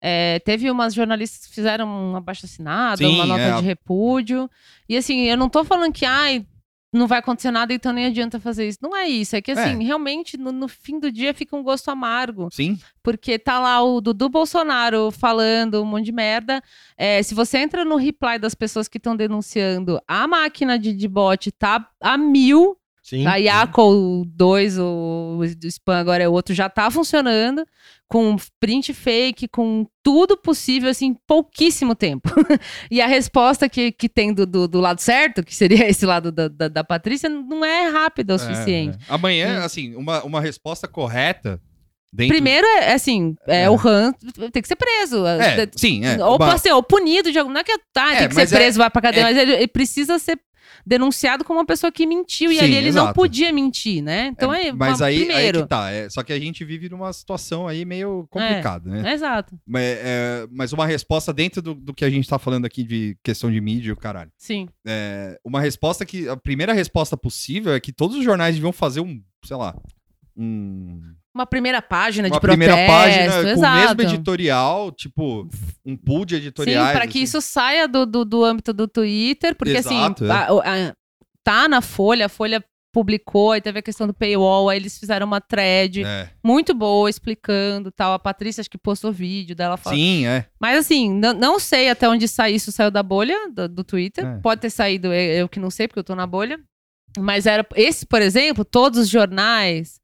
[0.00, 3.56] É, teve umas jornalistas que fizeram um abaixo assinado, Sim, uma nota é.
[3.60, 4.50] de repúdio.
[4.88, 6.44] E assim, eu não tô falando que, ai,
[6.92, 8.78] não vai acontecer nada, então nem adianta fazer isso.
[8.80, 11.90] Não é isso, é que assim, realmente no, no fim do dia fica um gosto
[11.90, 12.48] amargo.
[12.50, 12.78] Sim.
[13.02, 16.62] Porque tá lá o Dudu Bolsonaro falando um monte de merda.
[16.96, 21.08] É, se você entra no reply das pessoas que estão denunciando, a máquina de, de
[21.08, 22.77] bot tá a mil.
[23.08, 23.26] Sim.
[23.26, 27.64] A Yaco 2, o, o spam agora é outro, já tá funcionando.
[28.06, 32.28] Com print fake, com tudo possível, assim, pouquíssimo tempo.
[32.90, 36.32] e a resposta que, que tem do, do, do lado certo, que seria esse lado
[36.32, 38.98] da, da, da Patrícia, não é rápida o suficiente.
[39.08, 39.14] É, é.
[39.14, 39.64] Amanhã, Hum.
[39.64, 41.60] assim, uma, uma resposta correta
[42.12, 42.34] dentro...
[42.34, 43.70] Primeiro, é assim, é, É.
[43.70, 44.12] o Han
[44.52, 45.26] tem que ser preso.
[45.26, 46.22] É, sim, é.
[46.24, 47.52] Ou, assim, ou punido de algum.
[47.52, 49.36] Não é que tá, É, tem que ser é- preso, vai pra cadeia, é- mas
[49.36, 50.38] ele, ele precisa ser
[50.86, 52.50] denunciado como uma pessoa que mentiu.
[52.50, 53.14] e Sim, ali ele não exato.
[53.14, 54.26] podia mentir, né?
[54.28, 54.72] Então é.
[54.72, 55.62] Mas uma- aí, aí primeiro.
[55.62, 55.90] que tá.
[55.90, 59.12] é, só que a gente vive numa situação aí meio complicada, né?
[59.12, 59.58] Exato.
[59.66, 63.16] Mas, é, mas uma resposta dentro do, do que a gente tá falando aqui de
[63.22, 64.30] questão de mídia o caralho.
[64.36, 64.68] Sim.
[64.86, 66.28] É, uma resposta que.
[66.28, 69.74] A primeira resposta possível é que todos os jornais deviam fazer um, sei lá,
[70.36, 71.00] um.
[71.34, 72.58] Uma primeira página Uma de protesto.
[72.74, 73.96] primeira página com o exato.
[73.96, 75.48] mesmo editorial, tipo,
[75.84, 76.92] um pool de Sim, editoriais.
[76.92, 77.22] para que assim.
[77.24, 80.34] isso saia do, do, do âmbito do Twitter, porque Exato, assim, é.
[80.34, 80.94] a- a-
[81.44, 85.26] tá na Folha, a Folha publicou, aí teve a questão do paywall, aí eles fizeram
[85.26, 86.30] uma thread É.
[86.42, 88.14] muito boa explicando tal.
[88.14, 89.98] A Patrícia acho que postou vídeo dela falando.
[89.98, 90.46] Sim, é.
[90.58, 94.24] Mas assim, não, não sei até onde sai, isso saiu da bolha do, do Twitter.
[94.26, 94.38] É.
[94.38, 96.58] Pode ter saído, eu, eu que não sei, porque eu tô na bolha.
[97.18, 99.97] Mas era esse, por exemplo, todos os jornais.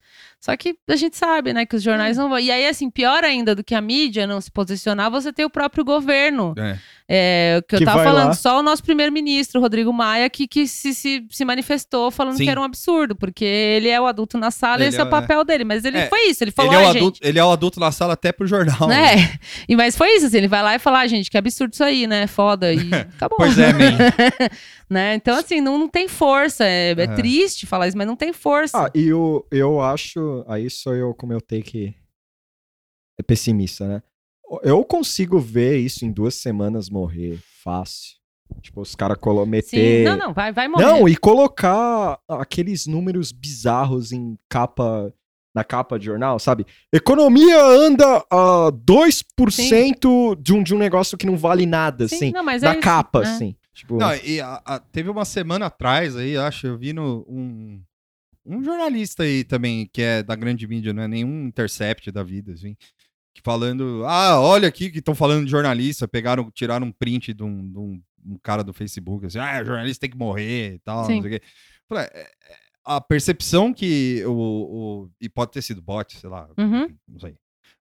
[0.45, 1.85] Só que a gente sabe, né, que os É.
[1.87, 2.39] jornais não vão.
[2.39, 5.49] E aí, assim, pior ainda do que a mídia não se posicionar, você tem o
[5.49, 6.53] próprio governo.
[6.59, 6.77] é.
[7.07, 8.33] É, que eu Que tava falando, lá.
[8.35, 12.45] só o nosso primeiro-ministro, Rodrigo Maia, que, que se, se, se manifestou falando Sim.
[12.45, 15.01] que era um absurdo, porque ele é o adulto na sala e Ele esse é,
[15.03, 15.65] é- o papel dele.
[15.65, 17.45] Mas ele É, foi isso, ele falou, Ele é, o "Ai, adulto, gente, ele é
[17.45, 18.89] o adulto na sala até pro jornal.
[18.89, 19.17] né?
[19.17, 19.39] né?
[19.69, 21.85] E, mas foi isso, assim, ele vai lá e fala, ah, gente, que absurdo isso
[21.85, 22.27] aí, né?
[22.27, 22.73] Foda.
[22.73, 22.79] E
[23.17, 23.37] acabou.
[23.37, 23.99] Pois é, man.
[24.89, 25.15] né?
[25.15, 26.65] Então, assim, não, não tem força.
[26.65, 27.07] É, é É.
[27.09, 28.79] triste falar isso, mas não tem força.
[28.87, 30.43] Ah, e eu, eu acho.
[30.49, 31.95] Aí sou eu com meu take
[33.21, 34.03] é pessimista, né?
[34.63, 38.15] Eu consigo ver isso em duas semanas morrer fácil.
[38.61, 40.05] Tipo, os caras Sim, meter.
[40.05, 40.85] não, não, vai, vai morrer.
[40.85, 45.13] Não, e colocar aqueles números bizarros em capa.
[45.57, 46.67] Na capa de jornal, sabe?
[46.93, 52.33] Economia anda a 2% de um, de um negócio que não vale nada, Sim, assim.
[52.33, 53.29] não, mas é na isso, capa, né?
[53.31, 53.57] assim.
[53.73, 57.81] Tipo, Não, e a- a- teve uma semana atrás aí, acho, eu vi no, um,
[58.45, 62.53] um jornalista aí também, que é da grande mídia, não é nenhum intercept da vida,
[62.53, 62.77] assim,
[63.43, 67.71] falando, ah, olha aqui que estão falando de jornalista, pegaram, tiraram um print de um,
[67.73, 71.17] de um- um cara do Facebook, assim, ah, jornalista tem que morrer e tal, Sim.
[71.17, 71.47] não sei o quê.
[71.89, 72.31] Falei, é, é,
[72.85, 76.89] a percepção que o, o- e pode ter sido bot, sei lá, Uhum.
[77.09, 77.35] não sei.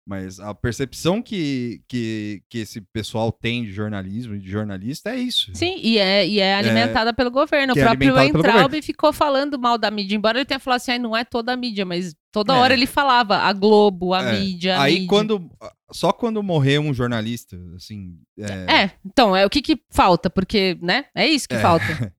[0.06, 5.16] Mas a percepção que, que, que esse pessoal tem de jornalismo e de jornalista é
[5.18, 5.50] isso.
[5.54, 7.74] Sim, e é, e é alimentada pelo governo.
[7.74, 10.92] o é próprio pelo Entraub ficou falando mal da mídia, embora ele tenha falado assim,
[10.92, 12.58] "Ai, não é toda a mídia, mas toda É.
[12.58, 14.40] hora ele falava a Globo, a É.
[14.42, 15.08] mídia, a Aí mídia.
[15.08, 15.50] quando.
[15.92, 18.18] Só quando morrer um jornalista, assim.
[18.38, 21.60] É, É, então, é o que que falta, porque, né, é isso que É.
[21.62, 21.86] falta.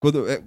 [0.00, 0.42] Quando, é,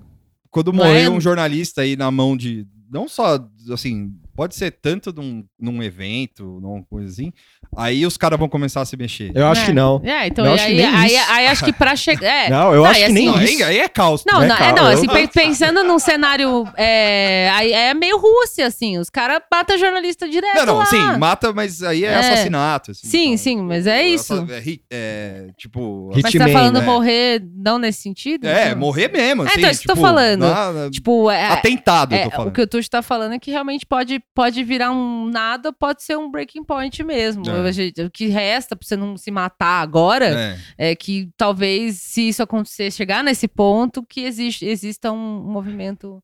[0.51, 2.67] quando morrer é- um jornalista aí na mão de.
[2.89, 3.39] Não só,
[3.71, 7.31] assim, pode ser tanto num, num evento, numa coisa assim.
[7.77, 9.31] Aí os caras vão começar a se mexer.
[9.35, 9.65] eu acho É.
[9.65, 10.01] que não.
[10.03, 11.31] É, então, Eu e acho que aí, nem aí, isso.
[11.31, 12.27] aí acho que pra chegar...
[12.27, 13.53] É, Não, eu Não, acho que nem assim, Não, isso.
[13.55, 14.23] aí, aí é caos.
[14.25, 16.67] Não, né, não, é, não, assim, pe- pensando num cenário.
[16.77, 18.97] É, aí é meio Rússia, assim.
[18.97, 20.55] Os caras matam jornalista direto.
[20.57, 20.85] Não, não, lá.
[20.85, 22.15] sim, mata, mas aí é, É.
[22.15, 22.91] assassinato.
[22.91, 24.45] assim, Sim, então, sim, mas é isso.
[24.49, 26.09] É, é, tipo.
[26.13, 26.85] Hit- Mas você tá falando né?
[26.85, 28.45] morrer não nesse sentido?
[28.47, 29.43] É, Então- morrer mesmo.
[29.43, 30.39] É, assim, então, isso que eu tô tipo, falando.
[30.41, 33.85] na- Tipo, é, atentado, eu é, o que o Tuxo tá falando é que realmente
[33.85, 37.43] pode, pode virar um nada, pode ser um breaking point mesmo.
[37.71, 40.91] Gente- O que resta pra você não se matar agora É.
[40.91, 46.19] é que talvez, se isso acontecer, chegar nesse ponto, que existe, exista um movimento.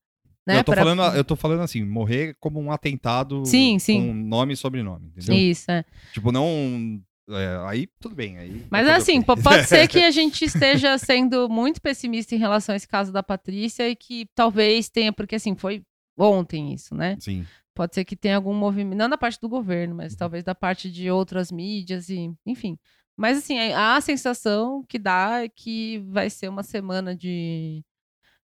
[0.47, 4.07] Né, eu, tô pra- falando, eu tô falando assim, morrer como um atentado Sim, sim.
[4.07, 5.35] com nome e sobrenome, entendeu?
[5.35, 5.85] Isso, é.
[6.11, 6.99] Tipo, não.
[7.29, 8.39] é, aí tudo bem.
[8.39, 12.75] Aí Mas assim, pode ser que a gente esteja sendo muito pessimista em relação a
[12.77, 15.83] esse caso da Patrícia e que talvez tenha, porque assim, foi
[16.19, 17.15] ontem isso, né?
[17.19, 17.45] Sim.
[17.73, 19.97] Pode ser que tenha algum movimento, não da parte do governo, Uhum.
[19.97, 22.77] mas talvez da parte de outras mídias e, enfim.
[23.15, 27.83] Mas assim, a a sensação que dá é que vai ser uma semana de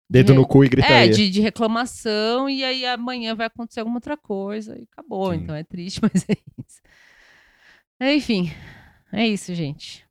[0.09, 1.11] Dedo de- no cu e é, gritaria.
[1.11, 5.31] de, de reclamação, e aí amanhã vai acontecer alguma outra coisa e acabou.
[5.33, 5.39] Sim.
[5.41, 6.81] Então é triste, mas é isso.
[7.99, 8.51] Enfim,
[9.11, 10.02] é isso, gente.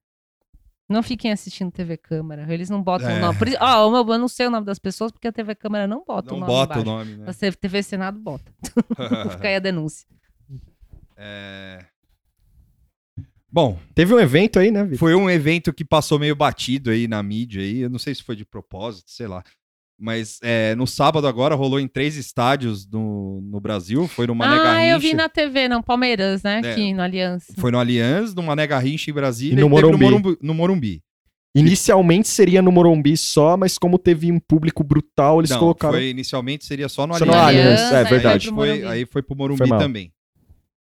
[0.93, 2.47] Não fiquem assistindo TV Câmara.
[2.53, 3.17] Eles não botam É.
[3.19, 3.39] o nome.
[3.61, 6.05] Ó, o meu- eu não sei o nome das pessoas, porque a TV Câmara não
[6.07, 6.53] bota o Não nome.
[6.53, 7.05] bota o embaixo.
[7.05, 7.25] nome, né?
[7.29, 8.53] A TV Senado bota.
[9.39, 10.07] Fica aí a denúncia.
[11.17, 11.85] É,
[13.55, 14.99] Bom, Teve um evento aí, né, Vitor?
[14.99, 17.81] foi um evento que passou meio batido aí na mídia aí.
[17.81, 19.45] Eu não sei se foi de propósito, sei lá.
[20.03, 24.09] Mas é, no sábado agora rolou em três estádios no, no Brasil.
[24.09, 24.91] Foi no Mané ah, Garrincha.
[24.91, 26.61] eu vi na TV, não, Palmeiras, né?
[26.65, 26.73] É.
[26.73, 27.53] Aqui no Aliança.
[27.57, 30.05] Foi no Allianz, no Mané Garrincha em Brasília E no teve Morumbi.
[30.05, 30.39] no Morumbi.
[30.43, 31.03] No Morumbi.
[31.55, 35.95] Inicialmente seria no Morumbi só, mas como teve um público brutal, eles Não, colocaram.
[35.95, 37.47] foi inicialmente seria só no Só no Allianz.
[37.49, 38.47] Allianz, Aliança, é aí verdade.
[38.49, 38.87] pro Foi, Morumbi.
[38.87, 40.13] aí foi pro Morumbi Foi também.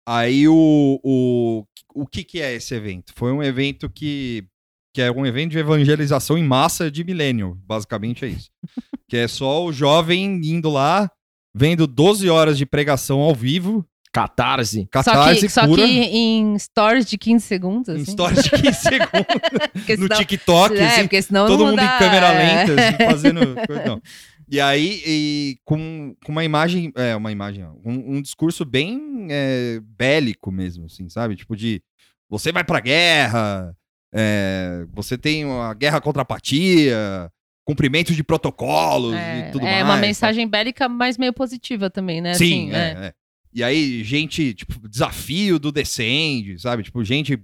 [0.07, 1.63] Aí o, o,
[1.93, 3.13] o que, que é esse evento?
[3.15, 4.45] Foi um evento que,
[4.93, 8.49] que é um evento de evangelização em massa de milênio, basicamente é isso.
[9.07, 11.09] que é só o jovem indo lá,
[11.53, 14.81] vendo 12 horas de pregação ao vivo, Catarse.
[14.81, 17.87] Só catarse que, só pura, que em stories de 15 segundos.
[17.95, 18.11] em Assim.
[18.11, 19.11] stories de 15 segundos,
[19.71, 22.37] Porque no senão- TikTok, é, assim, porque senão todo não mundo dá, em câmera é.
[22.67, 23.55] lenta, assim, fazendo.
[23.87, 24.01] Não.
[24.49, 29.79] E aí, e com, com uma imagem, é, uma imagem, um, um discurso bem é,
[29.81, 31.37] bélico mesmo, assim, sabe?
[31.37, 31.81] Tipo de,
[32.29, 33.73] você vai pra guerra,
[34.13, 37.31] é, você tem uma guerra contra a apatia,
[37.65, 39.83] cumprimento de protocolos É, e tudo é mais.
[39.83, 40.01] uma tal.
[40.01, 42.33] mensagem bélica, mas meio positiva também, né?
[42.33, 43.13] Sim, Assim, é, é.
[43.53, 46.83] E aí, gente, tipo, desafio do Descende, sabe?
[46.83, 47.37] Tipo, gente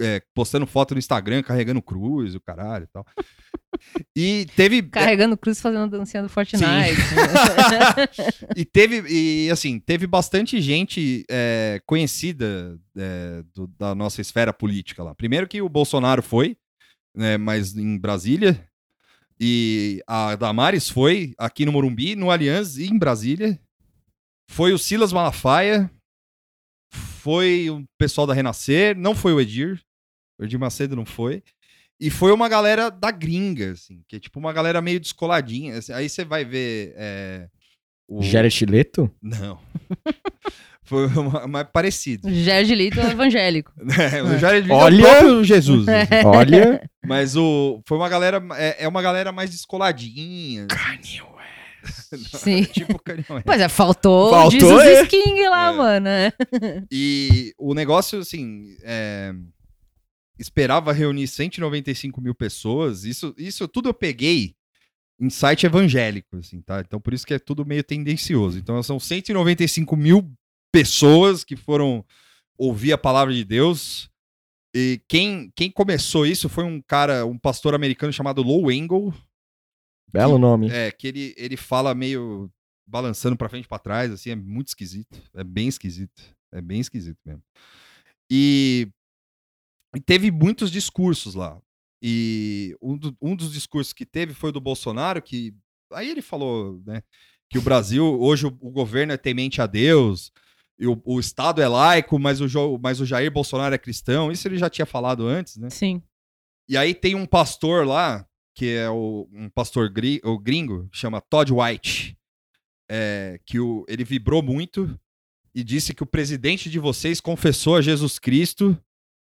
[0.00, 3.06] é, postando foto no Instagram, carregando cruz, o caralho e tal.
[4.14, 4.82] E teve.
[4.82, 6.64] Carregando cruz fazendo dancinha do Fortnite.
[8.56, 15.02] e teve, e assim, teve bastante gente é, conhecida é, do- da nossa esfera política
[15.02, 15.14] lá.
[15.14, 16.56] Primeiro que o Bolsonaro foi,
[17.16, 18.62] né, mas em Brasília.
[19.40, 23.58] E a Damares foi aqui no Morumbi, no Allianz e em Brasília.
[24.48, 25.90] Foi o Silas Malafaia.
[27.22, 28.98] Foi o pessoal da Renascer.
[28.98, 29.80] Não foi o Edir.
[30.40, 31.40] O Edir Macedo não foi.
[32.00, 35.78] E foi uma galera da gringa, assim, que é tipo uma galera meio descoladinha.
[35.78, 35.92] assim.
[35.92, 36.92] Aí você vai ver.
[36.96, 37.46] é,
[38.08, 39.08] o- Jared Leto?
[39.22, 39.56] Não.
[40.84, 42.28] Foi uma- mais parecido.
[42.28, 43.72] Jared Leto é evangélico.
[44.12, 44.96] É, o Jared Leto Olha!
[45.06, 45.88] é o próprio Jesus.
[45.88, 46.26] assim.
[46.26, 46.90] Olha.
[47.06, 48.42] Mas o, foi uma galera.
[48.56, 50.66] É, é uma galera mais descoladinha.
[52.10, 52.64] Kanye Sim.
[52.64, 53.44] tipo Kanye West.
[53.46, 55.06] Pois é, faltou, Faltou, Jesus é?
[55.06, 55.76] King lá, É.
[55.76, 56.04] mano.
[56.04, 56.32] né?
[56.90, 59.34] E o negócio, assim, é,
[60.38, 63.04] esperava reunir 195 mil pessoas.
[63.04, 64.54] Isso, isso tudo eu peguei
[65.20, 66.80] em site evangélico, assim, tá?
[66.80, 68.58] Então por isso que é tudo meio tendencioso.
[68.58, 70.28] Então são 195 mil
[70.72, 72.04] pessoas que foram
[72.58, 74.10] ouvir a palavra de Deus.
[74.74, 79.12] E quem, quem começou isso foi um cara, um pastor americano chamado Low Engel,
[80.12, 80.68] Belo nome.
[80.70, 82.50] é, que ele, ele fala meio
[82.86, 85.18] balançando pra frente e pra trás, assim, é muito esquisito.
[85.34, 86.22] É bem esquisito.
[86.52, 87.42] É bem esquisito mesmo.
[88.30, 88.88] E,
[89.96, 91.60] e teve muitos discursos lá.
[92.02, 95.54] E um, do- um dos discursos que teve foi o do Bolsonaro, que
[95.92, 97.02] aí ele falou, né,
[97.48, 100.32] que o Brasil, hoje o, o governo é temente a Deus,
[100.78, 104.32] e o, o Estado é laico, mas o, Jo- mas o Jair Bolsonaro é cristão.
[104.32, 105.70] Isso ele já tinha falado antes, né?
[105.70, 106.02] Sim.
[106.68, 110.98] E aí tem um pastor lá, que é o, um pastor gri, o gringo, que
[110.98, 112.16] chama Todd White,
[112.90, 114.98] é, que o, ele vibrou muito
[115.54, 118.78] e disse que o presidente de vocês confessou a Jesus Cristo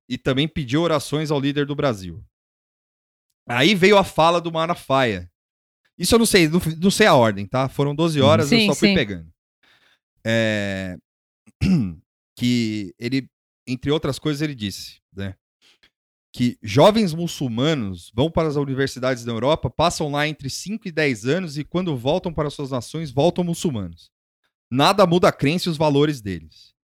[0.08, 2.22] e também pediu orações ao líder do Brasil.
[3.48, 5.30] Aí veio a fala do Malafaia.
[5.98, 7.68] Isso eu não sei, não, não sei a ordem, tá?
[7.68, 8.94] Foram 12 horas, Sim, eu só fui sim.
[8.94, 9.32] pegando.
[10.24, 10.96] É,
[12.36, 13.28] que ele,
[13.66, 15.34] entre outras coisas, ele disse, né?
[16.36, 21.24] Que jovens muçulmanos vão para as universidades da Europa, passam lá entre 5 e 10
[21.24, 24.10] anos e quando voltam para suas nações, voltam muçulmanos.
[24.70, 26.74] Nada muda a crença e os valores deles.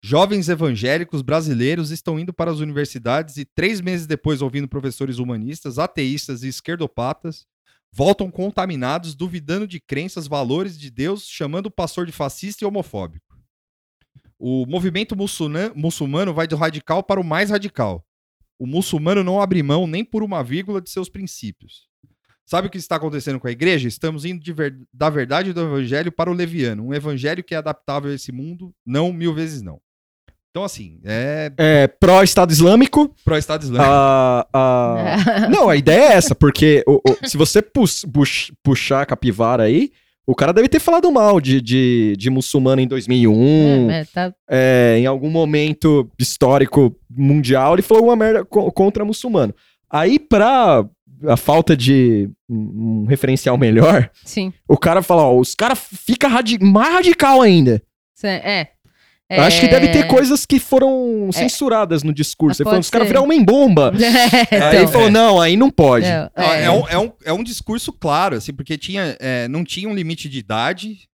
[0.00, 5.76] Jovens evangélicos brasileiros estão indo para as universidades e três meses depois, ouvindo professores humanistas,
[5.76, 7.44] ateístas e esquerdopatas,
[7.92, 13.36] voltam contaminados, duvidando de crenças, valores de Deus, chamando o pastor de fascista e homofóbico.
[14.38, 18.06] O movimento muçulmano, vai do radical para o mais radical.
[18.60, 21.88] O muçulmano não abre mão nem por uma vírgula de seus princípios.
[22.44, 23.88] Sabe o que está acontecendo com a igreja?
[23.88, 26.86] Estamos indo de ver- da verdade do evangelho para o leviano.
[26.88, 29.80] Um evangelho que é adaptável a esse mundo, não mil vezes não.
[30.50, 33.14] Então, assim, é É, pró-Estado Islâmico.
[33.24, 33.88] pró-Estado Islâmico.
[33.88, 34.46] a-
[35.48, 38.04] Não, a ideia é essa, porque o- o- se você pux-
[38.62, 39.92] puxar a capivara aí,
[40.30, 43.90] o cara deve ter falado mal de, de, de muçulmano em 2001.
[43.90, 49.04] É, é, tá- é, em algum momento histórico mundial, ele falou uma merda co- contra
[49.04, 49.54] muçulmano.
[49.90, 50.84] Aí, pra
[51.26, 54.52] a falta de um referencial melhor, sim.
[54.66, 57.82] o cara fala, ó, os caras ficam radi mais radical ainda.
[58.14, 58.40] Cê-
[59.30, 59.38] É.
[59.38, 60.02] Eu Acho que deve ter É.
[60.08, 62.60] coisas que foram censuradas no discurso.
[62.60, 63.92] Ele falou, Pode os caras viraram homem bomba.
[64.50, 66.04] É, Aí ele então, falou, não, aí não pode.
[66.04, 66.64] é, Ah, é.
[66.64, 69.94] É, um, é, um, é um discurso claro, assim, porque tinha, é, não tinha um
[69.94, 71.08] limite de idade.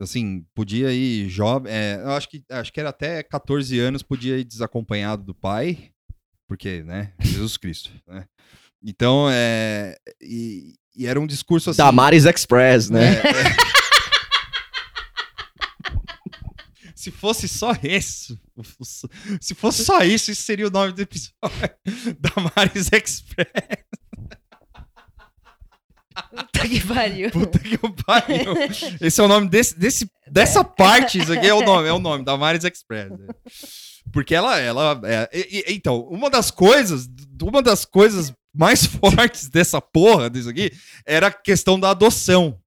[0.00, 1.72] Assim, podia ir jovem.
[1.72, 5.90] é, eu acho que, acho que era até 14 anos, podia ir desacompanhado do pai.
[6.48, 7.12] Porque, né?
[7.20, 7.90] Jesus Cristo.
[8.08, 8.24] Né?
[8.84, 9.94] Então, é.
[10.20, 11.78] E, e era um discurso assim.
[11.78, 13.14] Damares Express, né?
[13.14, 13.72] É, é.
[17.02, 18.38] Se fosse só isso,
[19.40, 21.34] se fosse só isso, isso seria o nome do episódio
[22.20, 23.50] Damares Express.
[26.30, 27.30] Puta que pariu.
[27.32, 28.54] Puta que pariu.
[29.00, 31.18] Esse é o nome desse, desse, dessa parte.
[31.18, 33.10] Isso aqui é o nome, é o nome, Damares Express.
[34.12, 37.08] Porque ela, ela, é, e- e- então, uma das coisas,
[37.42, 40.70] uma das coisas mais fortes dessa porra disso aqui
[41.04, 42.60] era a questão da adoção.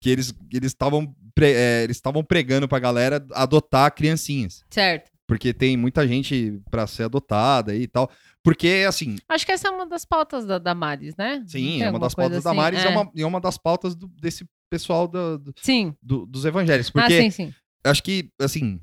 [0.00, 4.64] Que eles eles estavam pre- é, eles estavam pregando pra galera adotar criancinhas.
[4.70, 5.10] Certo.
[5.26, 8.10] Porque tem muita gente pra ser adotada e tal.
[8.42, 11.42] Porque, assim, Acho que essa é uma das pautas da Damares, né?
[11.46, 12.56] Sim, é uma das pautas da assim?
[12.58, 12.88] Maris, é.
[12.88, 12.90] É.
[12.90, 15.94] uma, é uma das pautas do- desse pessoal do- do- Sim.
[16.02, 16.90] do- dos evangélicos.
[16.94, 17.54] Ah, Porque sim, sim.
[17.84, 18.78] acho que, assim,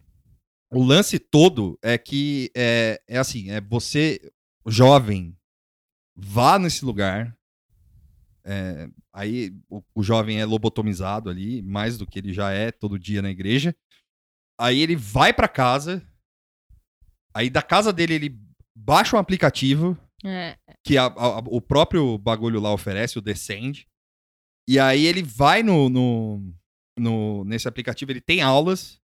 [0.73, 4.19] o lance todo é que é, é assim, é você,
[4.65, 5.37] jovem,
[6.15, 7.35] vá nesse lugar.
[8.45, 12.97] É, aí o, o jovem é lobotomizado ali, mais do que ele já é todo
[12.99, 13.75] dia na igreja.
[14.59, 16.05] Aí ele vai pra casa.
[17.33, 18.39] Aí da casa dele ele
[18.75, 20.57] baixa um aplicativo É.
[20.83, 23.87] que a- a- o próprio bagulho lá oferece, o Descend.
[24.67, 26.53] E aí ele vai no, no,
[26.97, 28.99] no- nesse aplicativo, ele tem aulas.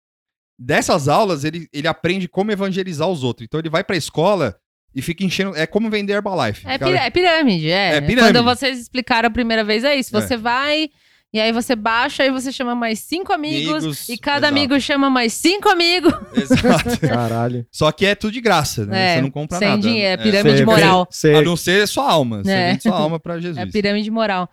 [0.60, 3.46] Dessas aulas, ele, ele aprende como evangelizar os outros.
[3.46, 4.60] Então ele vai pra escola
[4.96, 5.56] e fica enchendo.
[5.56, 6.66] É como vender Herbalife.
[6.68, 7.96] É, Cara, é pirâmide, é.
[7.96, 8.34] É pirâmide.
[8.34, 10.16] Quando vocês explicaram a primeira vez, é isso.
[10.16, 10.22] É.
[10.22, 10.90] Você vai,
[11.34, 14.54] e aí você baixa, e você chama mais cinco amigos, Amigos, e cada exato.
[14.54, 16.14] amigo chama mais cinco amigos.
[16.36, 17.00] Exato.
[17.00, 17.66] Caralho.
[17.72, 19.14] Só que é tudo de graça, né?
[19.14, 19.82] É, Você não compra sem nada.
[19.82, 20.24] dinheiro, É.
[20.24, 21.08] pirâmide Cê- moral.
[21.10, 22.44] cê- A não ser sua alma.
[22.44, 22.72] Você É.
[22.72, 23.58] vende sua alma pra Jesus.
[23.58, 24.50] É pirâmide moral.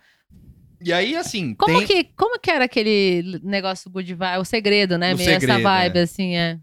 [0.82, 1.54] E aí, assim.
[1.56, 1.86] Como, tem...
[1.86, 4.38] que, como que era aquele negócio good vibe?
[4.40, 5.12] O segredo, né?
[5.12, 6.02] O Meio essa segredo, vibe, é.
[6.02, 6.56] assim, é.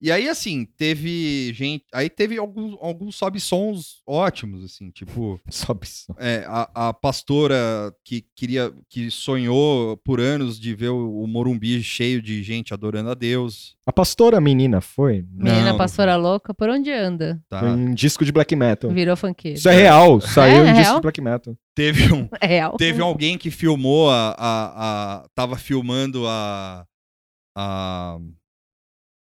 [0.00, 1.84] E aí, assim, teve gente.
[1.92, 5.40] Aí teve alguns, alguns sobe-sons ótimos, assim, tipo.
[5.50, 5.88] Sobe.
[6.18, 11.82] É, a, a pastora que queria, que sonhou por anos de ver o, o Morumbi
[11.82, 15.24] cheio de gente adorando a Deus, A pastora menina foi?
[15.32, 15.76] Menina Não.
[15.78, 17.42] pastora louca, por onde anda?
[17.48, 17.62] tá?
[17.64, 18.90] Um disco de black metal.
[18.92, 19.58] Virou funkeiro.
[19.58, 20.20] Isso é real.
[20.20, 20.94] Saiu É um disco real?
[20.96, 21.56] de black metal.
[21.74, 22.76] Teve um, É real.
[22.76, 26.84] teve alguém que filmou a, a, a tava filmando a,
[27.56, 28.18] a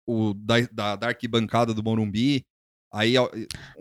[0.08, 2.46] o da, da, da arquibancada do Morumbi,
[2.94, 3.28] aí um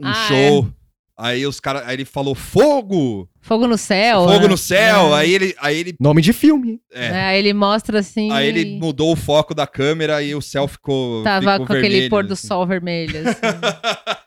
[0.02, 0.68] Ah, show,
[1.16, 4.24] aí os caras, aí ele falou fogo, Fogo no céu.
[4.24, 4.48] fogo né?
[4.48, 5.20] no céu, É.
[5.20, 6.70] aí ele, aí ele, Nome de filme.
[6.72, 6.80] hein?
[6.92, 8.30] é, É, aí ele mostra assim.
[8.32, 11.22] Aí ele mudou o foco da câmera e o céu ficou.
[11.22, 12.48] Tava ficou com aquele vermelho, pôr do assim.
[12.48, 13.20] sol vermelho.
[13.28, 13.40] Assim.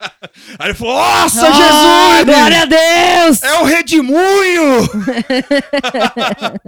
[0.60, 2.26] Aí ele falou: Nossa, Ah, Jesus!
[2.26, 3.42] Glória a Deus!
[3.44, 4.64] É o redemoinho!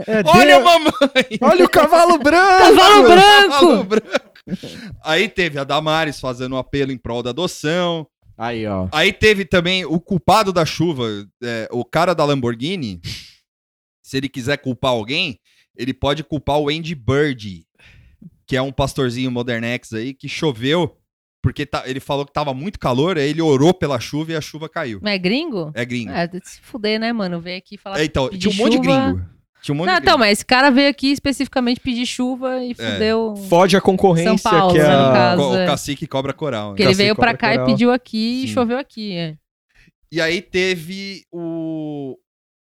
[0.07, 1.37] É, Olha a Deus- mamãe!
[1.41, 2.57] Olha o cavalo branco!
[2.75, 3.49] Cavalo branco!
[3.49, 4.30] Cavalo branco!
[5.03, 8.07] Aí teve a Damares fazendo um apelo em prol da adoção.
[8.37, 8.87] Aí, ó.
[8.91, 11.07] Aí teve também o culpado da chuva,
[11.43, 12.99] é, o cara da Lamborghini.
[14.03, 15.39] Se ele quiser culpar alguém,
[15.75, 17.63] ele pode culpar o Andy Bird,
[18.47, 20.97] que é um pastorzinho modernex aí, que choveu,
[21.41, 24.41] porque tá- ele falou que tava muito calor, aí ele orou pela chuva e a
[24.41, 24.99] chuva caiu.
[25.01, 25.71] Mas é gringo?
[25.73, 26.11] É gringo.
[26.11, 27.39] É, se fuder, né, mano?
[27.39, 27.99] Veio aqui falar.
[28.01, 29.11] É, então, tinha um monte de chuva.
[29.11, 29.29] gringo.
[29.61, 32.65] Tinha um monte Não, de então, mas esse cara veio aqui especificamente pedir chuva É.
[32.67, 33.35] e fudeu.
[33.47, 35.35] Fode a concorrência São Paulo, que é né, a...
[35.37, 35.63] Co- é.
[35.63, 36.69] O cacique cobra coral.
[36.69, 36.69] né?
[36.71, 37.65] Porque ele veio pra cá e Coral.
[37.67, 38.53] pediu aqui e Sim.
[38.53, 39.13] choveu aqui.
[39.15, 39.35] É.
[40.11, 42.17] E aí teve o,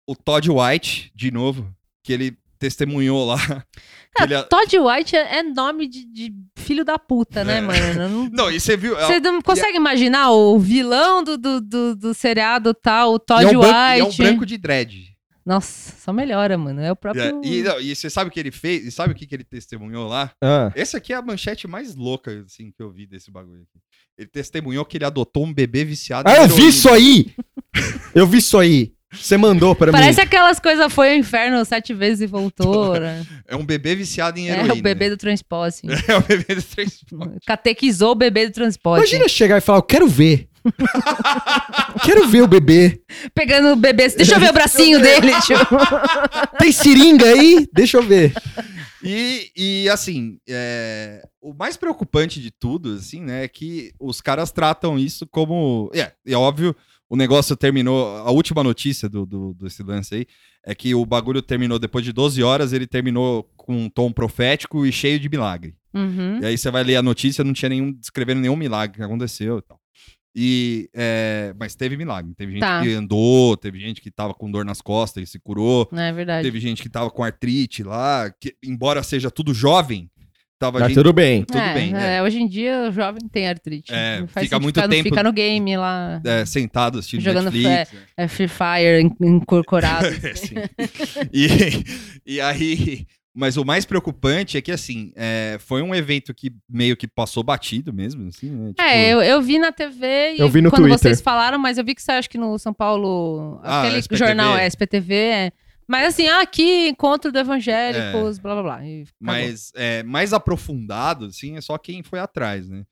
[0.09, 1.71] o Todd White, de novo,
[2.03, 3.37] que ele testemunhou lá.
[4.17, 7.61] que ele- Todd White é, é nome de, de filho da puta, né, É.
[7.61, 8.09] mano?
[8.09, 8.97] Não- Não, e você viu...
[8.97, 13.45] Você não consegue imaginar o vilão do, do, do, do seriado tal, o e Todd
[13.45, 13.99] é um branco, White?
[13.99, 15.16] e é um branco de dread.
[15.47, 16.81] Nossa, só melhora, mano.
[16.81, 17.41] É o E, próprio.
[17.45, 18.85] e, não, e você sabe o que ele fez?
[18.85, 20.33] E sabe o que, que ele testemunhou lá?
[20.43, 23.79] Ah, Essa aqui é a manchete mais louca, assim, que eu vi desse bagulho aqui.
[24.19, 27.33] Ele testemunhou que ele adotou um bebê viciado Ah, em eu vi isso aí!
[28.15, 28.93] Eu vi isso aí.
[29.13, 30.27] Você mandou pra Parece mim.
[30.27, 32.99] aquelas coisas foi ao inferno sete vezes e voltou.
[32.99, 33.25] né?
[33.47, 34.75] É um bebê viciado em É heroína.
[34.75, 35.83] o bebê do transporte.
[36.09, 37.47] É o bebê do transporte.
[37.47, 39.03] Catequizou o bebê do transporte.
[39.09, 40.49] Imagina chegar e falar, eu quero ver.
[42.05, 43.03] quero ver o bebê.
[43.35, 44.09] Pegando o bebê.
[44.09, 45.33] Deixa eu ver o bracinho dele.
[46.59, 47.69] Tem seringa aí?
[47.73, 48.33] Deixa eu ver.
[49.03, 54.51] E, e assim, é, o mais preocupante de tudo, assim, né, é que os caras
[54.51, 55.91] tratam isso como.
[55.95, 56.75] É, é óbvio,
[57.09, 58.17] o negócio terminou.
[58.19, 60.27] A última notícia do, do, desse lance aí
[60.65, 64.85] é que o bagulho terminou depois de 12 horas, ele terminou com um tom profético
[64.85, 65.75] e cheio de milagre.
[65.95, 66.41] Uhum.
[66.43, 67.93] E aí você vai ler a notícia, não tinha nenhum.
[67.93, 69.81] descrevendo nenhum milagre que aconteceu e tal.
[70.39, 72.35] E, é, mas teve milagre.
[72.35, 72.83] Teve gente Tá.
[72.83, 75.89] que andou, teve gente que tava com dor nas costas e se curou.
[75.91, 76.43] Não é verdade.
[76.47, 80.11] Teve gente que tava com artrite lá, que, embora seja tudo jovem,
[80.59, 81.43] tava Mas gente- tudo bem.
[81.43, 82.23] tudo é, bem, é, é.
[82.23, 83.91] Hoje em dia o jovem tem artrite.
[83.95, 87.93] É, faz fica muito ficar tempo- Fica no game lá, é, sentado assistindo Jogando Netflix.
[87.95, 88.01] né?
[88.19, 90.07] é Free Fire in- incorporado.
[90.23, 90.55] É, sim.
[91.33, 91.47] e,
[92.35, 93.07] e aí,
[93.39, 97.43] mas o mais preocupante é que, assim, é, foi um evento que meio que passou
[97.43, 98.69] batido mesmo, assim, né?
[98.71, 100.99] Tipo, É, eu, eu vi na TV e Eu vi no quando Twitter.
[100.99, 104.27] vocês falaram, mas eu vi que saiu acho que no São Paulo, Ah, aquele SPTV.
[104.27, 105.53] jornal é, SPTV, é.
[105.87, 108.85] Mas assim, ah, aqui, encontro do evangélicos, blá blá blá.
[108.87, 109.13] e acabou.
[109.21, 112.85] Mas é, mais aprofundado, assim, é só quem foi atrás, né?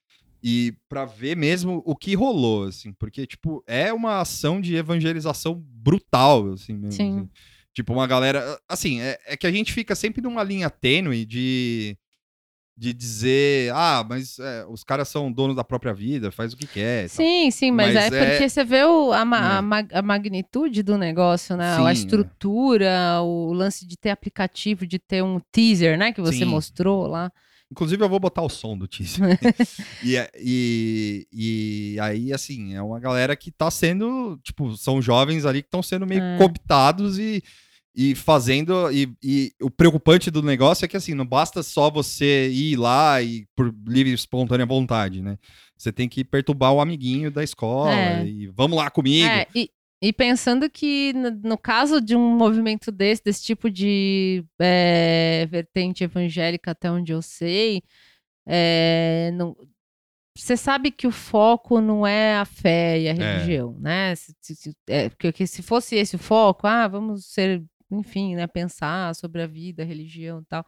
[0.42, 5.55] E pra ver mesmo o que rolou, assim, porque, tipo, é uma ação de evangelização
[5.66, 6.92] brutal, assim mesmo.
[6.92, 7.16] Sim.
[7.20, 7.28] assim.
[7.75, 8.59] Tipo, uma galera.
[8.68, 11.97] Assim, é, é que a gente fica sempre numa linha tênue de.
[12.77, 16.66] De dizer, ah, mas é, os caras são donos da própria vida, faz o que
[16.66, 17.09] quer.
[17.09, 20.03] Sim, sim, mas, Mas é, é- porque você vê o- a, ma- a ma- a
[20.03, 21.77] magnitude do negócio, né?
[21.77, 21.93] Sim, a é.
[21.93, 26.12] estrutura, o lance de ter aplicativo, de ter um teaser, né?
[26.12, 26.47] Que você Sim.
[26.47, 27.31] mostrou lá.
[27.70, 29.22] Inclusive, eu vou botar o som do teaser.
[30.03, 35.62] e, e, e aí, assim, é uma galera que tá sendo, tipo, são jovens ali
[35.62, 36.39] que estão sendo meio É.
[36.39, 37.41] cooptados e,
[37.95, 38.90] e fazendo.
[38.90, 43.22] E, e o preocupante do negócio é que, assim, não basta só você ir lá
[43.22, 45.38] e por livre e espontânea vontade, né?
[45.76, 48.26] Você tem que perturbar o amiguinho da escola É.
[48.26, 49.26] e vamos lá comigo.
[49.26, 49.70] É, e,
[50.03, 56.05] e pensando que no, no caso de um movimento desse, desse tipo de é, vertente
[56.05, 57.82] evangélica, até onde eu sei,
[58.47, 59.57] é, não-
[60.36, 64.14] você sabe que o foco não é a fé e a religião, né?
[64.16, 67.62] Se, se- se- é, porque que se fosse esse o foco, ah, vamos ser,
[67.99, 70.64] enfim, né, pensar sobre a vida, a religião e tal.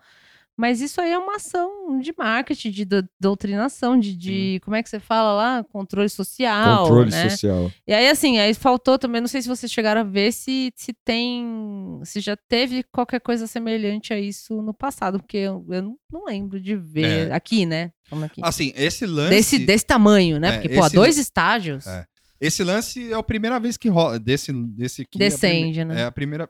[0.58, 4.82] Mas isso aí é uma ação de marketing, de do- doutrinação, de, de como é
[4.82, 5.64] que você fala lá?
[5.64, 6.84] Controle social.
[6.84, 7.28] Controle né?
[7.28, 7.70] social.
[7.86, 10.94] E aí, assim, aí faltou também, não sei se vocês chegaram a ver se, se
[11.04, 12.00] tem.
[12.04, 16.24] Se já teve qualquer coisa semelhante a isso no passado, porque eu, eu não, não
[16.24, 17.34] lembro de ver É.
[17.34, 17.92] aqui, né?
[18.24, 18.40] Aqui.
[18.42, 19.28] Assim, esse lance.
[19.30, 20.48] Desse, desse tamanho, né?
[20.48, 21.86] É, Porque, pô, há dois estágios.
[21.86, 22.06] É.
[22.40, 24.18] Esse lance é a primeira vez que rola.
[24.18, 25.22] Desse, desse aqui.
[25.22, 26.00] é a Descende, né?
[26.00, 26.48] É a primeira.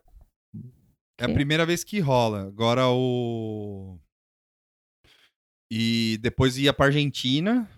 [1.18, 2.46] É a primeira vez que rola.
[2.46, 3.98] Agora o.
[5.70, 7.68] E depois ia pra Argentina.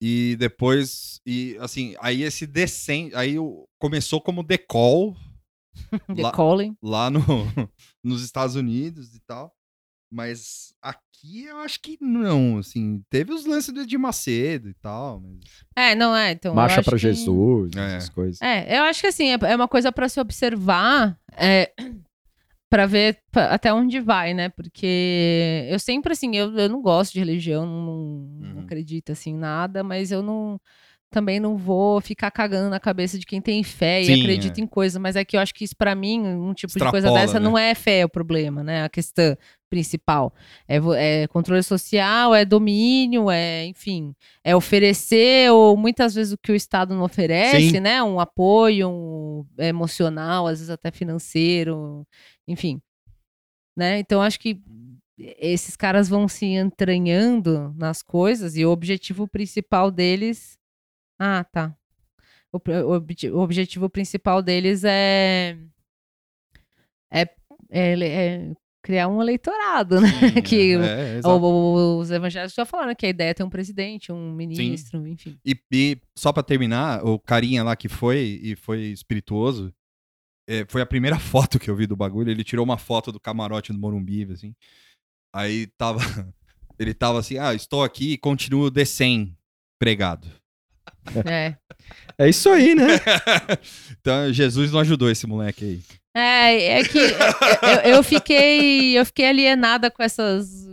[0.00, 1.20] E depois.
[1.24, 3.14] E assim, aí esse descende.
[3.14, 3.36] Aí
[3.80, 5.16] começou como decol
[6.14, 6.32] The lá-
[6.82, 7.20] lá no,
[8.04, 9.55] nos Estados Unidos e tal.
[10.10, 13.02] Mas aqui eu acho que não, assim.
[13.10, 15.20] Teve os lances do Edir Macedo e tal.
[15.20, 15.40] Mas...
[15.74, 16.32] É, não é.
[16.32, 17.96] Então, Marcha pra que- Jesus, É.
[17.96, 18.40] essas coisas.
[18.40, 21.72] É, eu acho que assim, é é uma coisa pra se observar, é,
[22.70, 24.48] para ver até onde vai, né?
[24.48, 27.86] Porque eu sempre, assim, eu, eu não gosto de religião, não,
[28.40, 28.60] não Uhum.
[28.64, 30.60] acredito, assim, em nada, mas eu não.
[31.10, 34.64] Também não vou ficar cagando na cabeça de quem tem fé Sim, e acredita é.
[34.64, 37.06] em coisa, mas é que eu acho que isso pra mim, um tipo de coisa
[37.06, 37.44] Extrapola, dessa né?
[37.44, 38.84] não é fé o problema, né?
[38.84, 39.36] A questão
[39.70, 40.32] principal.
[40.68, 46.52] É, é controle social, é domínio, é, enfim, é oferecer, ou muitas vezes o que
[46.52, 47.80] o Estado não oferece, Sim.
[47.80, 48.02] né?
[48.02, 52.06] Um apoio um, emocional, às vezes até financeiro,
[52.46, 52.80] enfim.
[53.76, 53.98] Né?
[53.98, 54.60] Então, acho que
[55.18, 60.58] esses caras vão se entranhando nas coisas e o objetivo principal deles.
[61.18, 61.74] Ah, tá.
[62.52, 65.56] O, o o objetivo principal deles é.
[67.10, 67.22] É,
[67.70, 68.52] é, é
[68.82, 70.08] criar um eleitorado, né?
[70.08, 70.78] Sim, que é,
[71.24, 74.32] o- é, o- os evangélicos já falaram que a ideia é ter um presidente, um
[74.32, 75.38] ministro, enfim.
[75.44, 79.72] E, e só pra terminar, o carinha lá que foi e foi espirituoso,
[80.48, 82.30] é, foi a primeira foto que eu vi do bagulho.
[82.30, 84.54] Ele tirou uma foto do camarote do Morumbi, assim.
[85.34, 85.98] Aí tava.
[86.78, 89.34] Ele tava assim: ah, estou aqui e continuo descendo
[89.80, 90.28] pregado.
[91.24, 91.56] É.
[92.18, 92.86] É isso aí, né?
[94.00, 95.80] então, Jesus não ajudou esse moleque aí.
[96.14, 100.66] É, é que eu, eu fiquei, eu fiquei alienada com essas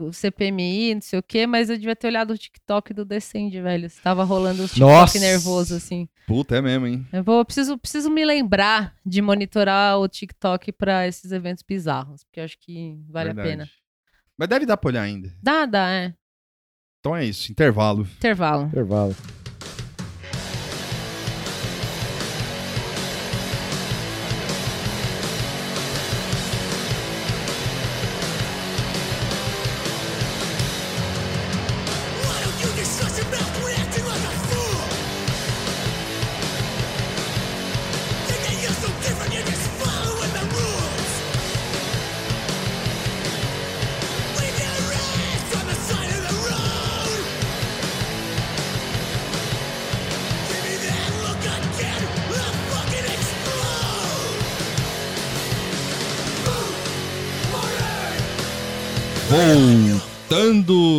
[0.00, 3.04] com o CPMI, não sei o quê, mas eu devia ter olhado o TikTok do
[3.04, 3.84] Descende, velho.
[3.84, 5.18] Estava rolando os TikTok Nossa!
[5.18, 6.08] nervoso, assim.
[6.26, 7.06] Puta, é mesmo, hein?
[7.12, 12.40] Eu vou, preciso, preciso me lembrar de monitorar o TikTok pra esses eventos bizarros, porque
[12.40, 13.48] eu acho que vale a Verdade.
[13.58, 13.70] pena.
[14.38, 15.30] Mas deve dar pra olhar ainda.
[15.42, 16.14] Dá, dá, é.
[17.00, 18.08] Então é isso, intervalo.
[18.18, 18.68] Intervalo.
[18.68, 19.14] Intervalo.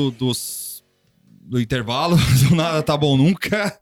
[0.09, 0.83] Dos,
[1.41, 2.15] do intervalo,
[2.49, 3.77] do nada tá bom nunca.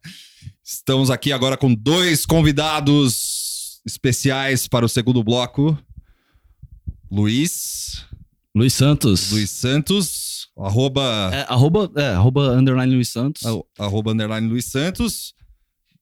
[0.63, 5.77] Estamos aqui agora com dois convidados especiais para o segundo bloco.
[7.11, 8.03] Luiz,
[8.55, 9.31] Luiz Santos.
[9.31, 13.41] Luiz Santos, arroba, É, arroba, é, arroba underline Luiz Santos.
[13.77, 15.33] arroba underline Luiz Santos.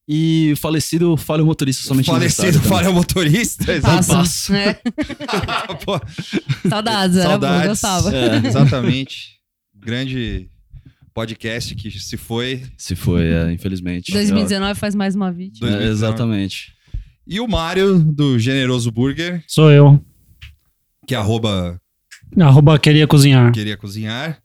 [0.09, 3.73] E falecido falho motorista somente Falecido falha motorista.
[3.73, 4.07] exato.
[4.07, 4.53] Passo.
[4.53, 4.79] É.
[6.69, 8.15] Saudades, era bom, gostava.
[8.15, 9.36] É, Exatamente.
[9.87, 10.49] Grande
[11.13, 12.61] podcast que se foi.
[12.77, 14.11] se foi, é, infelizmente.
[14.11, 15.65] 2019 faz mais uma vítima.
[15.65, 15.89] É, 2019.
[15.93, 16.73] exatamente.
[17.25, 20.03] E o Mário, do Generoso Burger, Sou eu.
[21.07, 21.79] que é arroba
[22.37, 23.49] Arroba queria cozinhar.
[23.53, 24.43] queria cozinhar,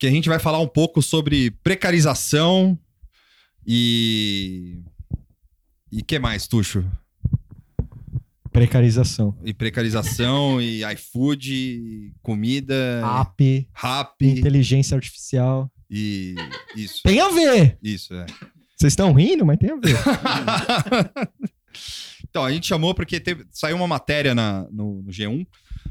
[0.00, 2.76] que a gente vai falar um pouco sobre precarização
[3.64, 4.80] e
[5.92, 6.84] e que mais, Tuxo?
[8.52, 9.36] Precarização.
[9.44, 15.70] E precarização e iFood, comida, App, rap inteligência artificial.
[15.90, 16.34] e
[16.76, 17.78] isso, Tem a ver!
[17.82, 18.26] isso é.
[18.76, 19.96] Vocês estão rindo, mas tem a ver.
[22.28, 25.46] então, a gente chamou porque teve- saiu uma matéria na- no, no G1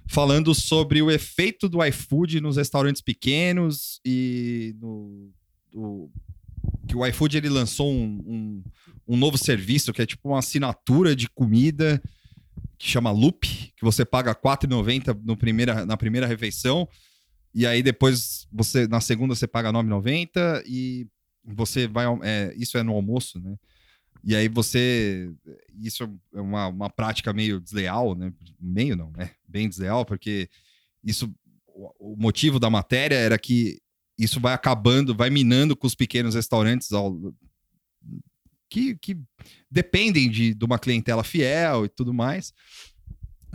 [0.08, 5.32] falando sobre o efeito do iFood nos restaurantes pequenos e no,
[5.72, 6.12] do-
[6.88, 8.64] que o iFood ele lançou um, um-
[9.08, 12.02] um novo serviço que é tipo uma assinatura de comida
[12.82, 16.88] que chama Loop, que você paga R$ 4,90 no primeira, na primeira refeição
[17.54, 21.08] e aí depois você na segunda você paga R$ 9,90 e
[21.44, 23.56] você vai é, isso é no almoço, né?
[24.24, 25.32] E aí você.
[25.80, 26.04] Isso
[26.34, 28.32] é uma, uma prática meio desleal, né?
[28.60, 29.32] Meio não, né?
[29.48, 30.48] Bem desleal, porque
[31.04, 31.34] isso.
[31.74, 33.80] O o motivo da matéria era que
[34.18, 37.18] isso vai acabando, vai minando com os pequenos restaurantes ao-
[38.72, 39.18] que, que
[39.70, 42.54] dependem de, de uma clientela fiel e tudo mais.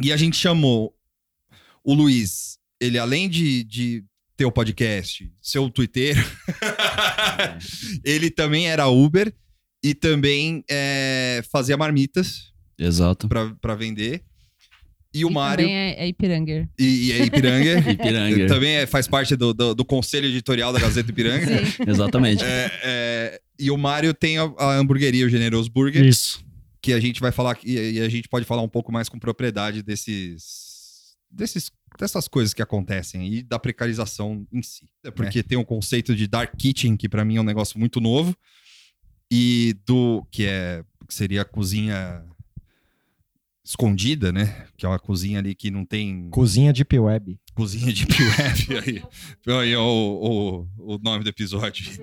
[0.02, 0.94] E a gente chamou
[1.82, 4.05] o Luiz, ele além de, de
[4.36, 6.14] ter o podcast, ser o Twitter,
[8.05, 9.32] ele também era Uber
[9.82, 13.26] e também é, fazia marmitas Exato.
[13.28, 14.22] para vender.
[15.14, 16.68] E o E Mário, também é, é Ipiranga.
[16.78, 18.47] e, e é Ipiranga, Ipiranga.
[18.48, 21.64] também é- faz parte do, do, do conselho editorial da Gazeta Ipiranga.
[21.64, 21.84] Sim.
[21.86, 22.44] Exatamente.
[22.44, 26.45] É, é, e o Mário tem a, a hamburgueria, o Generoso Burger, Isso.
[26.81, 29.19] que a gente vai falar aqui, e a gente pode falar um pouco mais com
[29.19, 34.89] propriedade desses, desses dessas coisas que acontecem e da precarização em si.
[35.03, 38.01] É porque tem o conceito de dark kitchen, que pra mim é um negócio muito
[38.01, 38.37] novo,
[39.31, 42.24] e do que é que seria a cozinha
[43.66, 44.64] escondida, né?
[44.76, 47.36] Que é uma cozinha ali que não tem Cozinha Deep Web.
[47.52, 49.02] cozinha de web aí.
[49.59, 51.84] Aí é o, o, o nome do episódio.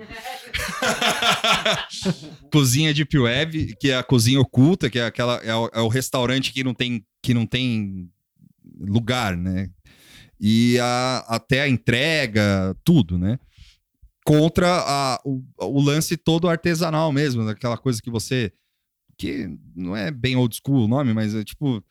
[2.52, 5.88] cozinha de web, que é a cozinha oculta, que é aquela é o, é o
[5.88, 8.10] restaurante que não tem que não tem
[8.78, 9.70] lugar, né?
[10.40, 13.38] E a- até a entrega, tudo, né?
[14.24, 18.52] Contra a- o, o lance todo artesanal mesmo, daquela coisa que você
[19.16, 21.82] que não é bem old school o nome, mas é tipo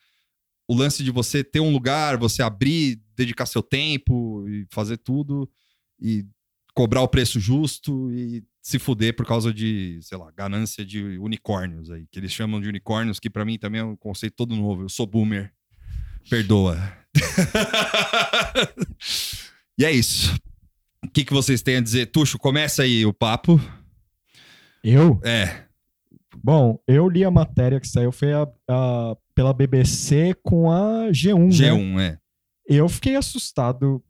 [0.68, 5.50] o lance de você ter um lugar, você abrir, dedicar seu tempo e fazer tudo
[6.00, 6.26] e
[6.74, 11.92] cobrar o preço justo e se fuder por causa de, sei lá, ganância de unicórnios
[11.92, 14.84] aí, que eles chamam de unicórnios, que pra mim também é um conceito todo novo.
[14.84, 15.54] Eu sou boomer.
[16.30, 16.78] Perdoa.
[19.78, 20.34] e é isso.
[21.04, 22.08] O que, que vocês têm a dizer?
[22.08, 23.60] Tuxo, começa aí o papo.
[24.82, 25.20] Eu?
[25.24, 25.66] É,
[26.42, 31.38] Bom, eu li a matéria que saiu, foi a, a- pela BBC com a G1,
[31.40, 31.50] né?
[31.50, 32.18] G1, é.
[32.68, 34.02] Eu fiquei assustado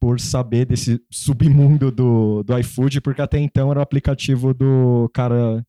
[0.00, 5.64] por saber desse submundo do, do iFood, porque até então era o aplicativo do cara,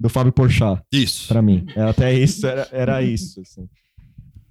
[0.00, 0.82] do Fábio Porchat.
[0.92, 1.28] Isso.
[1.28, 1.66] Pra mim.
[1.76, 3.68] Era até isso, era, era isso, assim.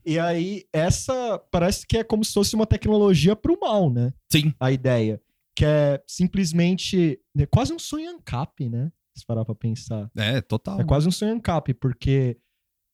[0.05, 4.13] E aí, essa parece que é como se fosse uma tecnologia pro mal, né?
[4.31, 4.53] Sim.
[4.59, 5.19] A ideia.
[5.55, 7.19] Que é simplesmente.
[7.37, 8.91] É quase um sonho ANCAP, né?
[9.15, 10.09] Se parar pra pensar.
[10.15, 10.81] É, total.
[10.81, 12.37] É quase um sonho ANCAP, porque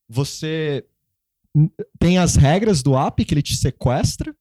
[0.07, 0.85] você
[1.99, 4.35] tem as regras do app que ele te sequestra,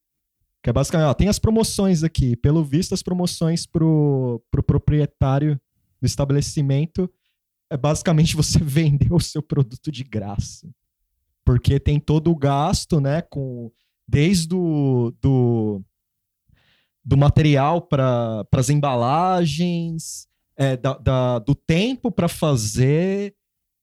[0.63, 2.35] que é basicamente, ó, tem as promoções aqui.
[2.35, 5.59] Pelo visto, as promoções pro, pro proprietário
[5.99, 7.11] do estabelecimento
[7.69, 10.69] é basicamente você vender o seu produto de graça.
[11.43, 13.71] Porque tem todo o gasto, né, com
[14.07, 15.81] desde o do,
[17.03, 23.35] do material para as embalagens, é, da, da- do tempo para fazer,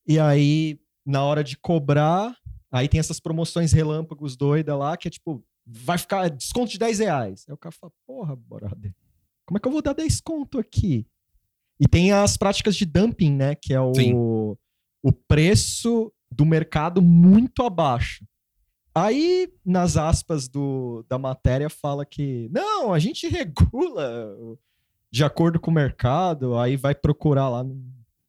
[0.07, 2.36] e aí na hora de cobrar,
[2.70, 6.99] aí tem essas promoções relâmpagos doida lá, que é tipo, vai ficar desconto de 10
[6.99, 7.45] reais.
[7.49, 8.95] Aí o cara fala, porra, brother,
[9.47, 11.07] como é que eu vou dar 10 conto aqui?
[11.81, 13.55] E tem as práticas de dumping, né?
[13.55, 14.12] Que é Sim.
[14.15, 14.59] o,
[15.03, 18.27] o preço do mercado muito abaixo.
[18.95, 24.35] Aí, nas aspas do, da matéria, fala que não, a gente regula
[25.10, 27.80] de acordo com o mercado, aí vai procurar lá, não,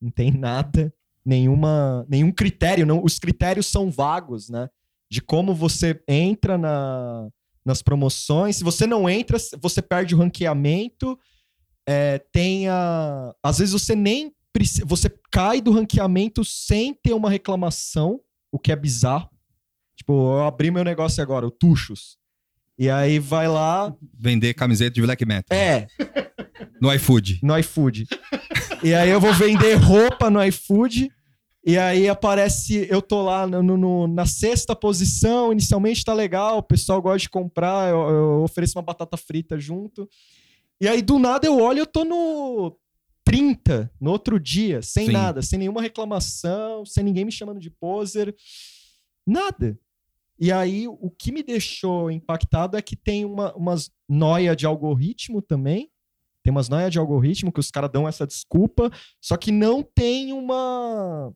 [0.02, 0.94] não tem nada,
[1.26, 4.70] nenhuma, nenhum critério, não, os critérios são vagos, né?
[5.12, 7.28] De como você entra na,
[7.66, 8.58] nas promoções.
[8.58, 11.18] Se você não entra, você perde o ranqueamento.
[11.88, 17.30] É, tem a, às vezes você nem preci- você cai do ranqueamento sem ter uma
[17.30, 18.20] reclamação,
[18.52, 19.30] o que é bizarro.
[19.98, 22.18] Tipo, eu abri meu negócio agora, o Tuxos.
[22.78, 25.58] E aí vai lá, Vender camiseta de black metal.
[25.58, 25.88] é,
[26.82, 27.40] No iFood.
[27.44, 28.08] no iFood.
[28.84, 31.10] E aí eu vou vender roupa no iFood.
[31.66, 36.64] E aí aparece, eu tô lá no, no- na sexta posição, inicialmente tá legal, o
[36.64, 40.08] pessoal gosta de comprar, eu, eu ofereço uma batata frita junto.
[40.80, 42.76] E aí do nada eu olho, eu tô no
[43.26, 45.12] 30, no outro dia, sem Sim.
[45.12, 48.34] nada, sem nenhuma reclamação, sem ninguém me chamando de poser,
[49.28, 49.78] nada.
[50.40, 55.42] E aí o que me deixou impactado é que tem uma, umas noia de algoritmo
[55.42, 55.92] também,
[56.44, 58.90] tem umas noias de algoritmo que os caras dão essa desculpa,
[59.22, 61.32] só que não tem uma.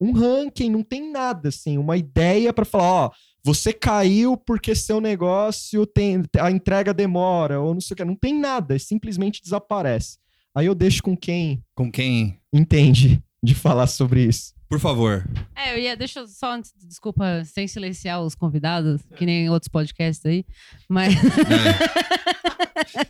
[0.00, 3.10] Um ranking, não tem nada, assim, uma ideia pra falar, ó,
[3.42, 6.22] você caiu porque seu negócio tem.
[6.38, 8.04] A entrega demora, ou não sei o que.
[8.04, 10.18] Não tem nada, simplesmente desaparece.
[10.54, 12.38] Aí eu deixo com quem Com quem?
[12.52, 14.52] entende de falar sobre isso.
[14.68, 15.24] Por favor.
[15.54, 19.68] É, eu ia, deixa eu só, antes, desculpa, sem silenciar os convidados, que nem outros
[19.68, 20.44] podcasts aí,
[20.88, 21.18] mas É.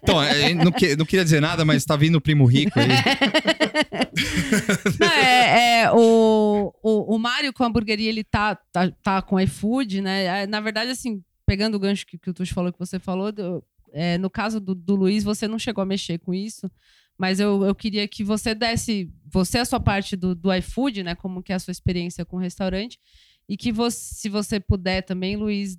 [0.02, 2.88] Então, é, não, que- não queria dizer nada, mas tá vindo o primo rico aí.
[5.00, 9.40] Não, é, é, o, o, o Mário com a hamburgueria, ele tá, tá, tá com
[9.40, 10.42] iFood, né?
[10.42, 13.32] É, Na verdade, assim, pegando o gancho que, que o Tuxo falou, que você falou,
[13.92, 16.70] é, no caso do, do Luiz, você não chegou a mexer com isso,
[17.18, 21.14] mas eu, eu queria que você desse, você a sua parte do, do iFood, né?
[21.14, 22.98] Como que é a sua experiência com o restaurante,
[23.48, 25.76] e que você, se você puder também, Luiz,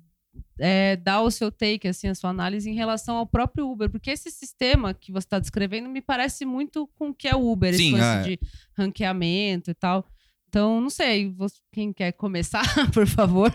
[0.58, 4.10] é, dar o seu take, assim, a sua análise em relação ao próprio Uber, porque
[4.10, 7.70] esse sistema que você está descrevendo me parece muito com o que é o Uber,
[7.70, 8.22] esse Sim, lance é.
[8.22, 8.40] de
[8.76, 10.06] ranqueamento e tal.
[10.48, 12.62] Então, não sei, você- quem quer começar,
[12.94, 13.52] por favor?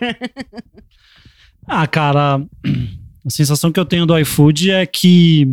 [1.66, 2.36] Ah, cara,
[3.26, 5.46] a sensação que eu tenho do iFood é que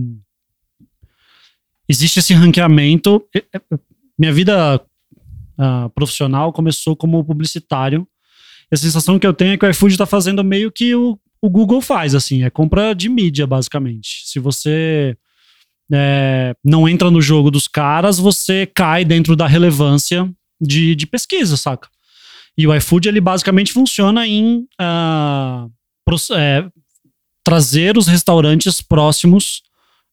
[1.87, 3.23] existe esse ranqueamento.
[4.17, 4.83] Minha vida
[5.57, 8.07] ah, profissional começou como publicitário.
[8.71, 11.49] A sensação que eu tenho é que o iFood está fazendo meio que o, o
[11.49, 14.23] Google faz, assim, é compra de mídia, basicamente.
[14.25, 15.17] Se você
[15.91, 20.29] é, não entra no jogo dos caras, você cai dentro da relevância
[20.61, 21.87] de, de pesquisa, saca?
[22.57, 25.67] E o iFood, ele basicamente funciona em ah,
[26.05, 26.67] pros- é,
[27.43, 29.63] trazer os restaurantes próximos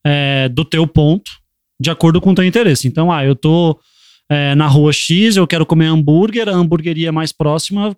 [0.07, 1.31] é, do teu ponto,
[1.79, 2.89] de acordo com o teu interesse.
[2.89, 3.79] Então, ah, eu tô
[4.31, 7.95] é, na rua X, eu quero comer hambúrguer, a hamburgueria mais próxima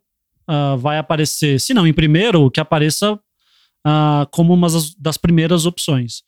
[0.48, 3.20] ah, vai aparecer, se não em primeiro, que apareça
[3.86, 4.66] ah, como uma
[4.98, 6.22] das- primeiras opções.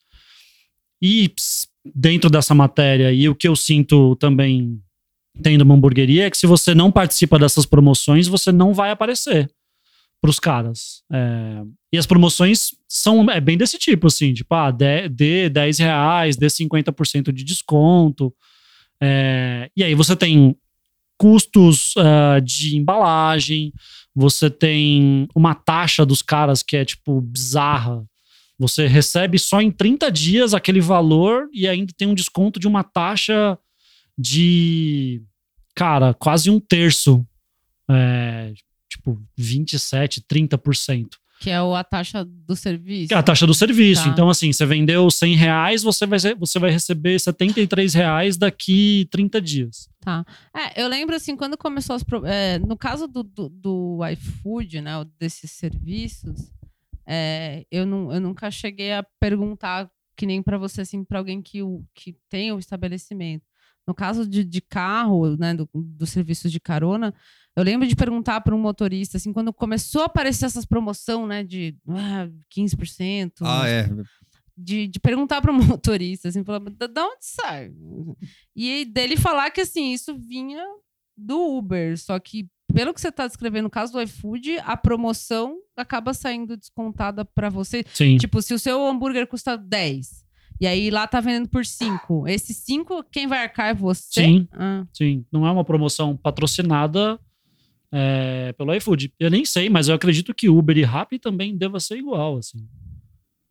[1.03, 1.33] E
[1.95, 4.79] dentro dessa matéria, e o que eu sinto também
[5.43, 9.51] tendo uma hamburgueria é que se você não participa dessas promoções, você não vai aparecer
[10.21, 11.03] pros caras.
[11.11, 15.79] É, e as promoções são é bem desse tipo, assim, tipo, ah, dê, dê 10
[15.79, 18.35] reais, dê 50% de desconto.
[19.03, 20.55] É, e aí você tem
[21.21, 23.75] custos ah, de embalagem,
[24.15, 28.03] você tem uma taxa dos caras que é, tipo, bizarra.
[28.59, 32.83] Você recebe só em 30 dias aquele valor e ainda tem um desconto de uma
[32.83, 33.59] taxa
[34.17, 35.23] de,
[35.75, 37.23] cara, quase um terço.
[37.91, 38.55] É,
[38.89, 41.07] tipo, 27, 30%.
[41.41, 43.09] Que é a taxa do serviço.
[43.09, 44.05] Que é a taxa do serviço.
[44.05, 44.11] Tá.
[44.11, 49.41] Então, assim, você vendeu 100 reais, você vai, você vai receber 73 reais daqui 30
[49.41, 49.89] dias.
[50.01, 50.23] Tá.
[50.55, 52.05] É, eu lembro assim, quando começou as.
[52.27, 54.93] é, no caso do, do, do iFood, né?
[55.19, 56.53] Desses serviços,
[57.07, 61.41] é, eu, não, eu nunca cheguei a perguntar, que nem para você, assim, para alguém
[61.41, 61.61] que,
[61.95, 63.47] que tem o estabelecimento.
[63.89, 67.15] No caso de, de carro, né, do, dos serviços de carona,
[67.56, 71.43] eu lembro de perguntar para um motorista, assim, quando começou a aparecer essas promoção, né,
[71.43, 73.89] de ah, 15%, Ah, é.
[74.56, 77.72] de, de perguntar para o motorista, assim, falar, da, da onde sai?
[78.55, 80.62] E dele falar que, assim, isso vinha
[81.16, 85.59] do Uber, só que, pelo que você está descrevendo, no caso do iFood, a promoção
[85.77, 87.85] acaba saindo descontada para você.
[87.93, 88.16] Sim.
[88.16, 90.24] Tipo, se o seu hambúrguer custa 10,
[90.60, 94.22] e aí lá tá vendendo por 5, esses 5, quem vai arcar é você?
[94.22, 94.48] Sim.
[94.52, 97.18] Ah, Sim, não é uma promoção patrocinada
[97.93, 99.12] é, pelo iFood.
[99.19, 102.67] Eu nem sei, mas eu acredito que Uber e Rappi também deva ser igual, assim.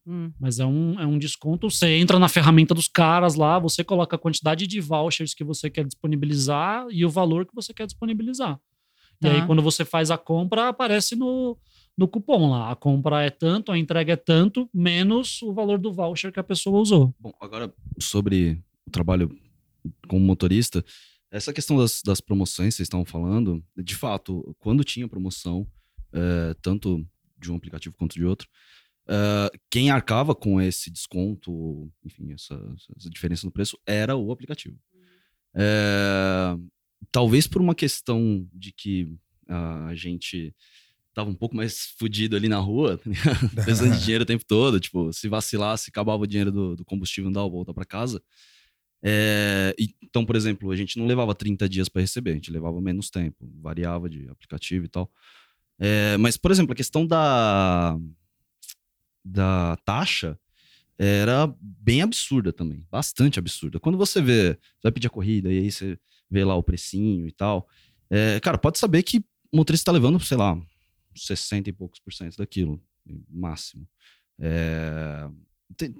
[0.07, 0.31] hum.
[0.39, 1.69] Mas é um, é um desconto.
[1.69, 5.69] Você entra na ferramenta dos caras lá, você coloca a quantidade de vouchers que você
[5.69, 8.59] quer disponibilizar e o valor que você quer disponibilizar.
[9.21, 9.45] E aí, Tá.
[9.47, 11.57] quando você faz a compra, aparece no,
[11.97, 12.71] no cupom lá.
[12.71, 16.43] A compra é tanto, a entrega é tanto, menos o valor do voucher que a
[16.43, 17.13] pessoa usou.
[17.19, 19.29] Bom, agora sobre o trabalho
[20.07, 20.85] como motorista,
[21.31, 25.67] essa questão das, das promoções que vocês estavam falando, de fato, quando tinha promoção,
[26.13, 27.05] eh, tanto
[27.37, 28.47] de um aplicativo quanto de outro,
[29.07, 32.55] eh, quem arcava com esse desconto, enfim, essa,
[32.97, 34.77] essa diferença no preço, era o aplicativo.
[35.55, 36.57] Eh,
[37.11, 39.15] talvez por uma questão de que
[39.47, 40.53] a gente
[41.13, 43.03] tava um pouco mais fudido ali na rua, tá
[43.65, 47.25] precisando de dinheiro o tempo todo, tipo, se vacilasse, acabava o dinheiro do, do combustível,
[47.25, 48.21] não dava volta para casa.
[49.01, 52.79] É, então, por exemplo, a gente não levava 30 dias para receber, a gente levava
[52.81, 55.11] menos tempo, variava de aplicativo e tal.
[55.79, 57.97] É, mas, por exemplo, a questão da,
[59.23, 60.37] da taxa
[60.97, 63.79] era bem absurda também, bastante absurda.
[63.79, 65.97] Quando você vê, você vai pedir a corrida e aí você
[66.29, 67.67] vê lá o precinho e tal,
[68.09, 69.19] é, cara, pode saber que
[69.51, 70.59] o motorista tá levando, sei lá,
[71.15, 72.81] 60 e poucos por cento daquilo,
[73.29, 73.87] máximo.
[74.39, 75.27] É,
[75.77, 75.95] tem-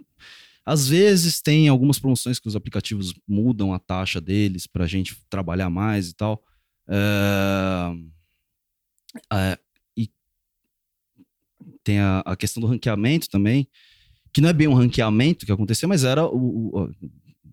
[0.66, 5.70] às vezes tem algumas promoções que os aplicativos mudam a taxa deles pra gente trabalhar
[5.70, 6.44] mais e tal.
[6.88, 7.92] É,
[9.34, 9.58] é,
[9.98, 10.10] e
[11.84, 13.68] tem a, a questão do ranqueamento também,
[14.34, 16.90] que não é bem um ranqueamento que aconteceu, mas era o-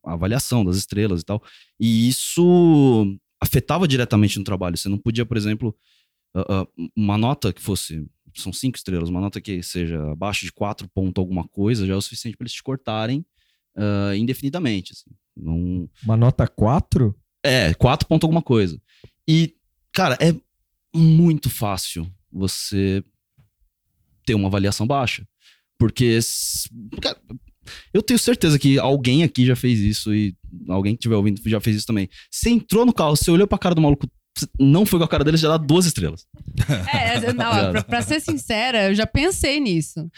[0.05, 1.43] a avaliação das estrelas e tal.
[1.81, 4.77] E isso afetava diretamente no trabalho.
[4.77, 5.77] Você não podia, por exemplo,
[6.35, 6.66] ah, ah,
[6.97, 8.07] uma nota que fosse.
[8.37, 11.97] São cinco estrelas, uma nota que seja abaixo de quatro ponto alguma coisa já é
[11.97, 13.25] o suficiente para eles te cortarem
[13.77, 14.93] ah, indefinidamente.
[14.93, 15.11] assim.
[15.37, 17.15] Não, Uma nota 4?
[17.45, 18.81] é, quatro ponto alguma coisa.
[19.29, 19.55] E,
[19.93, 20.35] cara, é
[20.95, 23.05] muito fácil você
[24.25, 25.27] ter uma avaliação baixa.
[25.79, 26.19] Porque,
[27.03, 27.21] cara,
[27.93, 30.35] eu tenho certeza que alguém aqui já fez isso e
[30.69, 32.09] alguém que estiver ouvindo já fez isso também.
[32.31, 34.09] Você entrou no carro, você olhou pra cara do maluco,
[34.59, 36.27] não foi com a cara dele, já dá duas estrelas.
[36.93, 40.11] É, não, pra, pra ser sincera, eu já pensei nisso.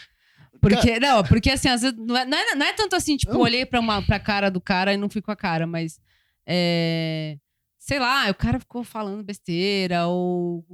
[0.61, 3.33] Porque, não, porque assim, às vezes, não é, não é, não é tanto assim, tipo,
[3.33, 3.39] Não.
[3.41, 5.99] olhei pra, uma, pra cara do cara e não fui com a cara, mas.
[6.45, 7.37] é,
[7.79, 10.65] sei lá, o cara ficou falando besteira, ou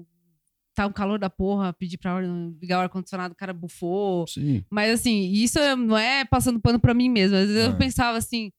[0.74, 4.28] tá um calor da porra, pedi pra ligar o ar-condicionado, o cara bufou.
[4.28, 4.64] Sim.
[4.70, 7.38] Mas assim, isso não é passando pano pra mim mesmo.
[7.38, 7.68] Às vezes É.
[7.68, 8.52] eu pensava assim,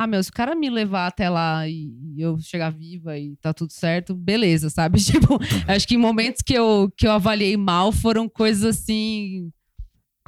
[0.00, 3.34] ah, meu, se o cara me levar até lá e, e eu chegar viva e
[3.42, 4.98] tá tudo certo, beleza, sabe?
[5.02, 9.50] Tipo, acho que em momentos que eu, que eu avaliei mal foram coisas assim.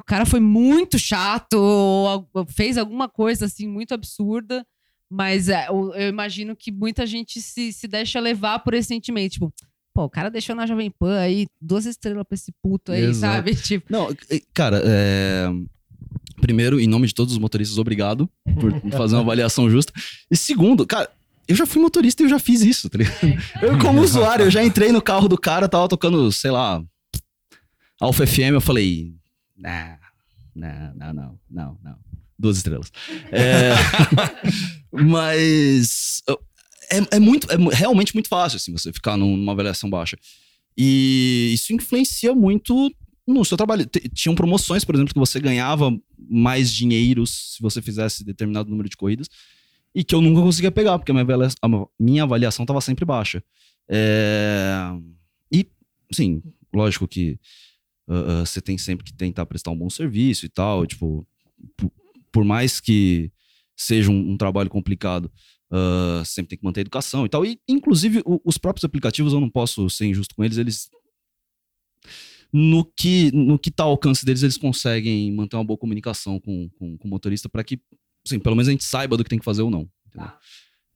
[0.00, 4.66] O cara foi muito chato, ou al- fez alguma coisa assim muito absurda.
[5.08, 9.32] Mas é, eu, eu imagino que muita gente se, se deixa levar por esse sentimento.
[9.32, 9.52] Tipo,
[9.94, 13.34] pô, o cara deixou na Jovem Pan aí duas estrelas pra esse puto aí, Exato.
[13.36, 13.54] sabe?
[13.62, 14.08] Tipo, Não,
[14.52, 15.48] cara, é...
[16.50, 18.28] primeiro, em nome de todos os motoristas, obrigado
[18.58, 19.92] por fazer uma avaliação justa.
[20.28, 21.08] E segundo, cara,
[21.46, 23.16] eu já fui motorista e eu já fiz isso, tá ligado?
[23.62, 26.82] Eu, como usuário, eu já entrei no carro do cara, tava tocando, sei lá,
[28.00, 29.14] Alfa FM, eu falei,
[29.56, 29.96] nah,
[30.54, 31.96] não, não, não, não, não.
[32.36, 32.90] Duas estrelas.
[33.30, 33.74] É,
[34.90, 36.22] mas
[36.90, 40.18] é, é muito, é realmente muito fácil, assim, você ficar num- numa avaliação baixa.
[40.76, 42.90] E isso influencia muito
[43.32, 43.86] no seu trabalho.
[44.14, 45.90] Tinham promoções, por exemplo, que você ganhava
[46.28, 49.28] mais dinheiro se você fizesse determinado número de corridas
[49.94, 53.04] e que eu nunca conseguia pegar, porque a minha avalia- a minha avaliação estava sempre
[53.04, 53.42] baixa.
[53.88, 54.90] É,
[55.52, 55.66] E,
[56.12, 56.42] sim,
[56.72, 57.38] lógico que
[58.08, 61.26] ah, você tem sempre que tentar prestar um bom serviço e tal, tipo,
[61.76, 61.90] por,
[62.32, 63.30] por mais que
[63.76, 65.30] seja um, um trabalho complicado,
[65.72, 67.44] ah, sempre tem que manter a educação e tal.
[67.44, 70.88] E, inclusive, o- os próprios aplicativos, eu não posso ser injusto com eles, eles
[72.52, 76.68] no que no que tá ao alcance deles, eles conseguem manter uma boa comunicação com,
[76.70, 77.80] com, com o motorista para que,
[78.26, 79.88] assim, pelo menos a gente saiba do que tem que fazer ou não.
[80.06, 80.32] entendeu?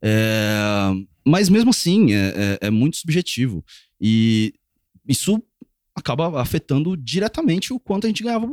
[0.06, 0.92] É,
[1.26, 3.64] mas mesmo assim, é, é, é muito subjetivo.
[3.98, 4.52] E
[5.08, 5.42] isso
[5.94, 8.46] acaba afetando diretamente o quanto a gente ganhava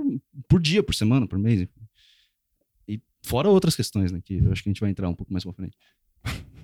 [0.47, 1.67] por, dia, por semana, por mês.
[2.87, 4.21] E fora outras questões, né?
[4.23, 5.77] Que eu acho que a gente vai entrar um pouco mais pra frente.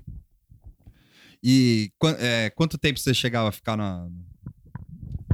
[1.43, 4.09] E é, quanto tempo você chegava a ficar na.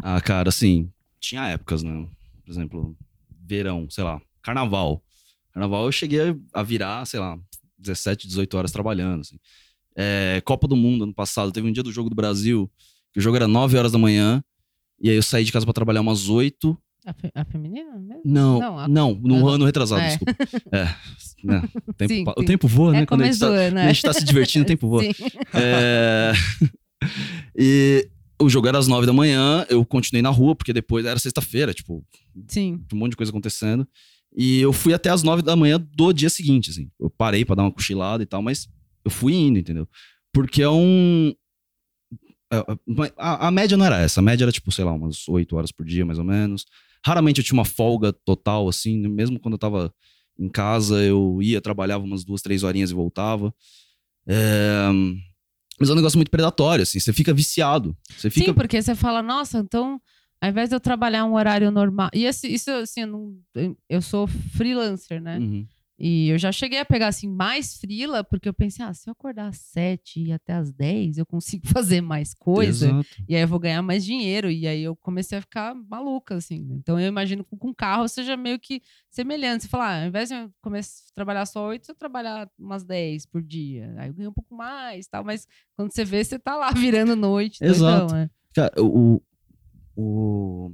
[0.05, 2.05] Ah, cara, assim, tinha épocas, né?
[2.45, 2.97] Por exemplo,
[3.47, 5.01] verão, sei lá, carnaval.
[5.53, 6.19] Carnaval eu cheguei
[6.53, 7.37] a virar, sei lá,
[7.77, 9.37] 17, 18 horas trabalhando, assim.
[9.95, 12.69] É, Copa do Mundo ano passado, teve um dia do Jogo do Brasil,
[13.13, 14.43] que o jogo era 9 horas da manhã,
[14.99, 16.77] e aí eu saí de casa pra trabalhar umas 8.
[17.05, 18.21] a, fe- a feminina mesmo?
[18.25, 19.47] Não, Não, não, a- no não.
[19.47, 20.07] ano retrasado, É.
[20.09, 20.35] desculpa.
[20.71, 20.83] É,
[21.45, 22.33] né, o, tempo, Sim, sim.
[22.35, 23.01] o tempo voa, né?
[23.03, 23.93] É Quando a gente, tá, quando né?
[23.93, 25.03] tá se divertindo, o tempo voa.
[25.53, 26.33] É,
[27.55, 28.09] e
[28.43, 31.73] o jogo era às nove da manhã, eu continuei na rua, porque depois era sexta-feira,
[31.73, 32.05] tipo,
[32.47, 32.83] Sim.
[32.93, 33.87] um monte de coisa acontecendo.
[34.35, 36.89] E eu fui até às nove da manhã do dia seguinte, assim.
[36.99, 38.67] Eu parei pra dar uma cochilada e tal, mas
[39.05, 39.87] eu fui indo, entendeu?
[40.33, 41.33] Porque é um.
[42.51, 42.57] é,
[43.17, 44.19] A, a média não era essa.
[44.19, 46.65] A média era, tipo, sei lá, umas 8 horas por dia, mais ou menos.
[47.05, 49.07] Raramente eu tinha uma folga total, assim.
[49.07, 49.93] Mesmo quando eu tava
[50.39, 53.53] em casa, eu ia, trabalhava umas duas, três horinhas e voltava.
[54.25, 54.89] É,
[55.83, 56.99] Mas é um negócio muito predatório, assim.
[56.99, 57.95] Você fica viciado.
[58.17, 58.47] Você fica...
[58.47, 59.99] Sim, porque você fala, nossa, então,
[60.41, 62.09] ao invés de eu trabalhar um horário normal.
[62.13, 65.37] E esse- isso, assim, eu, não- eu sou freelancer, né?
[65.39, 65.67] Uhum.
[65.97, 69.11] E eu já cheguei a pegar, assim, mais frila, porque eu pensei, ah, se eu
[69.11, 72.87] acordar às 7 e até às 10, eu consigo fazer mais coisa.
[72.87, 73.07] Exato.
[73.27, 74.49] E aí eu vou ganhar mais dinheiro.
[74.49, 76.67] E aí eu comecei a ficar maluca, assim.
[76.71, 79.63] Então eu imagino que com carro seja meio que semelhante.
[79.63, 82.83] Você falar, ah, ao invés de eu começar a trabalhar só 8, eu trabalhar umas
[82.83, 83.93] 10 por dia.
[83.97, 85.23] Aí eu ganho um pouco mais tal.
[85.23, 87.63] Mas quando você vê, você tá lá virando noite.
[87.63, 88.07] Exato.
[88.07, 88.29] Doidão, né?
[88.53, 89.21] Cara, o,
[89.95, 90.71] o,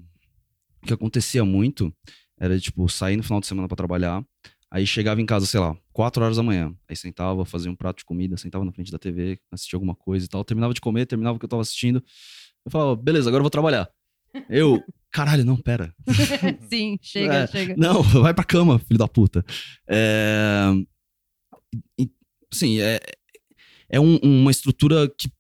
[0.81, 1.93] o que acontecia muito
[2.39, 4.23] era, tipo, sair no final de semana pra trabalhar,
[4.71, 7.97] aí chegava em casa, sei lá, 4 horas da manhã, aí sentava, fazia um prato
[7.99, 11.05] de comida, sentava na frente da TV, assistia alguma coisa e tal, terminava de comer,
[11.05, 12.03] terminava o que eu tava assistindo,
[12.65, 13.89] eu falava, beleza, agora eu vou trabalhar.
[14.49, 15.93] Eu, caralho, não, pera.
[16.69, 17.75] Sim, chega, É, chega.
[17.77, 19.43] Não, vai pra cama, filho da puta.
[19.87, 20.65] É...
[22.51, 22.99] Sim, é,
[23.89, 25.31] é um- uma estrutura que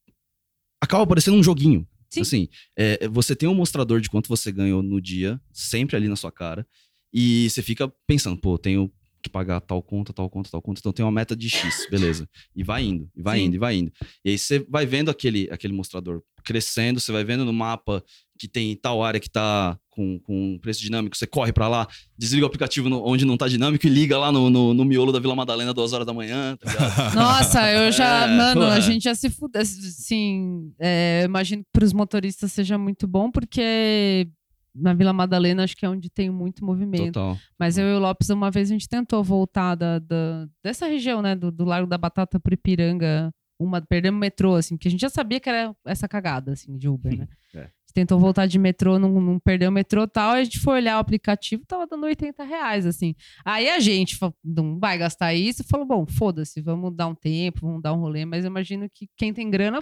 [0.81, 1.87] acaba parecendo um joguinho.
[2.09, 2.21] Sim.
[2.21, 6.15] Assim, é, você tem um mostrador de quanto você ganhou no dia, sempre ali na
[6.15, 6.65] sua cara,
[7.13, 10.91] e você fica pensando, pô, tenho que pagar tal conta, tal conta, tal conta, então
[10.91, 12.27] tem uma meta de X, beleza.
[12.55, 13.45] E vai indo, e vai Sim.
[13.45, 13.91] indo, e vai indo.
[14.23, 18.03] E aí você vai vendo aquele, aquele mostrador crescendo, você vai vendo no mapa
[18.37, 21.85] que tem tal área que tá com, com preço dinâmico, você corre pra lá,
[22.17, 25.11] desliga o aplicativo no- onde não tá dinâmico e liga lá no, no, no miolo
[25.11, 26.69] da Vila Madalena duas horas da manhã, tá?
[27.13, 29.57] Nossa, eu já, É, mano, a gente já se fude.
[29.59, 34.29] Assim, é, eu imagino que para os motoristas seja muito bom, porque
[34.75, 37.13] na Vila Madalena acho que é onde tem muito movimento.
[37.13, 37.37] Total.
[37.57, 41.21] Mas eu e o Lopes, uma vez a gente tentou voltar da, da- dessa região,
[41.21, 44.91] né, do, do Largo da Batata pro Ipiranga, uma, perdemos o metrô, assim, porque a
[44.91, 47.27] gente já sabia que era essa cagada, assim, de Uber, né?
[47.55, 47.61] É.
[47.61, 50.59] A gente tentou voltar de metrô, não, não perdeu o metrô e tal, a gente
[50.59, 53.15] foi olhar o aplicativo, tava dando 80 reais, assim.
[53.43, 57.61] Aí a gente falou, não vai gastar isso, falou, bom, foda-se, vamos dar um tempo,
[57.65, 59.79] vamos dar um rolê, mas eu imagino que quem tem grana,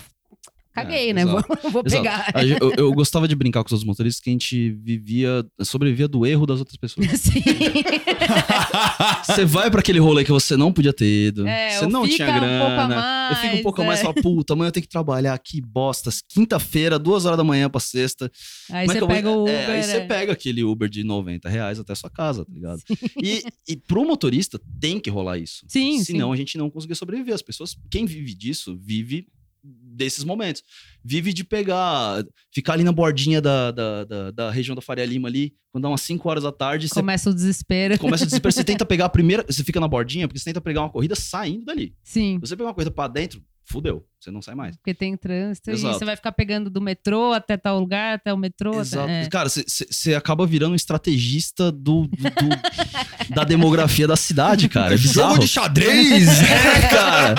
[0.84, 1.26] caguei, É, né?
[1.26, 2.34] Vou, vou pegar.
[2.62, 6.26] Eu, eu gostava de brincar com os outros motoristas que a gente vivia, sobrevivia do
[6.26, 7.08] erro das outras pessoas.
[7.20, 7.42] Sim.
[9.26, 12.28] Você vai pra aquele rolê que você não podia ter ido, É, você não tinha
[12.30, 12.84] um grana.
[12.84, 14.02] a mais, eu fico um pouco a mais é.
[14.02, 16.10] e falo, puta, amanhã eu tenho que trabalhar, que bosta.
[16.30, 18.32] Quinta-feira, duas horas da manhã pra sexta.
[18.72, 19.70] Aí é você eu vou- pega o É, Uber.
[19.76, 20.06] aí você é.
[20.06, 22.82] pega aquele Uber de 90 reais até a sua casa, tá ligado?
[23.22, 25.64] E, e pro motorista tem que rolar isso.
[25.68, 26.34] Sim, Senão sim.
[26.34, 27.34] a gente não conseguia sobreviver.
[27.34, 29.28] As pessoas, quem vive disso, vive
[29.64, 30.62] desses momentos.
[31.04, 32.24] Vive de pegar,
[32.54, 35.90] ficar ali na bordinha da, da, da, da região da Faria Lima ali, quando dá
[35.90, 37.98] umas 5 horas da tarde, você Começa o desespero.
[38.00, 38.54] começa a desesperar.
[38.54, 39.44] Você tenta pegar a primeira.
[39.48, 41.96] Você fica na bordinha porque você tenta pegar uma corrida saindo dali.
[42.04, 42.38] Sim.
[42.40, 44.06] Você pegar uma corrida pra dentro, fudeu.
[44.20, 44.76] Você não sai mais.
[44.78, 45.96] Porque tem trânsito Exato.
[45.96, 48.72] e você vai ficar pegando do metrô até tal lugar, até o metrô.
[48.72, 49.10] até- Exato.
[49.10, 49.30] é.
[49.30, 54.96] Cara, você acaba virando um estrategista do, do- do- da demografia da cidade, cara.
[54.96, 55.30] É bizarro.
[55.36, 56.28] Jogo de xadrez!
[56.42, 57.36] É, cara.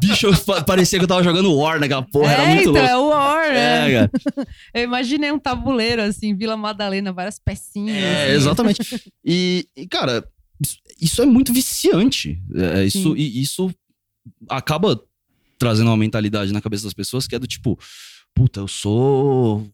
[0.00, 2.32] Bicho, pa- parecia que eu tava jogando War naquela porra.
[2.32, 2.88] Era É, muito então, louco.
[2.88, 3.90] é o War, né?
[3.90, 4.10] É, cara.
[4.74, 7.96] Eu imaginei um tabuleiro, assim, Vila Madalena, várias pecinhas.
[7.96, 8.32] É, assim.
[8.34, 9.12] exatamente.
[9.24, 10.24] E, e, cara,
[11.00, 12.38] isso, é muito viciante.
[12.54, 13.70] É, isso, e isso
[14.48, 15.00] acaba
[15.58, 17.78] trazendo uma mentalidade na cabeça das pessoas que é do tipo,
[18.34, 19.66] puta, eu sou.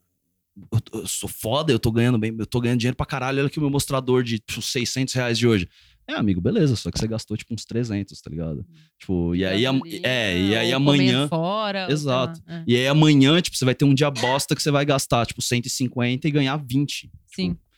[0.92, 3.38] Eu, sou foda, eu tô ganhando bem, eu tô ganhando dinheiro pra caralho.
[3.38, 5.68] Olha aqui o meu mostrador de tipo, 600 reais de hoje.
[6.06, 8.66] É, amigo, beleza, só que você gastou tipo uns 300, tá ligado?
[8.98, 11.28] Tipo, e aí, Gasolina, é, e aí amanhã.
[11.28, 12.42] Fora, Exato.
[12.48, 12.64] lá, é.
[12.66, 15.40] E aí amanhã, tipo, você vai ter um dia bosta que você vai gastar, tipo,
[15.40, 17.10] 150 e ganhar 20.
[17.28, 17.50] Sim.
[17.50, 17.69] Eu-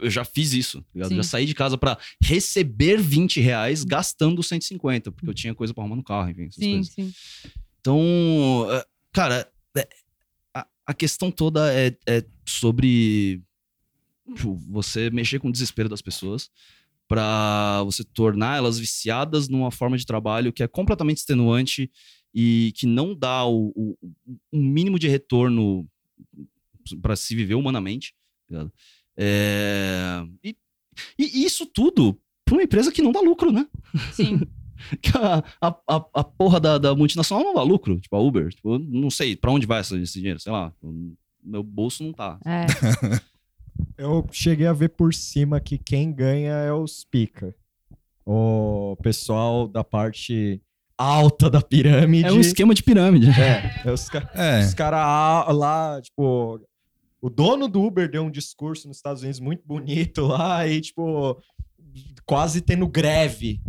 [0.00, 1.08] Eu já fiz isso, tá.
[1.08, 5.82] Já saí de casa pra receber 20 reais gastando 150, porque eu tinha coisa pra
[5.82, 6.92] arrumar no carro, enfim, essas Sim, coisas.
[6.92, 7.12] sim.
[7.80, 9.88] Então, é, cara, é,
[10.54, 13.42] a, a questão toda é, é sobre
[14.34, 16.50] tipo, você mexer com o desespero das pessoas
[17.08, 21.90] pra você tornar elas viciadas numa forma de trabalho que é completamente extenuante
[22.34, 23.96] e que não dá o, o,
[24.52, 25.88] um mínimo de retorno
[27.00, 28.12] pra se viver humanamente.
[28.48, 28.72] tá ligado?
[29.16, 30.56] É, e,
[31.18, 33.66] e isso tudo pra uma empresa que não dá lucro, né?
[34.12, 34.40] Sim.
[35.14, 38.48] a, a, a- a porra da, da multinacional não dá lucro, tipo a Uber.
[38.50, 40.72] Tipo, eu não sei pra onde vai esse, esse dinheiro, sei lá.
[40.82, 42.38] o Meu bolso não tá.
[42.44, 42.66] É.
[43.98, 47.54] Eu cheguei a ver por cima que quem ganha é os pica.
[48.24, 50.60] O pessoal da parte
[50.98, 52.26] alta da pirâmide.
[52.26, 53.28] É um esquema de pirâmide.
[53.30, 54.60] É, é os, ca- É.
[54.60, 56.60] os caras lá, tipo.
[57.20, 61.40] O dono do Uber deu um discurso nos Estados Unidos muito bonito lá e, tipo,
[62.24, 63.60] quase tendo greve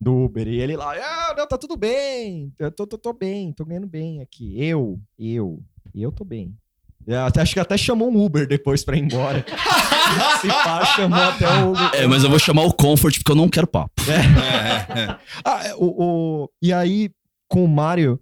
[0.00, 0.48] do Uber.
[0.48, 2.52] E ele lá, ah, não, tá tudo bem.
[2.58, 4.54] Eu tô, tô, tô bem, tô ganhando bem aqui.
[4.62, 5.62] Eu, eu,
[5.94, 6.54] eu tô bem.
[7.24, 9.44] Até- acho que até chamou um Uber depois pra ir embora.
[10.40, 11.90] Se pá, chamou até o Uber.
[11.94, 13.92] É, mas eu vou chamar o Comfort porque eu não quero papo.
[14.10, 15.16] É, é, é.
[15.44, 15.84] Ah, é, o,
[16.44, 17.10] o- e aí,
[17.48, 18.18] com o Mário,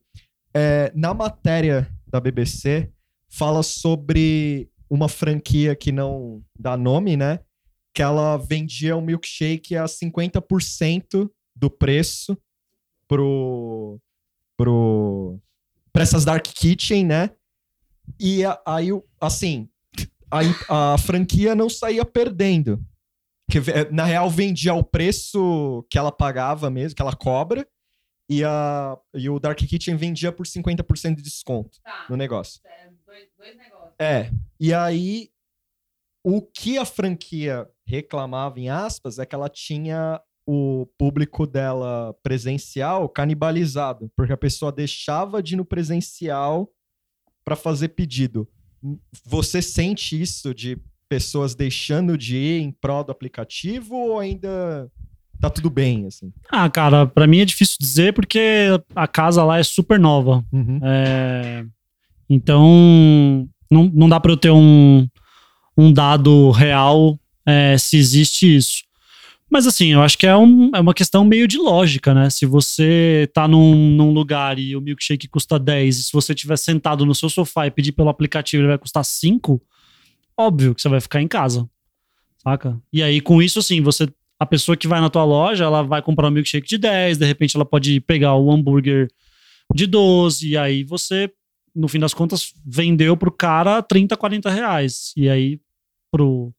[0.53, 2.91] é, na matéria da BBC,
[3.37, 7.41] fala sobre uma franquia que não dá nome, né?
[7.93, 12.37] Que ela vendia um milkshake a 50% do preço
[13.09, 13.99] pro,
[14.57, 15.39] pro,
[15.93, 17.31] pra essas Dark Kitchen, né?
[18.21, 19.69] E aí, o- assim,
[20.31, 22.81] a, a franquia não saía perdendo.
[23.51, 27.67] Que, ve- na real, vendia ao preço que ela pagava mesmo, que ela cobra,
[28.29, 32.07] e, a, e o Dark Kitchen vendia por 50% de desconto Tá.
[32.09, 32.61] no negócio.
[33.15, 33.95] Dois, dois negócios.
[33.97, 34.29] É.
[34.59, 35.29] E aí,
[36.25, 43.09] o que a franquia reclamava, em aspas, é que ela tinha o público dela presencial
[43.09, 46.69] canibalizado, porque a pessoa deixava de ir no presencial
[47.45, 48.49] para fazer pedido.
[49.25, 50.77] Você sente isso de
[51.09, 54.91] pessoas deixando de ir em prol do aplicativo ou ainda
[55.41, 56.33] tá tudo bem, assim?
[56.51, 60.45] Ah, cara, pra mim é difícil dizer porque a casa lá é super nova.
[60.53, 60.81] Uhum.
[60.83, 61.65] É,
[62.29, 65.07] então, não, não dá pra eu ter um,
[65.77, 68.83] um dado real é, se existe isso.
[69.51, 72.29] Mas assim, eu acho que é, um- é uma questão meio de lógica, né?
[72.31, 76.57] Se você tá num, num lugar e o milkshake custa 10, e se você estiver
[76.57, 79.61] sentado no seu sofá e pedir pelo aplicativo ele vai custar 5,
[80.37, 81.69] óbvio que você vai ficar em casa.
[82.43, 82.81] Saca?
[82.93, 84.09] E aí, com isso, assim, você.
[84.41, 87.25] A pessoa que vai na tua loja, ela vai comprar um milkshake de 10, de
[87.25, 89.09] repente ela pode pegar o hambúrguer
[89.73, 91.31] de 12, e aí você,
[91.75, 95.13] no fim das contas, vendeu pro cara 30, 40 reais.
[95.17, 95.61] E aí,
[96.11, 96.53] pro,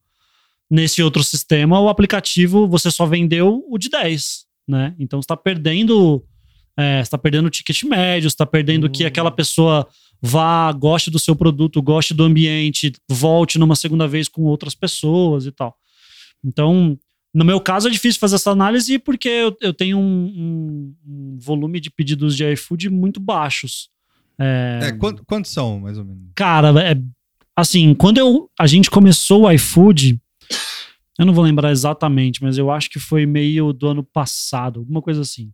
[0.69, 4.95] nesse outro sistema, o aplicativo você só vendeu o de 10, né?
[4.99, 6.23] Então você tá perdendo.
[6.77, 9.87] É, você tá perdendo o ticket médio, você tá perdendo que aquela pessoa
[10.21, 15.45] vá, goste do seu produto, goste do ambiente, volte numa segunda vez com outras pessoas
[15.45, 15.73] e tal.
[16.43, 16.99] Então,
[17.33, 21.37] no meu caso, é difícil fazer essa análise porque eu, eu tenho um, um- um
[21.39, 23.89] volume de pedidos de iFood muito baixos.
[24.39, 26.23] É, É, quant- quantos são, mais ou menos?
[26.35, 26.95] Cara, é,
[27.55, 30.19] assim, quando eu, a gente começou o iFood,
[31.17, 35.01] eu não vou lembrar exatamente, mas eu acho que foi meio do ano passado, alguma
[35.01, 35.51] coisa assim.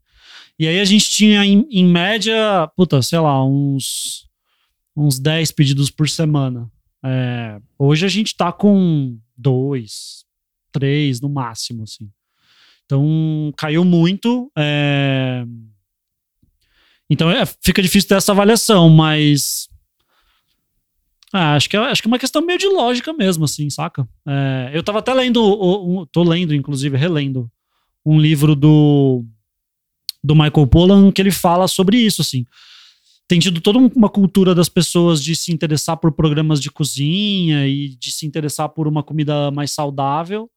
[0.57, 4.27] E aí a gente tinha, em, em média, puta, sei lá, uns,
[4.95, 6.69] uns 10 pedidos por semana.
[7.03, 10.23] É, hoje a gente tá com dois,
[10.71, 12.09] três no máximo, assim.
[12.85, 14.51] Então, caiu muito.
[14.57, 15.45] é,
[17.11, 19.67] Então, é, fica difícil ter essa avaliação, mas
[21.33, 24.07] ah, acho que, é, acho que é uma questão meio de lógica mesmo, assim, saca?
[24.25, 27.51] É, eu tava até lendo, um- tô lendo, inclusive, relendo,
[28.05, 29.25] um livro do,
[30.23, 32.45] do Michael Pollan que ele fala sobre isso, assim.
[33.27, 37.89] Tem tido toda uma cultura das pessoas de se interessar por programas de cozinha e
[37.89, 40.49] de se interessar por uma comida mais saudável,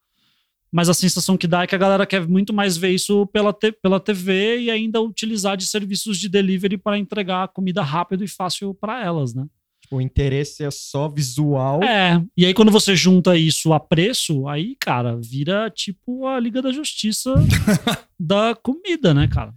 [0.76, 3.52] mas a sensação que dá é que a galera quer muito mais ver isso pela,
[3.52, 8.28] te- pela TV e ainda utilizar de serviços de delivery para entregar comida rápido e
[8.28, 9.46] fácil para elas, né?
[9.88, 11.80] O interesse é só visual.
[11.84, 16.60] É, e aí quando você junta isso a preço, aí, cara, vira tipo a Liga
[16.60, 17.34] da Justiça
[18.18, 19.54] da comida, né, cara?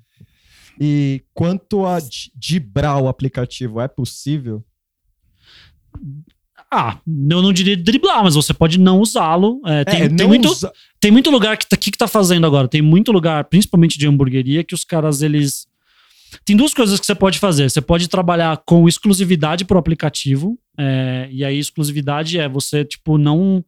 [0.80, 4.64] E quanto a di- dibrar o aplicativo, é possível?
[6.72, 9.62] Ah, eu não diria driblar, mas você pode não usá-lo.
[9.66, 12.08] É, tem, é, tem não muito, usa- tem muito lugar que tá, que, que tá
[12.08, 12.68] fazendo agora.
[12.68, 15.66] Tem muito lugar, principalmente de hamburgueria, que os caras, eles.
[16.44, 17.70] Tem duas coisas que você pode fazer.
[17.70, 20.60] Você pode trabalhar com exclusividade pro aplicativo.
[20.78, 23.64] é, e aí, exclusividade é você, tipo, não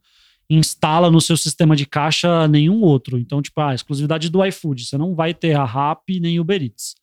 [0.52, 3.16] instala no seu sistema de caixa nenhum outro.
[3.18, 4.84] Então, tipo, a exclusividade do iFood.
[4.84, 6.94] Você não vai ter a Rappi nem Uber Eats.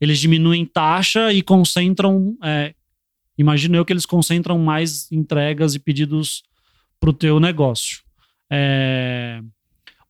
[0.00, 2.36] Eles diminuem taxa e concentram.
[2.44, 2.74] É,
[3.38, 6.42] imagino eu que eles concentram mais entregas e pedidos
[7.00, 8.00] pro teu negócio.
[8.50, 9.40] É,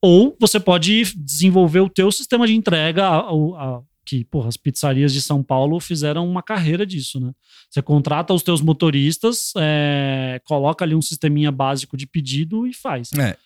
[0.01, 4.57] ou você pode desenvolver o teu sistema de entrega, a- o- a- que, porra, as
[4.57, 7.31] pizzarias de São Paulo fizeram uma carreira disso, né?
[7.69, 13.11] Você contrata os teus motoristas, é, coloca ali um sisteminha básico de pedido e faz.
[13.13, 13.37] É.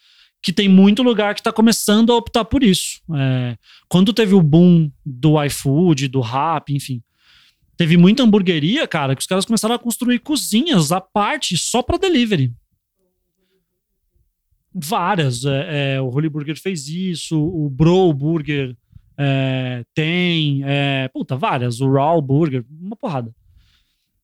[0.41, 3.01] Que tem muito lugar que está começando a optar por isso.
[3.13, 3.57] É,
[3.89, 7.01] quando teve o boom do iFood, do Rap, enfim,
[7.77, 11.97] teve muita hamburgueria, cara, que os caras começaram a construir cozinhas à parte só para
[11.97, 12.53] delivery.
[14.73, 15.45] Várias.
[15.45, 18.75] É, é, o Holy Burger fez isso, o Bro Burger
[19.17, 20.63] é, tem.
[20.65, 21.79] é, puta, várias.
[21.79, 23.33] O Raw Burger, uma porrada.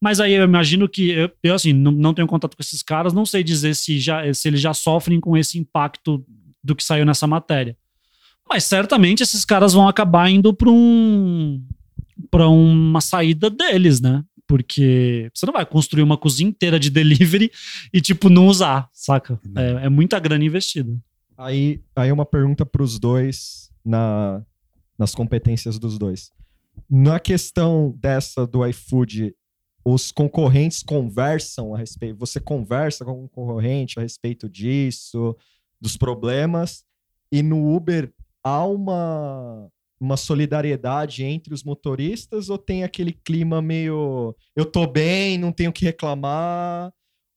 [0.02, 3.14] Mas aí eu imagino que, eu, eu, assim, não, não tenho contato com esses caras,
[3.14, 6.26] não sei dizer se, já, se eles já sofrem com esse impacto
[6.64, 7.78] do que saiu nessa matéria.
[8.48, 11.62] Mas certamente esses caras vão acabar indo pra um
[12.30, 14.24] para uma saída deles, né?
[14.48, 17.52] Porque você não vai construir uma cozinha inteira de delivery
[17.94, 19.40] e, tipo, não usar, saca?
[19.56, 20.91] É, é muita grana investida.
[21.38, 24.44] Aí, aí uma pergunta para os dois na,
[24.98, 26.32] nas competências dos dois.
[26.90, 29.34] Na questão dessa do iFood,
[29.84, 32.18] os concorrentes conversam a respeito.
[32.18, 35.36] Você conversa com o concorrente a respeito disso,
[35.80, 36.84] dos problemas.
[37.32, 38.12] E no Uber
[38.44, 39.70] há uma,
[40.00, 45.70] uma solidariedade entre os motoristas ou tem aquele clima meio eu tô bem, não tenho
[45.70, 46.92] o que reclamar?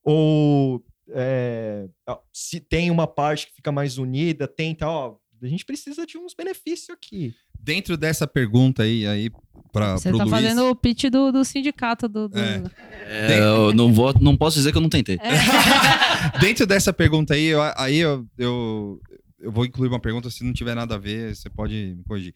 [0.05, 1.87] Ou é,
[2.33, 6.35] se tem uma parte que fica mais unida, tenta, ó, a gente precisa de uns
[6.35, 7.35] benefícios aqui.
[7.59, 9.31] Dentro dessa pergunta aí, aí
[9.73, 12.29] pra, Você tá Luiz, fazendo o pitch do, do sindicato do.
[12.29, 12.63] do- É.
[13.07, 15.19] É, eu não, vou, não posso dizer que eu não tentei.
[16.41, 19.01] dentro dessa pergunta aí, eu, aí eu, eu,
[19.43, 22.35] eu vou incluir uma pergunta, se não tiver nada a ver, você pode me corrigir.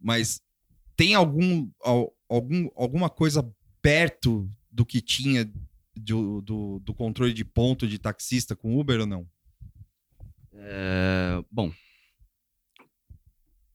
[0.00, 0.40] Mas
[0.96, 3.46] tem algum, al- algum alguma coisa
[3.82, 5.44] perto do que tinha
[5.96, 9.26] do, do, do controle de ponto de taxista com Uber ou não?
[10.52, 11.72] É, bom,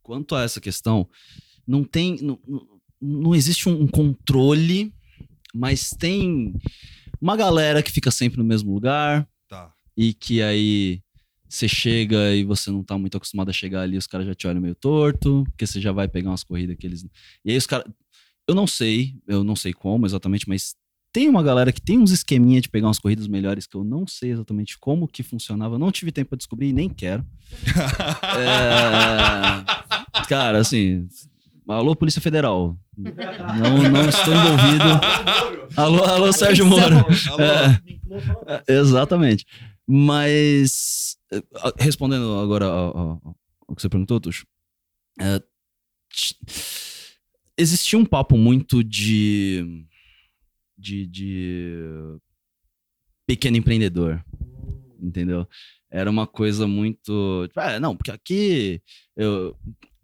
[0.02, 1.08] quanto a essa questão,
[1.68, 4.94] não tem, não, não- não existe um controle,
[5.54, 6.54] mas tem
[7.22, 9.74] uma galera que fica sempre no mesmo lugar Tá.
[9.96, 11.02] e que aí
[11.50, 14.48] você chega e você não tá muito acostumado a chegar ali, os caras já te
[14.48, 17.04] olham meio torto, porque você já vai pegar umas corridas que eles.
[17.44, 17.86] E aí os caras.
[18.48, 20.76] Eu não sei, eu não sei como exatamente, mas
[21.12, 24.08] tem uma galera que tem uns esqueminha de pegar umas corridas melhores que eu não
[24.08, 25.76] sei exatamente como que funcionava.
[25.76, 27.26] Eu não tive tempo pra descobrir e nem quero.
[28.38, 31.08] É, Cara, assim.
[31.68, 32.78] Alô, Polícia Federal.
[32.98, 34.84] Não, não estou envolvido.
[35.76, 36.96] Alô, alô, Sérgio Moro.
[38.68, 39.46] É, exatamente.
[39.88, 41.18] Mas,
[41.78, 43.36] respondendo agora ao, ao-
[43.76, 44.46] que você perguntou, Tuxo,
[45.20, 45.42] é,
[47.58, 49.86] existia um papo muito de,
[50.78, 51.78] de, de
[53.28, 54.24] pequeno empreendedor,
[55.00, 55.48] entendeu?
[55.92, 57.46] Era uma coisa muito.
[57.48, 58.82] tipo, Ah, não, porque aqui.
[59.16, 59.56] Eu,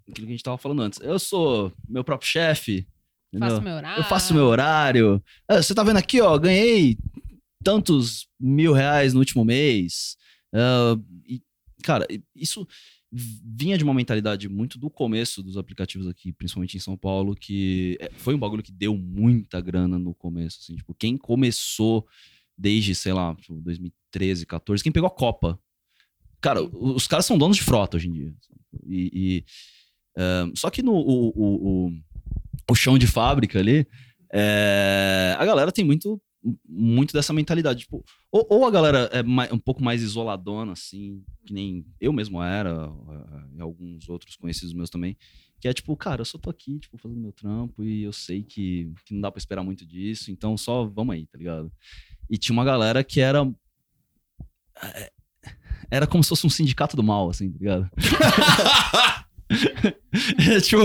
[0.10, 1.00] aquilo que a gente tava falando antes.
[1.00, 2.88] Eu sou meu próprio chefe.
[3.40, 4.00] Faço meu horário.
[4.00, 5.24] Eu faço meu horário.
[5.48, 6.98] Ah, você tá vendo aqui, ó, ganhei
[7.64, 10.18] tantos mil reais no último mês.
[10.56, 11.42] Ah, e,
[11.84, 12.68] cara, isso
[13.12, 17.98] vinha de uma mentalidade muito do começo dos aplicativos aqui, principalmente em São Paulo, que
[18.00, 22.08] é, foi um bagulho que deu muita grana no começo, assim, tipo, quem começou
[22.58, 25.60] desde, sei lá, tipo, 2013, 14, quem pegou a Copa.
[26.42, 28.34] Cara, os caras são donos de frota hoje em dia.
[28.86, 29.46] E, e,
[30.18, 31.92] ah, só que no o, o, o,
[32.70, 33.88] o chão de fábrica ali,
[34.32, 36.22] é, a galera tem muito
[36.68, 37.82] muito dessa mentalidade.
[37.82, 42.14] Tipo, ou, ou a galera é mai- um pouco mais isoladona, assim, que nem eu
[42.14, 42.70] mesmo era,
[43.10, 45.18] eh, e alguns outros conhecidos meus também,
[45.60, 48.44] que é tipo, cara, eu só tô aqui, tipo, fazendo meu trampo e eu sei
[48.44, 51.72] que, que não dá pra esperar muito disso, então só vamos aí, tá ligado?
[52.30, 53.40] E tinha uma galera que era.
[54.84, 55.12] eh,
[55.92, 57.90] Era como se fosse um sindicato do mal, assim, tá ligado?
[60.64, 60.82] Tipo,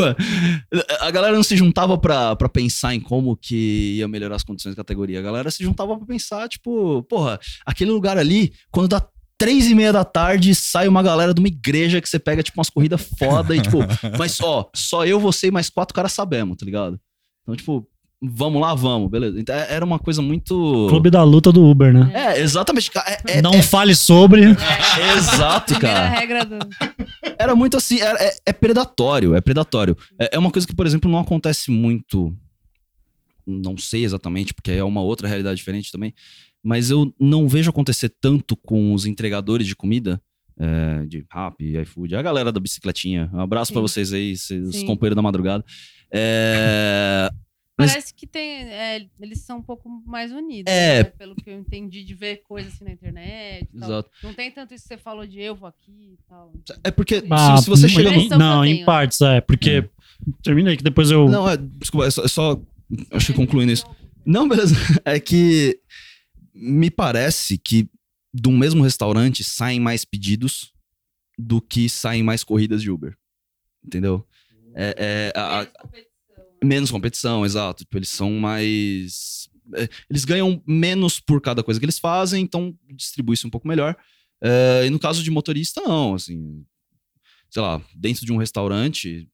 [1.01, 4.73] a galera não se juntava pra, pra pensar em como que ia melhorar as condições
[4.75, 5.19] da categoria.
[5.19, 9.07] A galera se juntava pra pensar, tipo, porra, aquele lugar ali, quando dá
[9.39, 12.59] três e meia da tarde, sai uma galera de uma igreja que você pega, tipo,
[12.59, 13.79] umas corridas foda e, tipo,
[14.19, 17.01] mas ó, só eu, você e mais quatro caras sabemos, tá ligado?
[17.43, 17.89] Então, tipo,
[18.23, 19.41] vamos lá, vamos, beleza.
[19.41, 20.87] Então, era uma coisa muito.
[20.89, 22.11] Clube da luta do Uber, né?
[22.15, 22.91] É, exatamente.
[22.97, 24.45] É, é- Não fale sobre.
[24.45, 24.55] é-
[25.17, 26.09] exato, cara.
[26.09, 26.59] regra do.
[27.39, 29.97] Era muito assim, era- é, é predatório, é predatório.
[30.19, 32.35] É, é uma coisa que, por exemplo, não acontece muito.
[33.47, 36.15] Não sei exatamente, porque é uma outra realidade diferente também.
[36.63, 40.21] Mas eu não vejo acontecer tanto com os entregadores de comida,
[40.59, 43.31] é, de Rappi, iFood, a galera da bicicletinha.
[43.33, 43.89] Um abraço pra Sim.
[43.89, 45.65] vocês aí, os companheiros da madrugada.
[46.13, 47.31] É,
[47.81, 48.63] Mas- Parece que tem.
[48.65, 50.73] é, eles são um pouco mais unidos.
[50.73, 50.99] É.
[51.03, 51.05] né?
[51.05, 53.69] Pelo que eu entendi de ver coisas assim na internet.
[53.79, 53.89] tal.
[53.89, 54.11] Exato.
[54.23, 56.53] Não tem tanto isso que você falou de eu vou aqui e tal.
[56.85, 58.87] É porque Ah, se, se você chega no, Não, em tenho.
[58.87, 59.41] partes, é.
[59.41, 59.89] Porque.
[60.43, 61.29] Termina aí que depois eu.
[61.29, 62.61] Não, é, desculpa, é só, é só-
[63.13, 63.87] Acho que concluindo isso.
[64.27, 64.75] Não, beleza.
[65.05, 65.81] É que
[66.55, 67.89] me parece que
[68.35, 70.73] do mesmo restaurante saem mais pedidos
[71.39, 73.17] do que saem mais corridas de Uber.
[73.85, 74.27] Entendeu?
[74.75, 75.69] É, é, a- a-
[76.63, 77.85] menos competição, exato.
[77.85, 79.49] Tipo, eles são mais.
[79.75, 83.97] é, eles ganham menos por cada coisa que eles fazem, então distribui-se um pouco melhor.
[84.43, 86.15] É, e no caso de motorista, não.
[86.15, 86.65] Assim,
[87.51, 89.29] sei lá, dentro de um restaurante,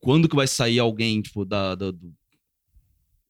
[0.00, 2.12] quando que vai sair alguém, tipo, da, da- do,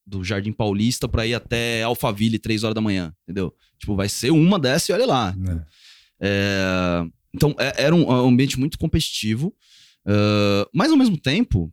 [0.07, 3.55] do Jardim Paulista pra ir até Alphaville, três horas da manhã, entendeu?
[3.79, 5.35] Tipo, vai ser uma dessa e olha lá.
[5.49, 5.83] É.
[6.25, 7.05] É,
[7.35, 9.55] então, é- era um ambiente muito competitivo.
[10.07, 11.73] Ah, mas ao mesmo tempo,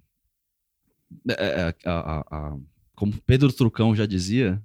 [1.29, 2.57] é, é, a- a- a-
[2.95, 4.61] como Pedro Trucão já dizia,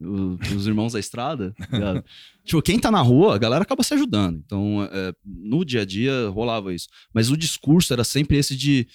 [0.00, 2.02] o- os irmãos da estrada, tá
[2.44, 4.42] tipo, quem tá na rua, a galera acaba se ajudando.
[4.44, 6.88] Então, é, no dia a dia rolava isso.
[7.12, 8.86] Mas o discurso era sempre esse de.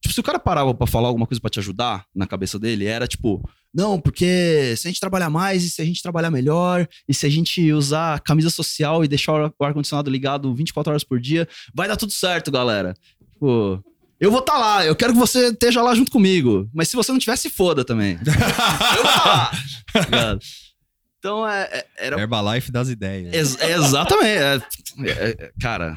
[0.00, 2.84] Tipo, se o cara parava pra falar alguma coisa pra te ajudar na cabeça dele,
[2.84, 3.42] era tipo,
[3.74, 7.26] não, porque se a gente trabalhar mais, e se a gente trabalhar melhor, e se
[7.26, 11.88] a gente usar camisa social e deixar o ar-condicionado ligado 24 horas por dia, vai
[11.88, 12.94] dar tudo certo, galera.
[13.32, 13.82] Tipo,
[14.20, 16.68] eu vou estar lá, eu quero que você esteja lá junto comigo.
[16.74, 18.18] Mas se você não tiver, se foda também.
[18.24, 19.50] eu vou estar lá.
[19.92, 20.38] tá ligado?
[21.18, 23.32] Então, é, é- era Herbalife das ideias.
[23.34, 24.26] Ex- é exatamente.
[24.38, 24.56] é-
[25.10, 25.96] é- é- cara,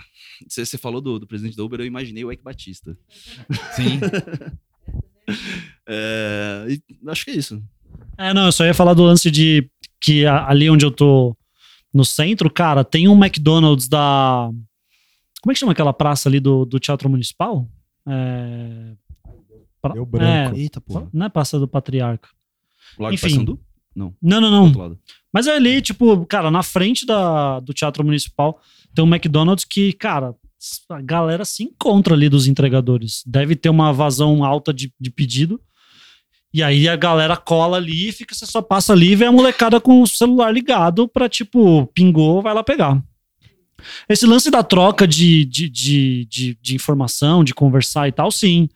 [0.50, 2.98] você falou do, do presidente da Uber, eu imaginei o Eike Batista.
[3.76, 4.00] Sim.
[5.88, 7.62] É, e acho que é isso.
[8.18, 9.70] É, não, eu só ia falar do lance de
[10.00, 11.36] que a- ali onde eu tô
[11.94, 14.50] no centro, cara, tem um McDonald's da.
[15.42, 17.68] Como é que chama aquela praça ali do, do Teatro Municipal?
[18.12, 18.94] É.
[19.82, 20.56] pra- Deu branco.
[20.56, 21.08] É, Eita, porra.
[21.14, 22.30] não é Praça do Patriarca.
[22.98, 23.28] O Largo Enfim.
[23.28, 23.60] Paissandu?
[23.96, 24.98] Não, Não, não, não.
[25.34, 28.60] Mas é ali, tipo, cara, na frente da, do Teatro Municipal
[28.94, 30.34] tem um McDonald's que, cara,
[30.90, 33.22] a galera se encontra ali dos entregadores.
[33.26, 35.60] Deve ter uma vazão alta de, de pedido.
[36.54, 39.32] E aí a galera cola ali e fica, você só passa ali e vê a
[39.32, 43.02] molecada com o celular ligado pra, tipo, pingou, vai lá pegar.
[44.08, 48.70] Esse lance da troca de, de, de, de, de informação, de conversar e tal, sim.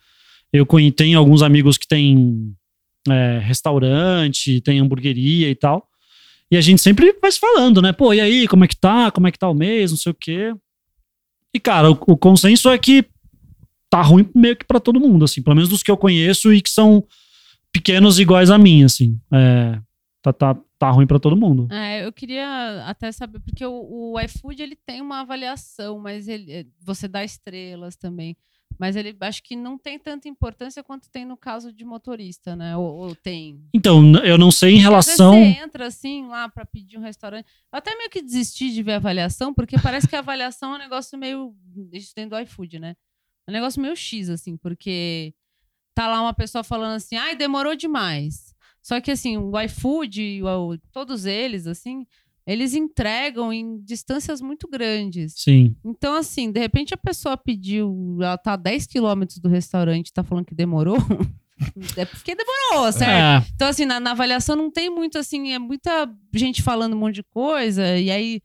[0.51, 0.65] Eu
[0.95, 2.55] tenho alguns amigos que têm
[3.09, 5.87] é, restaurante, tem hamburgueria e tal.
[6.49, 7.91] E a gente sempre vai se falando, né?
[7.91, 9.11] Pô, e aí, como é que tá?
[9.11, 9.91] Como é que tá o mês?
[9.91, 10.53] Não sei o quê.
[11.53, 13.05] E, cara, o, o consenso é que
[13.89, 15.41] tá ruim meio que pra todo mundo, assim.
[15.41, 17.03] Pelo menos dos que eu conheço e que são
[17.71, 19.19] pequenos iguais a mim, assim.
[19.33, 19.79] É,
[20.33, 21.67] tá, tá, tá ruim pra todo mundo.
[21.71, 26.51] É, eu queria até saber, porque o, o iFood ele tem uma avaliação, mas ele,
[26.51, 28.35] é, você dá estrelas também.
[28.77, 32.75] Mas ele acho que não tem tanta importância quanto tem no caso de motorista, né?
[32.75, 33.63] Ou, ou tem.
[33.73, 35.33] Então, eu não sei em relação.
[35.33, 37.45] Você entra assim lá pra pedir um restaurante.
[37.71, 40.75] Eu até meio que desisti de ver a avaliação, porque parece que a avaliação é
[40.75, 41.55] um negócio meio.
[41.93, 42.95] Isso dentro do iFood, né?
[43.47, 45.33] É um negócio meio X, assim, porque
[45.93, 48.54] tá lá uma pessoa falando assim, ai, demorou demais.
[48.85, 52.05] Só que assim, o iFood, o- todos eles, assim,
[52.45, 55.33] eles entregam em distâncias muito grandes.
[55.37, 55.75] Sim.
[55.83, 60.13] Então, assim, de repente a pessoa pediu, ela tá a 10 quilômetros do restaurante e
[60.13, 60.97] tá falando que demorou.
[61.95, 63.45] É porque demorou, certo?
[63.47, 66.99] É, Então, assim, na, na avaliação não tem muito, assim, é muita gente falando um
[66.99, 68.41] monte de coisa, e aí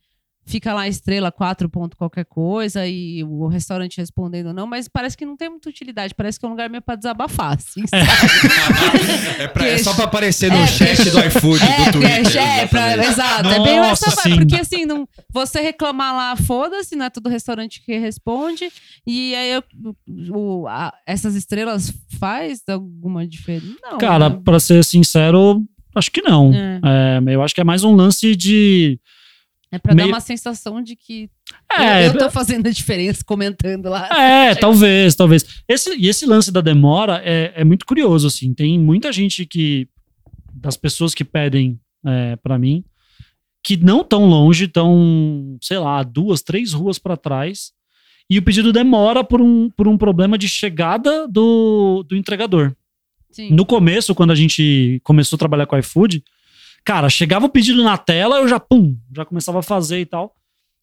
[0.51, 5.17] fica lá a estrela, quatro ponto qualquer coisa, e o restaurante respondendo não, mas parece
[5.17, 8.05] que não tem muita utilidade, parece que é um lugar meio pra desabafar, assim, sabe?
[9.41, 12.37] É, pra- é só pra aparecer no É, chat do iFood, É, do Twitter.
[12.43, 13.49] é, é, pra, exato.
[13.49, 14.37] é bem Nossa, essa sim.
[14.37, 18.69] Porque assim, não, você reclamar lá, foda-se, não é todo restaurante que responde.
[19.07, 19.65] E aí eu-
[20.35, 23.77] o- a- essas estrelas faz alguma diferença?
[23.83, 23.99] Não.
[23.99, 24.41] cara, né?
[24.45, 25.63] pra ser sincero,
[25.95, 26.53] acho que não.
[26.53, 26.81] É.
[27.29, 28.99] É, eu acho que é mais um lance de.
[29.73, 31.31] É pra dar meio- uma sensação de que
[31.71, 34.09] É, eu, eu tô fazendo a diferença comentando lá.
[34.19, 35.63] É, talvez, talvez.
[35.69, 38.53] Esse, e esse lance da demora é, é muito curioso, assim.
[38.53, 39.89] Tem muita gente que.
[40.53, 42.85] Das pessoas que pedem é, para mim,
[43.63, 47.73] que não tão longe, tão, sei lá, duas, três ruas para trás.
[48.29, 52.75] E o pedido demora por um, por um problema de chegada do, do entregador.
[53.31, 53.51] Sim.
[53.53, 56.23] No começo, quando a gente começou a trabalhar com iFood,
[56.91, 60.35] cara, chegava o pedido na tela, eu já, pum, já começava a fazer e tal.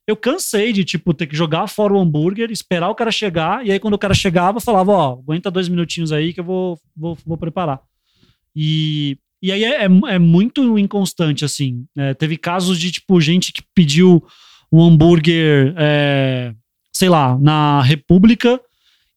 [0.08, 3.74] Eu cansei de, tipo, ter que jogar fora o hambúrguer, esperar o cara chegar, e
[3.74, 6.80] aí quando o cara chegava, eu falava, ó, aguenta dois minutinhos aí que eu vou,
[6.96, 7.82] vou, vou preparar.
[8.56, 11.86] E, e aí é, é, é muito inconstante, assim.
[11.98, 14.24] É, teve casos de, tipo, gente que pediu
[14.72, 16.54] um hambúrguer, é,
[16.94, 18.62] sei lá, na República,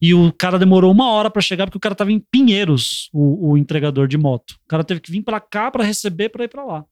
[0.00, 3.50] e o cara demorou uma hora pra chegar porque o cara tava em Pinheiros, o,
[3.50, 4.52] o entregador de moto.
[4.64, 6.84] O cara teve que vir pra cá pra receber pra ir pra lá.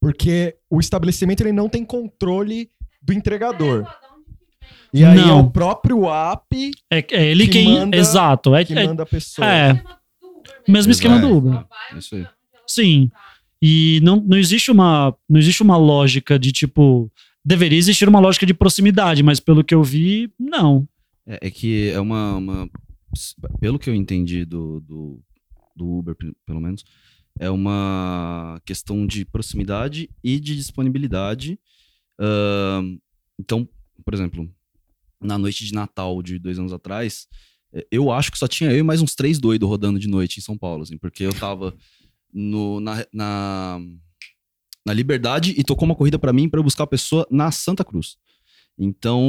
[0.00, 2.70] Porque o estabelecimento ele não tem controle
[3.02, 3.86] do entregador.
[4.92, 5.40] E aí é Não.
[5.40, 7.78] o próprio app É, é ele Que quem.
[7.78, 8.54] manda- exato.
[8.54, 9.46] É, que é, manda a pessoa.
[9.46, 9.80] é,
[10.66, 11.28] mesmo esquema Exato.
[11.28, 11.64] do Uber.
[11.92, 12.26] É isso aí.
[12.66, 13.10] Sim.
[13.62, 17.10] E não, não existe uma não existe uma lógica de tipo
[17.44, 20.88] deveria existir uma lógica de proximidade, mas pelo que eu vi, não.
[21.30, 22.70] É, é que é uma, uma-
[23.60, 25.22] Pelo que eu entendi do, do,
[25.76, 26.84] do Uber, pe- pelo menos,
[27.38, 31.58] é uma questão de proximidade e de disponibilidade.
[32.18, 32.98] Ahn,
[33.38, 33.68] então,
[34.04, 34.52] por exemplo,
[35.20, 37.26] na noite de Natal de dois anos atrás,
[37.72, 40.38] eh, eu acho que só tinha eu e mais uns três doidos rodando de noite
[40.38, 41.74] em São Paulo, assim, porque eu tava
[42.32, 43.80] no, na, na,
[44.84, 48.16] na Liberdade e tocou uma corrida pra mim eu buscar a pessoa na Santa Cruz.
[48.78, 49.22] Então,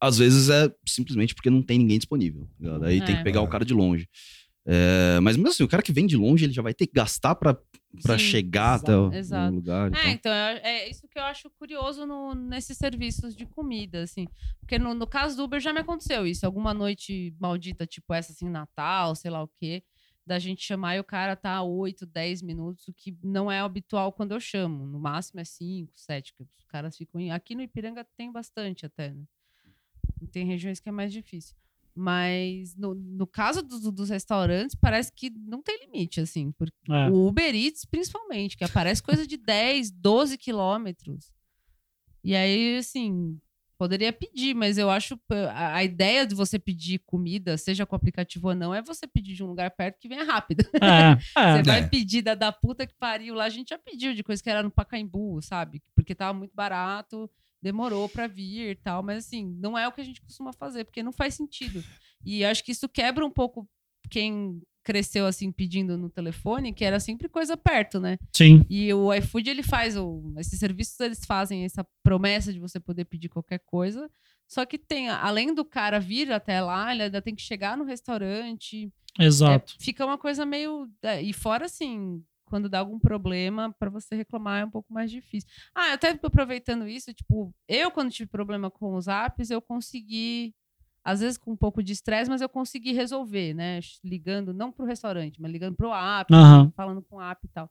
[0.00, 2.46] às vezes é simplesmente porque não tem ninguém disponível.
[2.46, 2.84] tá ligado?
[2.84, 3.18] Aí tem É.
[3.18, 4.08] que pegar o cara de longe.
[4.66, 6.92] É, mas mesmo assim, o cara que vem de longe, ele já vai ter que
[6.92, 7.36] gastar
[7.96, 9.54] Sim, chegar até o, exato.
[9.54, 9.90] lugar.
[9.94, 14.26] É, então, é, é isso que eu acho curioso no- nesses serviços de comida, assim.
[14.60, 16.44] Porque no, no caso do Uber já me aconteceu isso.
[16.46, 19.82] Alguma noite maldita, tipo essa, assim, Natal, sei lá o quê,
[20.26, 23.58] da gente chamar e o cara tá a 8, 10 minutos, o que não é
[23.60, 24.86] habitual quando eu chamo.
[24.86, 27.20] No máximo é 5, 7, que os caras ficam...
[27.32, 29.24] Aqui no Ipiranga tem bastante até, né?
[30.28, 31.54] Tem regiões que é mais difícil.
[31.94, 36.52] Mas no, no caso dos, dos restaurantes, parece que não tem limite, assim.
[36.52, 37.10] Porque É.
[37.10, 41.32] o Uber Eats, principalmente, que aparece coisa de 10, 12 quilômetros.
[42.22, 43.38] E aí, assim,
[43.78, 45.18] poderia pedir, mas eu acho
[45.52, 49.34] a, a ideia de você pedir comida, seja com aplicativo ou não, é você pedir
[49.34, 50.64] de um lugar perto que venha rápido.
[50.74, 51.16] É, é.
[51.56, 51.86] Você vai É.
[51.88, 53.44] pedir da, da puta que pariu lá.
[53.44, 55.82] A gente já pediu de coisa que era no Pacaembu, sabe?
[55.94, 57.28] Porque tava muito barato,
[57.62, 59.02] demorou pra vir e tal.
[59.02, 61.82] Mas assim, não é o que a gente costuma fazer, porque não faz sentido.
[62.24, 63.68] E acho que isso quebra um pouco
[64.10, 68.16] quem cresceu assim pedindo no telefone, que era sempre coisa perto, né?
[68.34, 68.64] Sim.
[68.68, 73.04] E o iFood, ele faz, o, esses serviços, eles fazem essa promessa de você poder
[73.04, 74.10] pedir qualquer coisa.
[74.48, 77.84] Só que tem, além do cara vir até lá, ele ainda tem que chegar no
[77.84, 79.76] restaurante, Exato.
[79.78, 80.88] é, fica uma coisa meio.
[81.02, 85.10] é, e fora assim, quando dá algum problema, pra você reclamar é um pouco mais
[85.10, 85.48] difícil.
[85.74, 90.54] Ah, até aproveitando isso, tipo, eu, quando tive problema com os apps, eu consegui.
[91.02, 93.80] Às vezes com um pouco de estresse, mas eu consegui resolver, né?
[94.04, 96.70] Ligando, não pro restaurante, mas ligando pro app, Aham.
[96.76, 97.70] falando com o app e tal.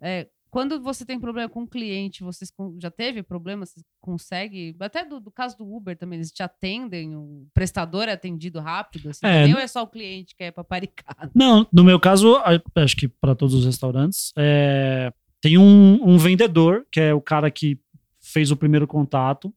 [0.00, 3.66] É, quando você tem problema com o cliente, vocês já teve problema?
[3.66, 4.76] Você consegue?
[4.78, 9.10] Até do, do caso do Uber também, eles te atendem, o prestador é atendido rápido,
[9.10, 11.32] assim, É, n- ou é só o cliente que é paparicado?
[11.34, 12.36] Não, no meu caso,
[12.76, 17.50] acho que para todos os restaurantes, é, tem um, um vendedor, que é o cara
[17.50, 17.76] que
[18.20, 19.52] fez o primeiro contato,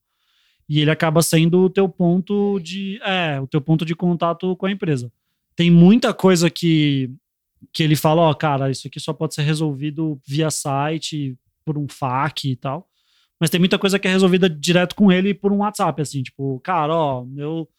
[0.68, 3.00] e ele acaba sendo o teu ponto de.
[3.04, 5.12] É, o teu ponto de contato com a empresa.
[5.56, 7.12] Tem muita coisa que,
[7.74, 11.88] que ele fala, ó, cara, isso aqui só pode ser resolvido via site, por um
[11.88, 12.88] FAQ e tal.
[13.40, 16.60] Mas tem muita coisa que é resolvida direto com ele por um WhatsApp, assim, tipo,
[16.62, 17.70] cara, ó, meu.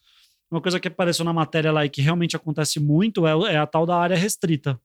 [0.50, 3.66] Uma coisa que apareceu na matéria lá e que realmente acontece muito é, é a
[3.66, 4.80] tal da área restrita.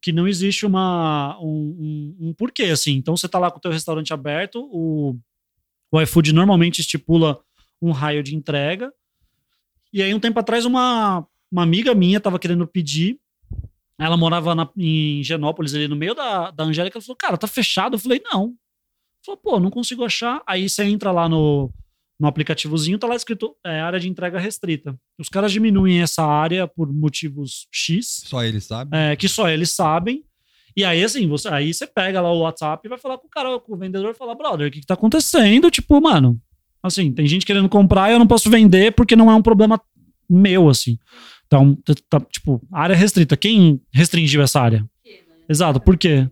[0.00, 2.92] Que não existe uma, um, um, um porquê, assim.
[2.92, 5.16] Então você tá lá com o teu restaurante aberto, o,
[5.90, 7.40] o iFood normalmente estipula
[7.80, 8.92] um raio de entrega.
[9.92, 13.18] E aí, um tempo atrás, uma, uma amiga minha tava querendo pedir.
[13.98, 16.98] Ela morava na- em Genópolis, ali no meio da, da Angélica.
[16.98, 17.94] Ela falou, cara, tá fechado.
[17.94, 18.54] Eu falei, não.
[19.24, 20.40] Falou, pô, não consigo achar.
[20.46, 21.72] Aí você entra lá no,
[22.18, 24.96] no aplicativozinho, tá lá escrito é, área de entrega restrita.
[25.18, 28.96] Os caras diminuem essa área por motivos X, Só ele sabe.
[28.96, 30.24] é, que só eles sabem.
[30.76, 33.30] E aí, assim, você, aí você pega lá o WhatsApp e vai falar com o
[33.30, 35.68] cara, com o vendedor, e falar, brother, o que, que tá acontecendo?
[35.72, 36.40] Tipo, mano,
[36.80, 39.80] assim, tem gente querendo comprar e eu não posso vender porque não é um problema
[40.30, 40.96] meu, assim.
[41.48, 41.76] Então,
[42.10, 43.36] tá, tipo, área restrita.
[43.36, 44.84] Quem restringiu essa área?
[45.48, 46.28] Exato, por quê?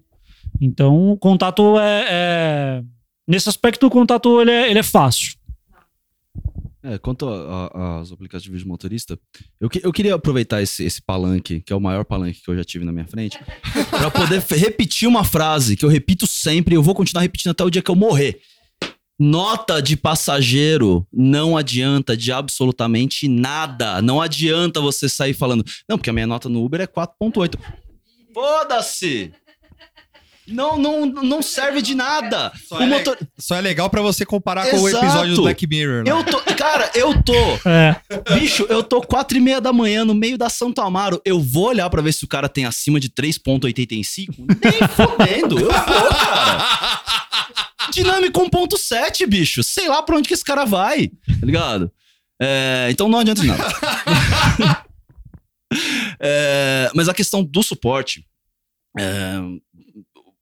[0.61, 2.83] Então, o contato é, é-
[3.27, 5.35] Nesse aspecto, o contato ele é, ele é fácil.
[6.83, 9.19] É, quanto aos aplicativos de motorista,
[9.61, 12.57] eu, que- eu queria aproveitar esse, esse palanque, que é o maior palanque que eu
[12.57, 13.37] já tive na minha frente,
[13.91, 17.65] pra poder repetir uma frase que eu repito sempre e eu vou continuar repetindo até
[17.65, 18.41] o dia que eu morrer.
[19.19, 24.03] Nota de passageiro não adianta de absolutamente nada.
[24.03, 27.59] Não adianta você sair falando, não, porque a minha nota no Uber é 4.8.
[28.35, 29.33] Foda-se!
[30.49, 32.53] Não, não, não serve de nada.
[32.69, 35.05] Só O é, motor- só é legal pra você comparar com o Exato.
[35.05, 36.05] episódio do Black Mirror.
[36.05, 36.11] né?
[36.13, 36.39] Eu tô.
[36.55, 37.35] Cara, eu tô.
[37.69, 37.97] É,
[38.39, 41.21] Bicho, eu tô quatro e meia da manhã no meio da Santo Amaro.
[41.25, 44.29] Eu vou olhar pra ver se o cara tem acima de 3.85?
[44.63, 45.59] Nem fodendo.
[45.59, 47.26] Eu vou, cara.
[47.93, 49.63] Dinâmico 1.7, bicho.
[49.63, 51.09] Sei lá pra onde que esse cara vai.
[51.09, 51.91] Tá ligado?
[52.41, 53.65] É, então não adianta nada.
[56.21, 58.25] É, mas a questão do suporte.
[58.99, 59.37] é,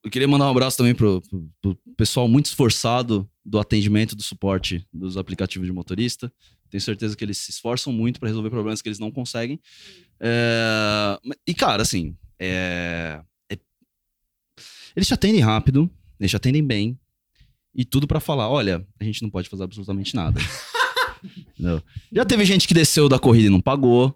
[0.03, 4.21] eu queria mandar um abraço também pro, pro- pro pessoal muito esforçado do atendimento do
[4.21, 6.31] suporte dos aplicativos de motorista.
[6.69, 9.59] Tenho certeza que eles se esforçam muito para resolver problemas que eles não conseguem.
[10.19, 13.19] É, e, cara, assim, é-
[13.51, 13.57] é-
[14.95, 15.89] eles te atendem rápido,
[16.19, 16.99] eles te atendem bem,
[17.75, 20.39] e tudo para falar: olha, a gente não pode fazer absolutamente nada.
[22.11, 24.15] Já teve gente que desceu da corrida e não pagou.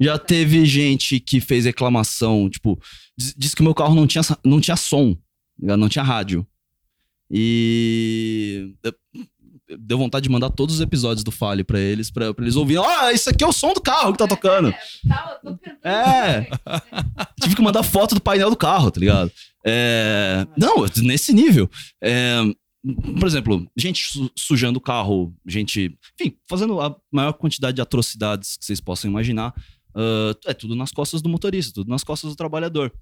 [0.00, 2.80] Já teve gente que fez reclamação, tipo,
[3.16, 5.16] diz- disse que o meu carro não tinha, não tinha som,
[5.58, 5.78] ligado?
[5.78, 6.46] não tinha rádio.
[7.30, 8.94] E eu-
[9.78, 12.82] deu vontade de mandar todos os episódios do Fale pra eles, pra, pra eles ouvirem.
[12.84, 14.74] Ah, isso aqui é o som do carro que tá tocando.
[15.84, 16.46] É.
[17.40, 19.30] Tive que mandar foto do painel do carro, tá ligado?
[19.64, 21.70] É, Não, nesse nível.
[22.02, 22.40] É,
[23.18, 28.56] por exemplo, gente su- sujando o carro, gente, enfim, fazendo a maior quantidade de atrocidades
[28.56, 29.52] que vocês possam imaginar.
[29.94, 32.92] ah, é tudo nas costas do motorista, tudo nas costas do trabalhador.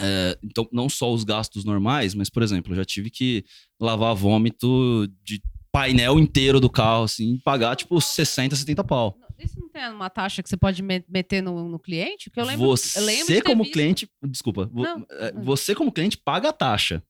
[0.00, 3.44] É, então, não só os gastos normais, mas, por exemplo, eu já tive que
[3.78, 9.16] lavar vômito de painel inteiro do carro, assim, pagar, tipo, 60, 70 pau.
[9.38, 12.28] Isso não tem uma taxa que você pode me- meter no, no cliente?
[12.28, 13.72] Porque eu lembro, você, eu lembro como visto.
[13.74, 15.06] cliente, desculpa, Não.
[15.10, 17.02] é, você como cliente paga a taxa,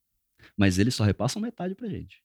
[0.61, 2.19] mas eles só repassam metade pra gente.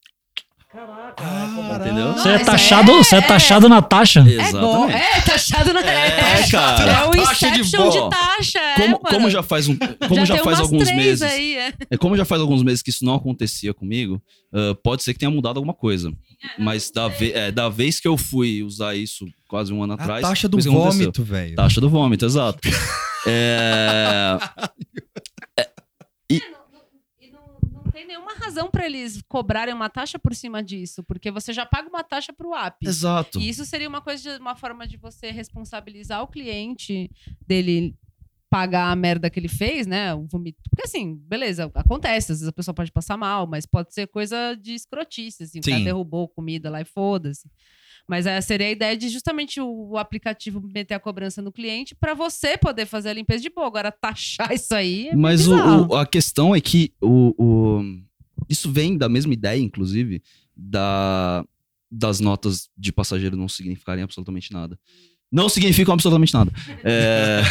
[1.79, 2.11] Entendeu?
[2.13, 4.19] Você é Não, isso taxado, é- você é taxado na taxa.
[4.19, 5.79] É bom, é taxado na.
[5.79, 6.91] É, cara.
[6.91, 8.59] É o Taxa de de, taxa.
[8.59, 11.73] é, Como, como já faz um, como já, tem faz alguns meses, Aí, é.
[11.91, 14.21] é como já faz alguns meses que isso não acontecia comigo,
[14.53, 16.11] ah, pode ser que tenha mudado alguma coisa.
[16.59, 19.95] Mas da, ve- é, da vez que eu fui usar isso quase um ano A
[19.95, 21.55] atrás, taxa do vômito, velho.
[21.55, 22.59] Taxa do vômito, exato.
[23.25, 24.37] é,
[26.29, 26.41] E
[27.31, 27.39] não,
[27.83, 31.65] não tem nenhuma razão pra eles cobrarem uma taxa por cima disso, porque você já
[31.65, 32.77] paga uma taxa pro app.
[32.87, 33.39] exato.
[33.39, 37.09] E isso seria uma coisa, de- uma forma de você responsabilizar o cliente
[37.47, 37.95] dele
[38.49, 40.13] pagar a merda que ele fez, né?
[40.13, 40.61] O vomito.
[40.69, 44.55] Porque assim, beleza, acontece, às vezes a pessoa pode passar mal, mas pode ser coisa
[44.55, 45.83] de escrotice, assim, o cara Sim.
[45.83, 47.49] derrubou comida lá e foda-se.
[48.07, 51.95] Mas essa seria a ideia de justamente o, o aplicativo meter a cobrança no cliente
[51.95, 53.65] pra você poder fazer a limpeza de boa.
[53.65, 57.81] Agora, taxar isso aí é Mas o, o- a questão é que o, o-
[58.49, 60.21] isso vem da mesma ideia, inclusive,
[60.55, 61.45] da,
[61.91, 64.79] das notas de passageiro não significarem absolutamente nada.
[65.31, 66.51] Não significam absolutamente nada.
[66.83, 67.41] É,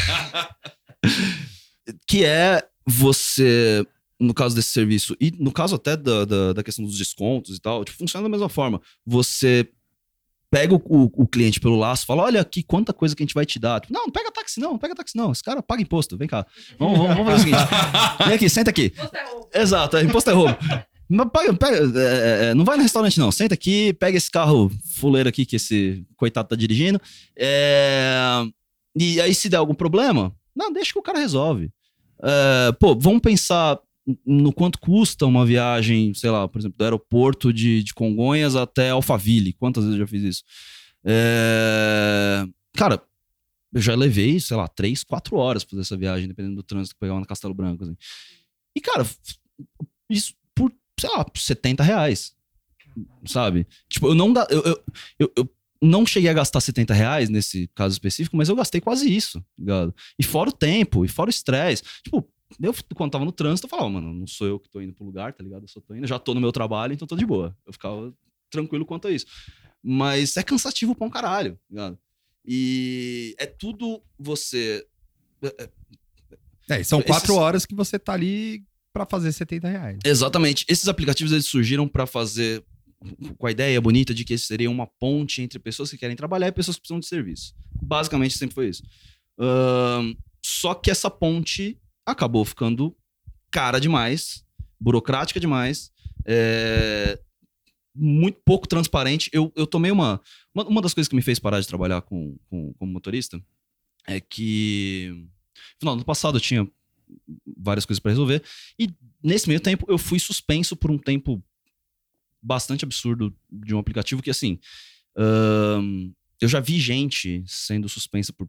[2.07, 3.87] que é você,
[4.19, 7.61] no caso desse serviço, e no caso até da, da, da questão dos descontos e
[7.61, 8.81] tal, tipo, funciona da mesma forma.
[9.05, 9.69] Você
[10.55, 13.35] pega o, o- o cliente pelo laço, fala: olha aqui quanta coisa que a gente
[13.35, 13.81] vai te dar.
[13.81, 15.33] Tipo, não, não pega táxi, não, não pega táxi, não.
[15.33, 16.47] Esse cara paga imposto, vem cá.
[16.79, 17.69] Vamos, vamos, vamos fazer o seguinte:
[18.27, 18.93] vem aqui, senta aqui.
[19.53, 20.57] Exato, é, imposto é roubo.
[21.09, 23.31] Mas pega, pega, é, é, não vai no restaurante, não.
[23.33, 27.01] Senta aqui, pega esse carro fuleiro aqui que esse coitado tá dirigindo.
[27.37, 28.45] É,
[28.97, 31.71] E aí, se der algum problema, não, deixa que o cara resolve.
[32.23, 33.79] É, pô, vamos pensar
[34.27, 38.91] no quanto custa uma viagem, sei lá, por exemplo, do aeroporto de, de Congonhas até
[38.91, 39.53] Alphaville.
[39.55, 40.43] Quantas vezes eu já fiz isso?
[41.05, 43.01] É, Cara,
[43.73, 47.01] eu já levei, sei lá, três, quatro horas fazer essa viagem, dependendo do trânsito que
[47.01, 47.85] pegava no Castelo Branco.
[47.85, 47.97] assim.
[48.77, 49.07] E, cara,
[50.11, 52.35] isso por, sei lá, 70 reais.
[53.27, 53.67] Sabe?
[53.89, 54.85] Tipo, eu não, eu, eu,
[55.19, 55.51] eu, eu
[55.83, 59.47] não cheguei a gastar 70 reais nesse caso específico, mas eu gastei quase isso, tá
[59.59, 59.95] ligado?
[60.19, 61.83] E fora o tempo, e fora o estresse.
[62.03, 62.29] Tipo,
[62.61, 65.05] eu, quando tava no trânsito, eu falava, mano, não sou eu que tô indo pro
[65.05, 65.63] lugar, tá ligado?
[65.63, 67.57] Eu só tô indo, já tô no meu trabalho, então tô de boa.
[67.67, 68.13] Eu ficava
[68.51, 69.27] tranquilo quanto a isso.
[69.83, 71.99] Mas é cansativo pra um caralho, tá ligado?
[72.47, 74.87] E é tudo você.
[75.43, 75.71] é-
[76.71, 79.99] É, e são Esses- quatro horas que você tá ali pra fazer 70 reais.
[80.05, 80.65] Exatamente.
[80.69, 82.65] Esses aplicativos eles surgiram para fazer
[83.37, 86.49] com a ideia bonita de que esse seria uma ponte entre pessoas que querem trabalhar
[86.49, 87.55] e pessoas que precisam de serviço.
[87.83, 88.83] Basicamente sempre foi isso.
[89.39, 92.97] Ahn, só que essa ponte acabou ficando
[93.51, 94.45] cara demais,
[94.81, 95.93] burocrática demais,
[96.25, 97.19] é,
[97.95, 99.31] muito pouco transparente.
[99.33, 100.21] Eu, eu tomei uma,
[100.55, 100.65] uma.
[100.65, 103.41] Uma das coisas que me fez parar de trabalhar com, com, como motorista
[104.07, 105.29] é que.
[105.83, 106.69] No ano passado eu tinha
[107.57, 108.43] várias coisas para resolver.
[108.79, 108.89] E
[109.23, 111.43] nesse meio tempo, eu fui suspenso por um tempo
[112.43, 114.59] bastante absurdo de um aplicativo que, assim,
[116.41, 118.49] eu já vi gente sendo suspensa por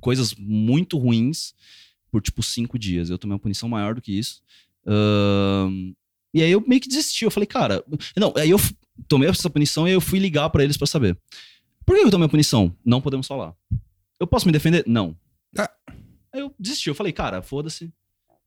[0.00, 1.54] coisas muito ruins
[2.10, 3.10] por, tipo, cinco dias.
[3.10, 4.42] Eu tomei uma punição maior do que isso.
[4.86, 5.92] Ahn,
[6.32, 7.24] e aí eu meio que desisti.
[7.24, 7.84] Eu falei, cara...
[8.16, 8.58] Não, aí eu
[9.06, 11.18] tomei essa punição e eu fui ligar pra eles pra saber.
[11.86, 12.74] Por que eu tomei a punição?
[12.84, 13.54] Não podemos falar.
[14.20, 14.84] Eu posso me defender?
[14.86, 15.16] Não.
[15.56, 15.70] Ah.
[16.32, 16.88] Aí eu desisti.
[16.88, 17.90] Eu falei, cara, foda-se.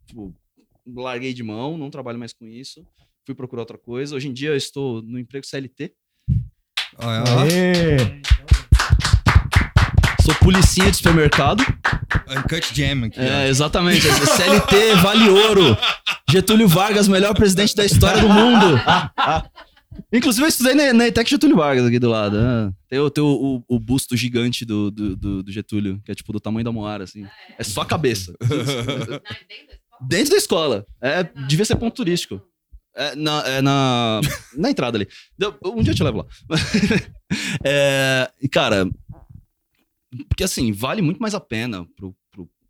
[0.05, 0.35] Tipo,
[0.85, 2.85] larguei de mão, não trabalho mais com isso.
[3.25, 4.15] Fui procurar outra coisa.
[4.15, 5.93] Hoje em dia eu estou no emprego CLT.
[6.97, 7.43] Olha lá.
[7.43, 8.21] Aê!
[10.23, 11.63] Sou policinha de supermercado.
[12.31, 13.19] Uncut Jam aqui.
[13.19, 14.01] É, exatamente.
[14.01, 15.77] CLT vale ouro.
[16.29, 18.79] Getúlio Vargas, melhor presidente da história do mundo.
[20.13, 22.39] Inclusive, eu estudei na, na ETEC Getúlio Vargas aqui do lado.
[22.41, 22.71] né?
[22.89, 23.27] Tem, o, tem o,
[23.67, 26.71] o- o busto gigante do, do, do- do Getúlio, que é tipo do tamanho da
[26.71, 27.25] Moara, assim.
[27.57, 28.33] É só a cabeça.
[30.07, 30.85] Dentro da escola.
[31.01, 32.41] É, devia ser ponto turístico.
[32.95, 34.19] É na, é na,
[34.57, 35.07] na entrada ali.
[35.63, 36.25] Um dia eu te levo lá.
[37.63, 38.85] É, cara,
[40.27, 42.13] porque assim, vale muito mais a pena pro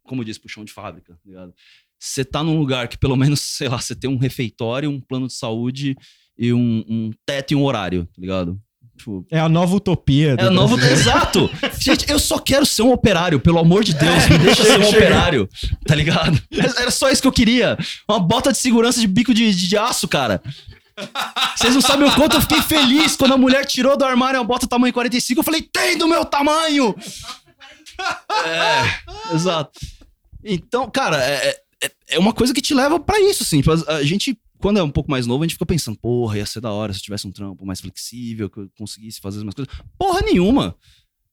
[0.07, 1.53] como eu disse, pro chão de fábrica, tá ligado?
[1.99, 5.28] Você tá num lugar que pelo menos, sei lá, você tem um refeitório, um plano
[5.28, 5.95] de saúde
[6.38, 8.60] e um, um teto e um horário, tá ligado?
[8.98, 10.34] Tipo, É a nova utopia.
[10.34, 10.76] é do novo.
[10.76, 10.94] Brasil.
[10.95, 11.49] Exato!
[11.80, 14.90] Gente, eu só quero ser um operário, pelo amor de Deus, me deixa ser um
[14.90, 15.49] operário,
[15.88, 16.40] tá ligado?
[16.52, 17.78] Era só isso que eu queria.
[18.10, 20.41] Uma bota de segurança de bico de, de, de aço, cara.
[21.56, 24.44] Vocês não sabem o quanto eu fiquei feliz quando a mulher tirou do armário a
[24.44, 25.40] bota tamanho 45.
[25.40, 26.95] Eu falei, tem do meu tamanho!
[28.45, 29.80] É, exato.
[30.44, 33.61] Então, cara, é, é, é uma coisa que te leva pra isso, assim.
[33.61, 36.45] Tipo, A gente, quando é um pouco mais novo, a gente fica pensando, porra, ia
[36.45, 39.44] ser da hora se eu tivesse um trampo mais flexível, que eu conseguisse fazer as
[39.44, 39.73] minhas coisas.
[39.98, 40.76] Porra nenhuma!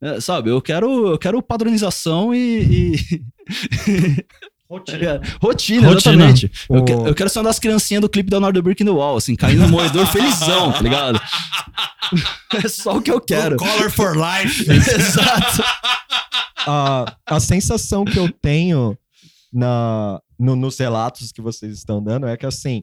[0.00, 2.94] É, sabe, eu quero, eu quero padronização e.
[2.94, 3.24] e-
[4.70, 5.20] Rotina.
[5.42, 5.90] Rotina, Rotina.
[5.92, 6.50] exatamente.
[6.68, 6.84] Eu, Ô.
[6.84, 9.16] que- eu quero ser uma das criancinhas do clipe da Leonardo Brick in the Wall,
[9.16, 11.20] assim, caindo no moedor felizão, tá ligado?
[12.64, 13.56] É só o que eu quero.
[13.58, 14.64] Color for life.
[14.70, 15.62] Exato.
[16.66, 18.96] a, a sensação que eu tenho
[19.52, 22.82] na, no- nos relatos que vocês estão dando é que assim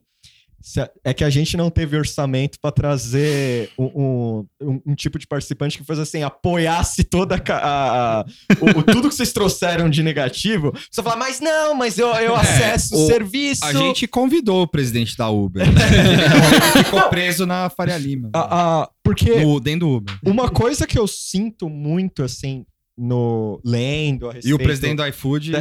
[1.03, 5.77] é que a gente não teve orçamento para trazer um, um- um- tipo de participante
[5.77, 8.25] que fosse assim, apoiasse toda a, a-
[8.61, 10.73] o, tudo que vocês trouxeram de negativo.
[10.89, 13.63] Você fala, mas não, mas eu, eu acesso o, o- serviço.
[13.65, 15.65] A gente convidou o presidente da Uber.
[15.71, 15.81] né?
[16.83, 18.29] Ficou preso na Faria Lima.
[18.33, 20.15] A- a- porque No, dentro do Uber.
[20.25, 22.65] uma coisa que eu sinto muito assim
[22.97, 25.55] no lendo a E respeito, o presidente do iFood.
[25.55, 25.59] É.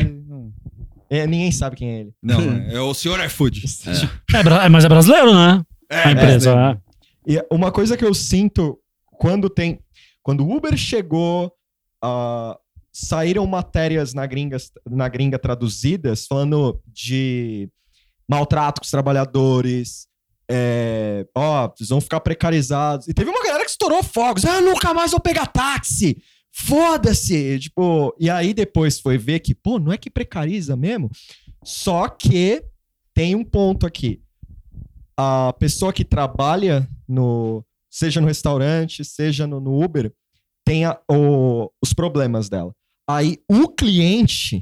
[1.19, 2.13] É, ninguém sabe quem é ele.
[2.23, 3.63] não, é o senhor iFood.
[4.35, 5.63] É, é, mas é brasileiro, né?
[5.91, 6.51] É, A empresa.
[7.27, 7.33] é.
[7.35, 8.79] E uma coisa que eu sinto
[9.19, 9.79] quando tem.
[10.23, 11.53] Quando o Uber chegou,
[12.03, 12.57] ah,
[12.93, 14.57] saíram matérias na gringa,
[14.91, 17.69] na gringa traduzidas falando de
[18.29, 20.07] maltrato com os trabalhadores.
[20.51, 23.07] é, ó, vocês vão ficar precarizados.
[23.09, 24.45] E teve uma galera que estourou fogos.
[24.45, 26.19] Ah, nunca mais vou pegar táxi.
[26.57, 27.59] Foda-se!
[27.59, 31.11] Tipo, e aí depois foi ver que, pô, não é que precariza mesmo?
[31.65, 32.65] Só que
[33.13, 34.23] tem um ponto aqui
[35.17, 40.13] a pessoa que trabalha no seja no restaurante, seja no, no Uber,
[40.65, 42.73] tem a- o- os problemas dela.
[43.09, 44.61] Aí o cliente,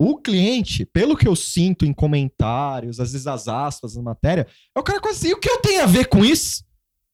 [0.00, 4.46] o cliente, pelo que eu sinto em comentários, às vezes as aspas na matéria,
[4.76, 6.62] é o cara quase assim, o que eu tenho a ver com isso?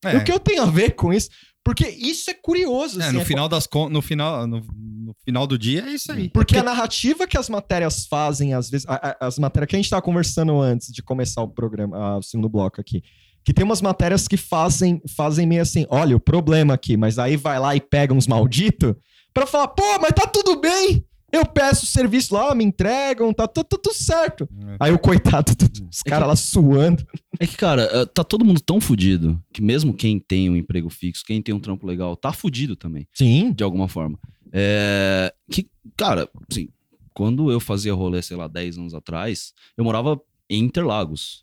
[0.04, 0.16] É.
[0.18, 1.30] O que eu tenho a ver com isso?
[1.64, 3.00] Porque isso é curioso.
[3.00, 5.94] É, assim, no é final das con- no final no, no final do dia é
[5.94, 6.28] isso aí.
[6.28, 9.78] porque a narrativa que as matérias fazem, às vezes, a- a- as matérias que a
[9.78, 13.02] gente estava conversando antes de começar o programa, ah, o segundo bloco aqui,
[13.42, 17.36] que tem umas matérias que fazem, fazem meio assim, olha, o problema aqui, mas aí
[17.36, 18.94] vai lá e pega uns malditos
[19.32, 21.04] pra falar, pô, mas tá tudo bem,
[21.34, 24.48] eu peço o serviço lá, me entregam, tá tudo, tudo certo.
[24.66, 24.76] É.
[24.80, 25.52] Aí o coitado,
[25.90, 27.06] os caras lá suando.
[27.38, 30.88] É que, cara, eh, tá todo mundo tão fudido que mesmo quem tem um emprego
[30.88, 33.52] fixo, quem tem um trampo legal, tá fudido também, Sim.
[33.52, 34.18] de alguma forma.
[34.52, 36.68] É, que, cara, assim,
[37.12, 41.42] quando eu fazia rolê, sei lá, 10 anos atrás, eu morava em Interlagos.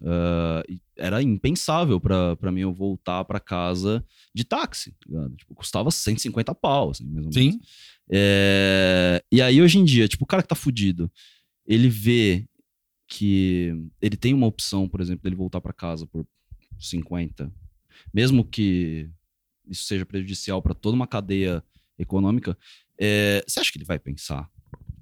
[0.70, 5.36] e era impensável pra, pra mim eu voltar pra casa de táxi, tá ligado?
[5.36, 7.36] Tipo, custava 150 pau, assim, mais ou menos.
[7.36, 7.60] Sim.
[8.12, 11.12] É, E aí, hoje em dia, tipo, o cara que tá fudido,
[11.66, 12.46] ele vê
[13.08, 16.26] que ele tem uma opção, por exemplo, dele voltar pra casa por
[16.80, 17.52] 50,
[18.14, 19.10] mesmo que
[19.68, 21.64] isso seja prejudicial pra toda uma cadeia
[21.98, 22.58] econômica,
[22.98, 24.50] é, você acha que ele vai pensar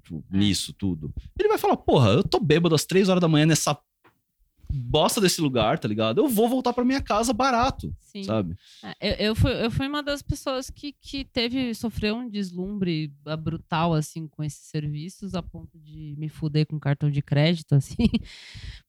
[0.02, 1.12] tipo, nisso tudo?
[1.38, 3.78] Ele vai falar, porra, eu tô bêbado às três horas da manhã nessa
[4.72, 6.20] bosta desse lugar, tá ligado?
[6.20, 8.24] Eu vou voltar pra minha casa barato, Sim.
[8.24, 8.56] sabe?
[9.00, 13.12] É, Eu, eu, fui, eu fui uma das pessoas que, que teve, sofreu um deslumbre
[13.42, 18.08] brutal, assim, com esses serviços, a ponto de me fuder com cartão de crédito, assim.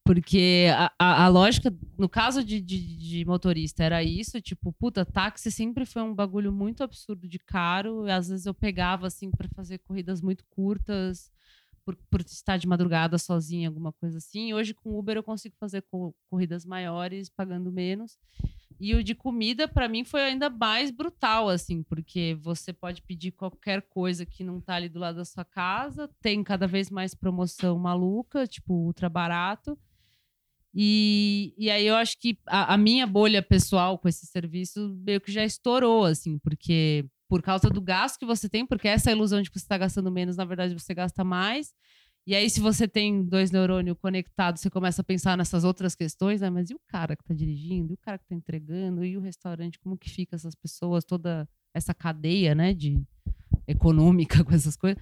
[0.03, 5.05] Porque a, a, a lógica, no caso de, de, de motorista, era isso, tipo, puta,
[5.05, 9.29] táxi sempre foi um bagulho muito absurdo de caro, e às vezes eu pegava, assim,
[9.29, 11.31] para fazer corridas muito curtas,
[11.95, 14.53] por, por estar de madrugada sozinha, alguma coisa assim.
[14.53, 18.17] Hoje, com Uber, eu consigo fazer co- corridas maiores, pagando menos.
[18.79, 23.31] E o de comida, pra mim, foi ainda mais brutal, assim, porque você pode pedir
[23.31, 27.13] qualquer coisa que não tá ali do lado da sua casa, tem cada vez mais
[27.13, 29.77] promoção maluca, tipo, ultra barato.
[30.73, 35.19] E, e aí eu acho que a, a minha bolha pessoal com esse serviço meio
[35.19, 39.41] que já estourou, assim, porque por causa do gasto que você tem, porque essa ilusão
[39.41, 41.73] de que você está gastando menos, na verdade você gasta mais.
[42.27, 46.41] E aí, se você tem dois neurônios conectados, você começa a pensar nessas outras questões,
[46.41, 46.49] né?
[46.49, 47.93] Mas e o cara que tá dirigindo?
[47.93, 49.05] E o cara que tá entregando?
[49.05, 49.79] E o restaurante?
[49.79, 51.05] Como que fica essas pessoas?
[51.05, 52.73] Toda essa cadeia, né?
[52.73, 53.01] De
[53.67, 55.01] econômica com essas coisas.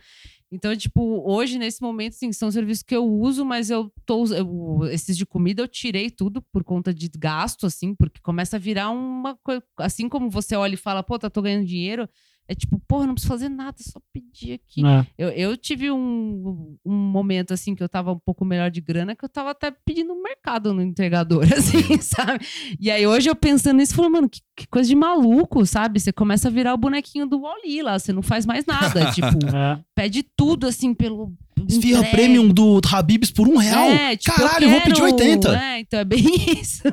[0.51, 4.85] Então, tipo, hoje, nesse momento, sim, são serviços que eu uso, mas eu tô eu-
[4.91, 8.89] esses de comida eu tirei tudo por conta de gasto, assim, porque começa a virar
[8.89, 9.63] uma coisa.
[9.77, 12.09] Assim como você olha e fala, pô, tá, tô ganhando dinheiro.
[12.51, 14.83] É tipo, porra, não preciso fazer nada, só pedir aqui.
[14.83, 15.05] É.
[15.15, 19.15] Eu, eu tive um, um momento assim que eu tava um pouco melhor de grana,
[19.15, 22.43] que eu tava até pedindo no mercado no entregador, assim, sabe?
[22.79, 25.99] E aí hoje eu pensando nisso, falando, mano, que, que coisa de maluco, sabe?
[25.99, 29.11] Você começa a virar o bonequinho do Wally lá, você não faz mais nada.
[29.13, 29.79] tipo, É.
[29.93, 31.31] pede tudo assim pelo,
[31.67, 32.09] Esfirra entrega.
[32.17, 33.89] premium do Habibs por um real.
[33.89, 35.57] É, tipo, Caralho, eu vou pedir quero- 80.
[35.57, 36.19] É, então é bem
[36.61, 36.83] isso.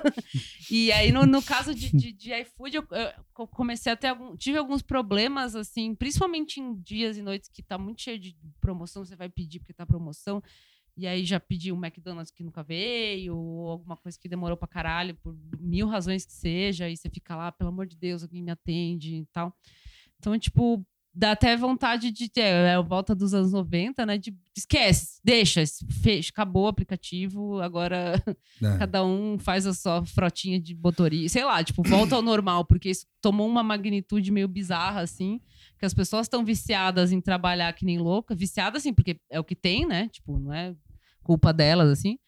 [0.71, 2.87] e aí, no, no caso de, de, de iFood, eu,
[3.39, 4.37] eu comecei a ter algum.
[4.37, 9.05] Tive alguns problemas, assim, principalmente em dias e noites que tá muito cheio de promoção,
[9.05, 10.43] você vai pedir porque tá promoção.
[10.99, 14.67] E aí já pedi um McDonald's que nunca veio, ou alguma coisa que demorou pra
[14.67, 18.43] caralho, por mil razões que seja, e você fica lá, pelo amor de Deus, alguém
[18.43, 19.55] me atende e tal.
[20.19, 20.83] Então, tipo,
[21.17, 24.19] dá até vontade de ter, é a volta dos anos 90, né?
[24.19, 25.65] De esquece, deixa,
[26.03, 28.23] fecha, acabou o aplicativo, agora
[28.63, 28.77] É.
[28.79, 32.91] cada um faz a sua frotinha de motorista, sei lá, tipo, volta ao normal, porque
[32.91, 35.41] isso tomou uma magnitude meio bizarra, assim,
[35.79, 39.45] que as pessoas estão viciadas em trabalhar que nem louca, viciadas, assim, porque é o
[39.45, 40.09] que tem, né?
[40.09, 40.75] Tipo, não é
[41.23, 42.19] culpa delas, assim.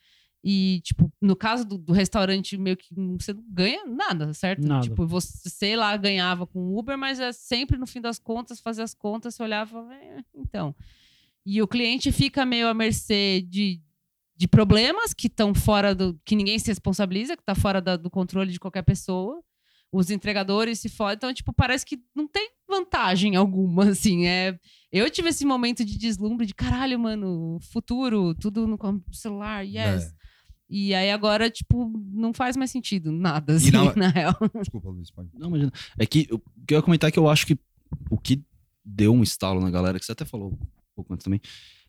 [0.44, 4.66] E, tipo, no caso do, do restaurante, meio que você não ganha nada, certo?
[4.66, 4.82] Nada.
[4.88, 8.82] Tipo, você, sei lá, ganhava com Uber, mas é sempre no fim das contas, fazer
[8.82, 10.74] as contas, você olhava, "É, então.
[11.44, 13.80] E o cliente fica meio à mercê de,
[14.36, 16.18] de problemas que estão fora do.
[16.24, 19.42] que ninguém se responsabiliza, que está fora da- do controle de qualquer pessoa.
[19.90, 21.16] Os entregadores se fodem.
[21.16, 24.26] Então, tipo, parece que não tem vantagem alguma, assim.
[24.26, 24.58] É,
[24.92, 28.78] eu tive esse momento de deslumbre de caralho, mano, futuro, tudo no
[29.10, 30.12] celular, yes.
[30.12, 30.17] É.
[30.70, 34.36] E aí agora, tipo, não faz mais sentido nada, assim, na- na real.
[34.60, 35.30] Desculpa, Luiz, pode.
[35.34, 35.72] Não, imagina.
[35.98, 37.58] É que o que eu ia comentar é que eu acho que
[38.10, 38.42] o que
[38.84, 40.58] deu um estalo na galera, que você até falou um
[40.94, 41.40] pouco antes também,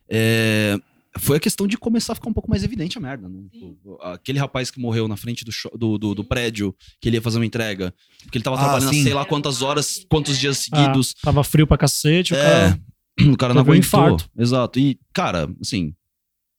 [0.08, 0.78] é,
[1.18, 3.42] foi a questão de começar a ficar um pouco mais evidente a merda, né?
[3.52, 7.22] Tipo, Aquele rapaz que morreu na frente do, do, do, do prédio, que ele ia
[7.22, 7.92] fazer uma entrega,
[8.22, 9.02] porque ele tava Ah, trabalhando sim.
[9.02, 11.14] sei lá quantas horas, quantos dias seguidos.
[11.18, 12.80] Ah, tava frio pra cacete, o É, cara.
[13.32, 13.78] o cara não teve um aguentou.
[13.78, 14.30] infarto.
[14.38, 14.78] Exato.
[14.78, 15.94] E, cara, assim,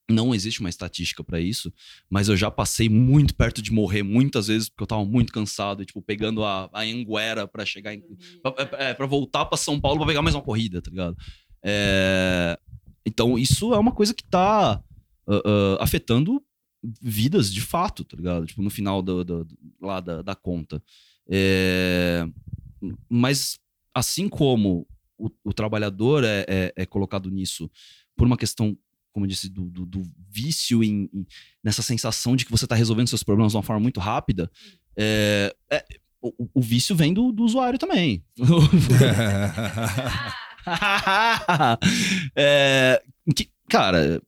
[0.09, 1.71] não existe uma estatística pra isso,
[2.09, 5.81] mas eu já passei muito perto de morrer muitas vezes, porque eu tava muito cansado,
[5.81, 8.01] e, tipo, pegando a, a Anguera pra chegar em.
[8.41, 11.15] Pra, é, pra voltar pra São Paulo pra pegar mais uma corrida, tá ligado?
[11.63, 12.59] É,
[13.05, 16.43] então, isso é uma coisa que tá ah, ah, afetando
[17.01, 18.45] vidas de fato, tá ligado?
[18.45, 20.83] Tipo, no final do, do- do- lá da, da conta.
[21.29, 22.25] É,
[23.09, 23.59] mas,
[23.93, 24.87] assim como
[25.17, 27.69] o, o trabalhador é, é- é colocado nisso
[28.15, 28.75] por uma questão,
[29.11, 31.25] como eu disse, do, do- do vício em, em-
[31.63, 34.49] nessa sensação de que você está resolvendo seus problemas de uma forma muito rápida,
[34.97, 35.85] é, é,
[36.21, 38.23] o, o vício vem do, do usuário também.
[42.35, 43.01] É,
[43.35, 44.21] que, cara,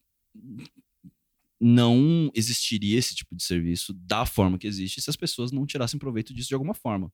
[1.59, 5.99] não existiria esse tipo de serviço da forma que existe se as pessoas não tirassem
[5.99, 7.11] proveito disso de alguma forma.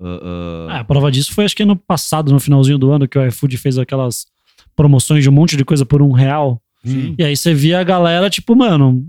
[0.00, 3.18] Ah, É, a prova disso foi acho que ano passado, no finalzinho do ano, que
[3.18, 4.26] o iFood fez aquelas
[4.74, 6.60] promoções de um monte de coisa por um real.
[6.86, 7.14] Sim.
[7.18, 9.04] E aí você via a galera, tipo, mano,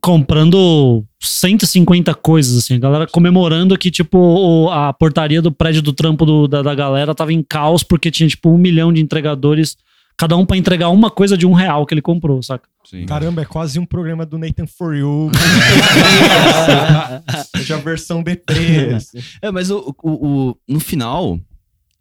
[0.00, 2.74] comprando 150 coisas, assim.
[2.74, 7.14] A galera comemorando que, tipo, a portaria do prédio do trampo do- da, da galera
[7.14, 9.76] tava em caos porque tinha, tipo, um milhão de entregadores,
[10.16, 12.68] cada um pra entregar uma coisa de um real que ele comprou, saca?
[12.84, 13.04] sim.
[13.04, 15.30] Caramba, é quase um programa do Nathan For You.
[17.56, 18.94] Hoje a versão deprê.
[18.94, 19.18] assim.
[19.42, 21.38] É, mas o, o- o- no final,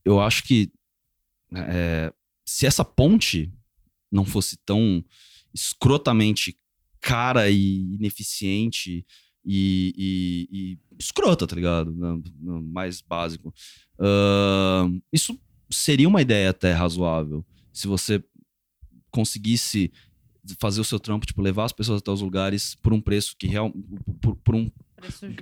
[0.04, 0.70] eu acho que
[1.56, 2.12] é,
[2.46, 3.52] se essa ponte
[4.16, 5.04] não fosse tão
[5.54, 6.58] escrotamente
[7.02, 9.06] cara e ineficiente
[9.46, 11.92] e, e- e escrota, tá ligado?
[11.94, 13.54] No, no mais básico.
[14.00, 15.40] ahn, isso
[15.70, 17.46] seria uma ideia até razoável.
[17.72, 18.24] Se você
[19.12, 19.92] conseguisse
[20.60, 23.48] fazer o seu trampo, tipo, levar as pessoas até os lugares por um preço que
[23.48, 23.72] real,
[24.22, 24.70] por, por um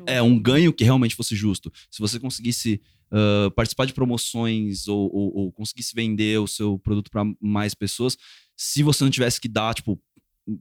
[0.07, 1.71] é um ganho que realmente fosse justo.
[1.91, 2.81] Se você conseguisse
[3.11, 8.17] ah, participar de promoções ou, ou- ou conseguisse vender o seu produto para mais pessoas,
[8.63, 9.99] se você não tivesse que dar, tipo,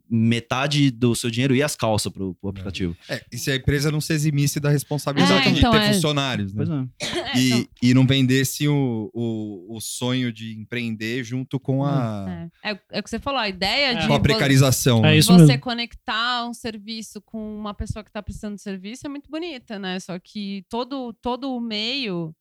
[0.09, 2.97] metade do seu dinheiro e as calças pro, pro aplicativo.
[3.09, 5.93] É, e se a empresa não se eximisse da responsabilidade É, de então, ter é.
[5.93, 6.65] funcionários, né?
[6.65, 7.31] Pois é.
[7.33, 12.49] É, E, então, e não vendesse o, o, o sonho de empreender junto com a,
[12.62, 12.70] é.
[12.73, 13.95] É, é o que você falou, a ideia É.
[13.97, 14.99] de com a precarização.
[15.01, 15.16] É né?
[15.19, 15.61] isso você mesmo.
[15.61, 19.99] conectar um serviço com uma pessoa que está precisando de serviço é muito bonita, né?
[19.99, 22.33] Só que todo, todo o meio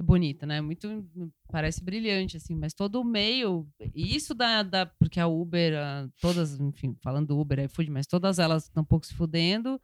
[0.00, 0.60] é bonita, né?
[0.62, 1.04] Muito
[1.52, 6.58] parece brilhante assim, mas todo o meio, isso da, da porque a Uber, a- todas,
[6.58, 9.80] enfim, falando do Uber, iFood, mas todas elas estão um pouco se fudendo.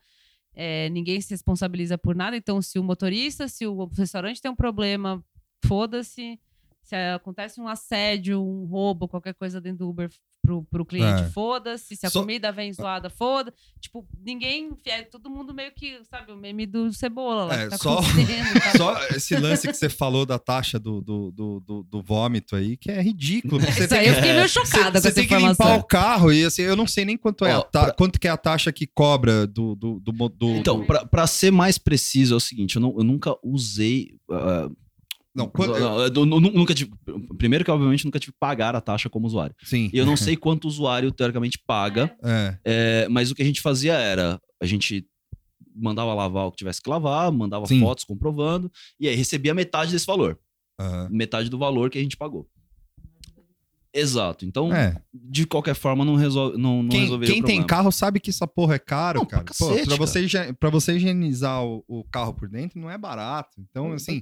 [0.54, 4.56] é, ninguém se responsabiliza por nada, então se o motorista, se o restaurante tem um
[4.56, 5.24] problema,
[5.64, 6.40] foda-se.
[6.86, 10.08] Se acontece um assédio, um roubo, qualquer coisa dentro do Uber
[10.40, 11.28] pro, pro cliente, É.
[11.30, 11.96] foda-se.
[11.96, 13.52] Se a Só- comida vem zoada, foda.
[13.80, 14.70] Tipo, ninguém.
[14.86, 18.02] É todo mundo meio que, sabe, o meme do cebola lá É, tá só- tá?
[18.78, 22.76] Só esse lance que você falou da taxa do, do, do, do- do vômito aí,
[22.76, 23.60] que é ridículo.
[23.60, 25.34] Você Isso tem aí que- eu fiquei meio Você, chocada com você essa tem que
[25.34, 25.78] limpar informação.
[25.80, 28.28] o carro e assim, eu não sei nem quanto, é a Ó, ta- quanto que
[28.28, 29.74] é a taxa que cobra do.
[29.74, 33.02] do, do, do- Então, pra, pra ser mais preciso, é o seguinte: eu, não- eu
[33.02, 34.14] nunca usei.
[34.30, 34.70] ah,
[35.36, 36.90] Não, quando- Não, nu- nunca tive,
[37.36, 39.54] primeiro que, obviamente, nunca tive que pagar a taxa como usuário.
[39.62, 39.90] sim.
[39.92, 43.44] E eu não sei quanto o usuário, teoricamente, paga, É, é, mas o que a
[43.44, 45.06] gente fazia era, a gente
[45.74, 47.80] mandava lavar o que tivesse que lavar, mandava Sim.
[47.80, 50.38] fotos comprovando, e aí recebia metade desse valor.
[50.80, 51.08] aham.
[51.10, 52.48] Metade do valor que a gente pagou.
[53.98, 54.44] Exato.
[54.44, 55.00] Então, É.
[55.14, 58.74] de qualquer forma, não, resolve, não, não Quem, quem tem carro sabe que essa porra
[58.74, 59.44] é caro, Não, cara.
[59.44, 62.90] pra Pô, cacete, pra, você, higien- pra você higienizar o, o carro por dentro não
[62.90, 63.60] é barato.
[63.60, 64.20] Então, assim,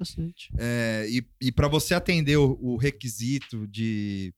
[0.56, 4.32] é, e, e para você atender o, o requisito de,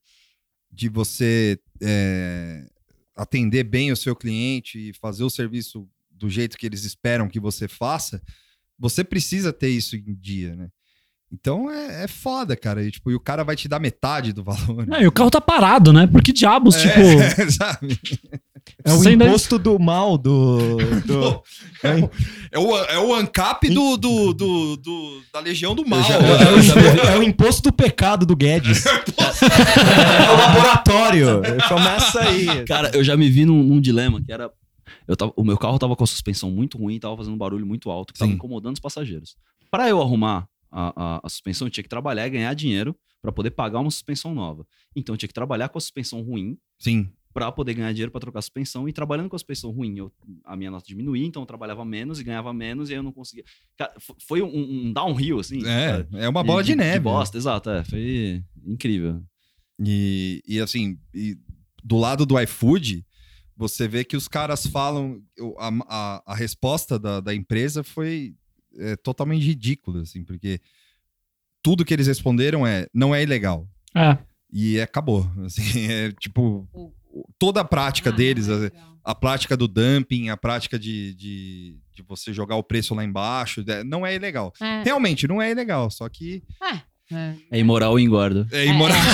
[0.71, 2.67] de você é,
[3.15, 7.39] atender bem o seu cliente e fazer o serviço do jeito que eles esperam que
[7.39, 8.21] você faça,
[8.79, 10.69] você precisa ter isso em dia, né?
[11.31, 12.81] Então é, é foda, cara.
[12.83, 14.87] E, tipo, e o cara vai te dar metade do valor.
[14.93, 16.07] É, e o carro tá parado, né?
[16.07, 17.51] Por que diabos, É, tipo.
[17.51, 17.99] sabe?
[18.83, 20.77] É o imposto do mal do.
[21.05, 21.41] do-
[21.83, 22.09] É o,
[22.51, 26.01] é o, é o ANCAP do, do, do, do- da Legião do Mal.
[26.03, 28.83] já- é, o é o imposto do pecado do Guedes.
[28.85, 31.41] é o laboratório.
[31.67, 32.65] Começa aí.
[32.65, 34.49] Cara, eu já me vi num, num dilema que era.
[35.07, 37.65] Eu tava, o meu carro tava com a suspensão muito ruim, tava fazendo um barulho
[37.65, 38.35] muito alto, que tava Sim.
[38.35, 39.35] incomodando os passageiros.
[39.71, 43.31] Pra eu arrumar a, a, a suspensão, eu tinha que trabalhar e ganhar dinheiro pra
[43.31, 44.65] poder pagar uma suspensão nova.
[44.95, 47.09] Então eu tinha que trabalhar com a suspensão ruim Sim.
[47.33, 48.87] pra poder ganhar dinheiro pra trocar a suspensão.
[48.87, 50.11] E trabalhando com a suspensão ruim, eu,
[50.45, 53.11] a minha nota diminuía, então eu trabalhava menos e ganhava menos, e aí eu não
[53.11, 53.43] conseguia.
[53.77, 54.47] Cara, fo- foi um,
[54.87, 55.59] um downhill, assim.
[55.65, 56.99] É, cara, é uma bola de, neve.
[56.99, 57.69] De bosta, exato.
[57.69, 59.21] É, foi incrível.
[59.79, 61.37] E, e assim, e
[61.83, 63.05] do lado do iFood,
[63.55, 65.21] você vê que os caras falam.
[65.57, 68.35] A, a, a resposta da, da empresa foi
[68.77, 70.59] é, totalmente ridícula, assim, porque
[71.61, 73.67] tudo que eles responderam é não é ilegal.
[73.95, 74.17] É.
[74.51, 75.29] E acabou.
[75.45, 76.67] Assim, é tipo.
[77.39, 78.67] Toda a prática Ah, deles, é
[79.03, 83.03] a, a prática do dumping, a prática de, de, de você jogar o preço lá
[83.03, 84.53] embaixo, é, não é ilegal.
[84.61, 87.35] É, Realmente, não é ilegal, só que é.
[87.49, 88.47] É imoral e engorda.
[88.51, 88.97] é imoral.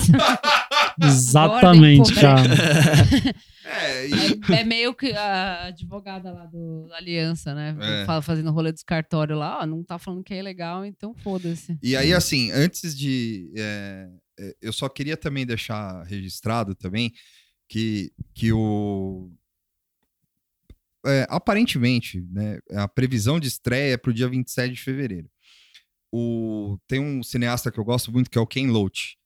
[1.06, 2.42] Exatamente, cara.
[3.64, 7.76] É, e- É, é meio que a advogada lá do da Aliança, né?
[7.80, 8.04] É.
[8.04, 11.78] Fala- Fazendo rolê dos cartórios lá, ó, não tá falando que é ilegal, então foda-se.
[11.82, 13.50] E aí, assim, antes de.
[13.56, 14.08] é,
[14.40, 17.12] é, eu só queria também deixar registrado também
[17.68, 19.30] que, que o.
[21.06, 25.30] é, aparentemente, né, a previsão de estreia é pro dia 27 de fevereiro.
[26.12, 29.16] O, tem um cineasta que eu gosto muito, que é o Ken Loach,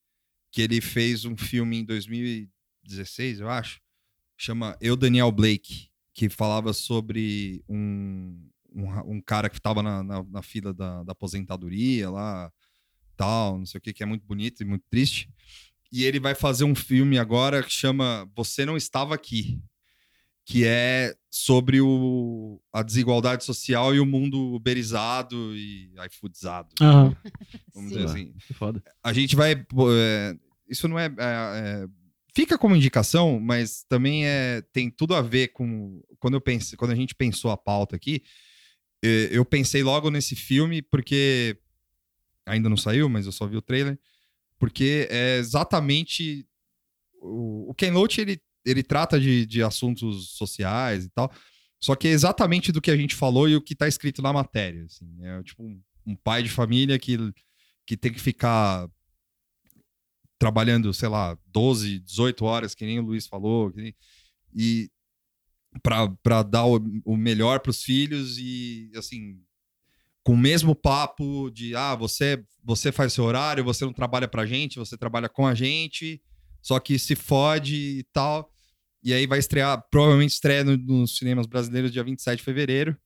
[0.55, 3.81] que ele fez um filme em 2016, eu acho,
[4.36, 10.22] chama Eu, Daniel Blake, que falava sobre um, um, um cara que estava na, na,
[10.22, 12.52] na fila da, da aposentadoria lá,
[13.16, 15.28] tal, não sei o que, que é muito bonito e muito triste.
[15.90, 19.60] E ele vai fazer um filme agora que chama Você Não Estava Aqui,
[20.44, 26.68] que é sobre o, a desigualdade social e o mundo uberizado e iFoodizado.
[26.81, 27.16] Aham.
[27.74, 27.97] Vamos Sim.
[27.97, 28.82] dizer assim Que foda.
[29.02, 29.52] a gente vai.
[29.55, 30.36] é,
[30.69, 31.86] isso não é, é, é,
[32.35, 36.03] Fica como indicação, mas também é, tem tudo a ver com.
[36.19, 38.24] Quando, eu pensei, quando a gente pensou a pauta aqui,
[39.05, 41.57] eh, eu pensei logo nesse filme, porque.
[42.47, 43.99] Ainda não saiu, mas eu só vi o trailer.
[44.59, 46.45] Porque é exatamente.
[47.23, 51.32] O, o Ken Loach, ele, ele trata de, de assuntos sociais e tal.
[51.81, 54.32] Só que é exatamente do que a gente falou e o que tá escrito na
[54.32, 54.85] matéria.
[54.85, 57.16] Assim, é tipo um, um pai de família que
[57.86, 58.89] que tem que ficar
[60.45, 63.95] trabalhando, sei lá, 12, 18 horas, que nem o Luiz falou, que nem-
[64.55, 64.91] e
[65.83, 69.41] para dar o, o melhor para os filhos e assim,
[70.23, 74.45] com o mesmo papo de ah, você você faz seu horário, você não trabalha pra
[74.47, 76.21] gente, você trabalha com a gente,
[76.62, 78.51] só que se fode e tal.
[79.03, 82.97] E aí vai estrear, provavelmente estreia no- nos cinemas brasileiros dia 27 de fevereiro.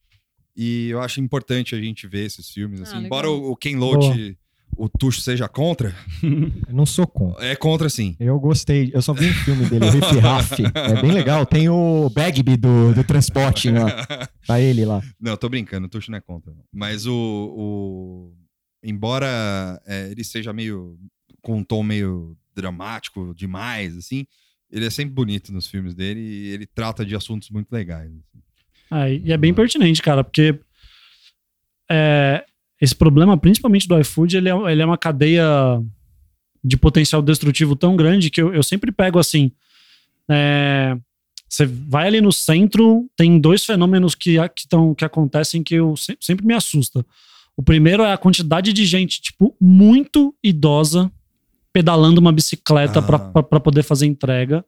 [0.56, 2.80] E eu acho importante a gente ver esses filmes.
[2.80, 2.92] Ah, Assim.
[2.94, 3.06] legal.
[3.06, 4.36] Embora o, o Ken Loach,
[4.76, 7.44] o Tuxo seja contra, Eu não sou contra.
[7.46, 8.16] é contra sim.
[8.20, 8.90] Eu gostei.
[8.94, 10.54] Eu só vi um filme dele, o Riff Raff.
[10.74, 11.44] É bem legal.
[11.46, 14.28] Tem o Bagby do, do Transporting lá.
[14.46, 15.02] Tá ele lá.
[15.20, 16.52] Não, eu tô brincando, o Tuxo não é contra.
[16.52, 16.62] não.
[16.72, 17.12] Mas o.
[17.14, 18.34] o-
[18.82, 20.96] embora é, ele seja meio.
[21.42, 24.26] com um tom meio dramático demais, assim,
[24.70, 28.10] ele é sempre bonito nos filmes dele e ele trata de assuntos muito legais.
[28.10, 28.42] assim.
[28.90, 30.58] É, e é bem pertinente, cara, porque
[31.90, 32.44] é,
[32.80, 35.44] esse problema, principalmente do iFood, ele é, ele é uma cadeia
[36.62, 39.50] de potencial destrutivo tão grande que eu, eu sempre pego assim.
[40.30, 40.96] é,
[41.48, 45.96] você vai ali no centro, tem dois fenômenos que, que, tão, que acontecem que eu
[45.96, 47.04] se- sempre me assusta.
[47.56, 51.10] O primeiro é a quantidade de gente, tipo, muito idosa
[51.72, 53.42] pedalando uma bicicleta Ah.
[53.42, 54.62] para poder fazer entrega.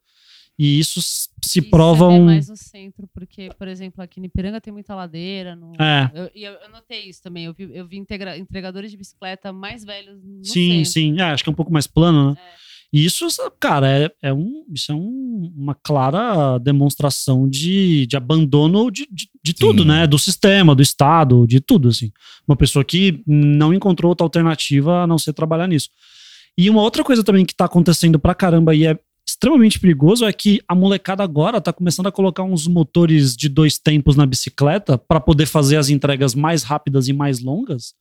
[0.63, 1.01] E isso
[1.43, 2.25] se prova é bem um.
[2.27, 5.57] mais no centro, porque, por exemplo, aqui no Ipiranga tem muita ladeira.
[5.57, 5.73] No...
[5.81, 6.11] É.
[6.15, 7.47] Eu, e eu, eu notei isso também.
[7.47, 10.91] Eu vi, eu vi integra- entregadores de bicicleta mais velhos no Sim, centro.
[10.93, 11.19] sim.
[11.19, 12.37] É, acho que é um pouco mais plano, né?
[12.39, 12.71] É.
[12.93, 13.27] E isso,
[13.59, 19.31] cara, é, é um, isso é um- uma clara demonstração de, de abandono de, de,
[19.43, 20.07] de tudo, né?
[20.07, 22.11] Do sistema, do Estado, de tudo, assim.
[22.47, 25.89] Uma pessoa que não encontrou outra alternativa a não ser trabalhar nisso.
[26.59, 28.99] E uma outra coisa também que tá acontecendo pra caramba e é
[29.31, 33.79] extremamente perigoso é que a molecada agora tá começando a colocar uns motores de dois
[33.79, 37.95] tempos na bicicleta pra poder fazer as entregas mais rápidas e mais longas.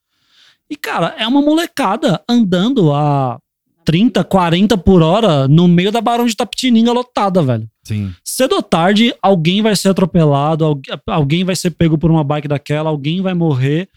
[0.69, 3.39] E, cara, é uma molecada andando a
[3.85, 7.67] 30, 40 por hora no meio da Barão de Tapetininga lotada, velho.
[7.83, 8.13] Sim.
[8.23, 12.47] Cedo ou tarde, alguém vai ser atropelado, algu- alguém vai ser pego por uma bike
[12.47, 13.87] daquela, alguém vai morrer.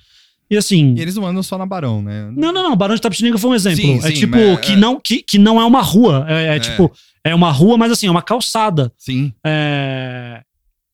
[0.53, 0.95] E assim.
[0.97, 2.31] E eles não andam só na Barão, né?
[2.37, 2.77] Não, não, não.
[2.77, 3.81] Barão de Tapetininga foi um exemplo.
[3.81, 4.77] Sim, é sim, tipo, mas- que, é.
[4.77, 6.27] não, que, que não é uma rua.
[6.29, 6.61] É, é É.
[6.61, 6.93] tipo,
[7.25, 8.93] é uma rua, mas assim, é uma calçada.
[8.99, 9.33] Sim.
[9.47, 10.43] É,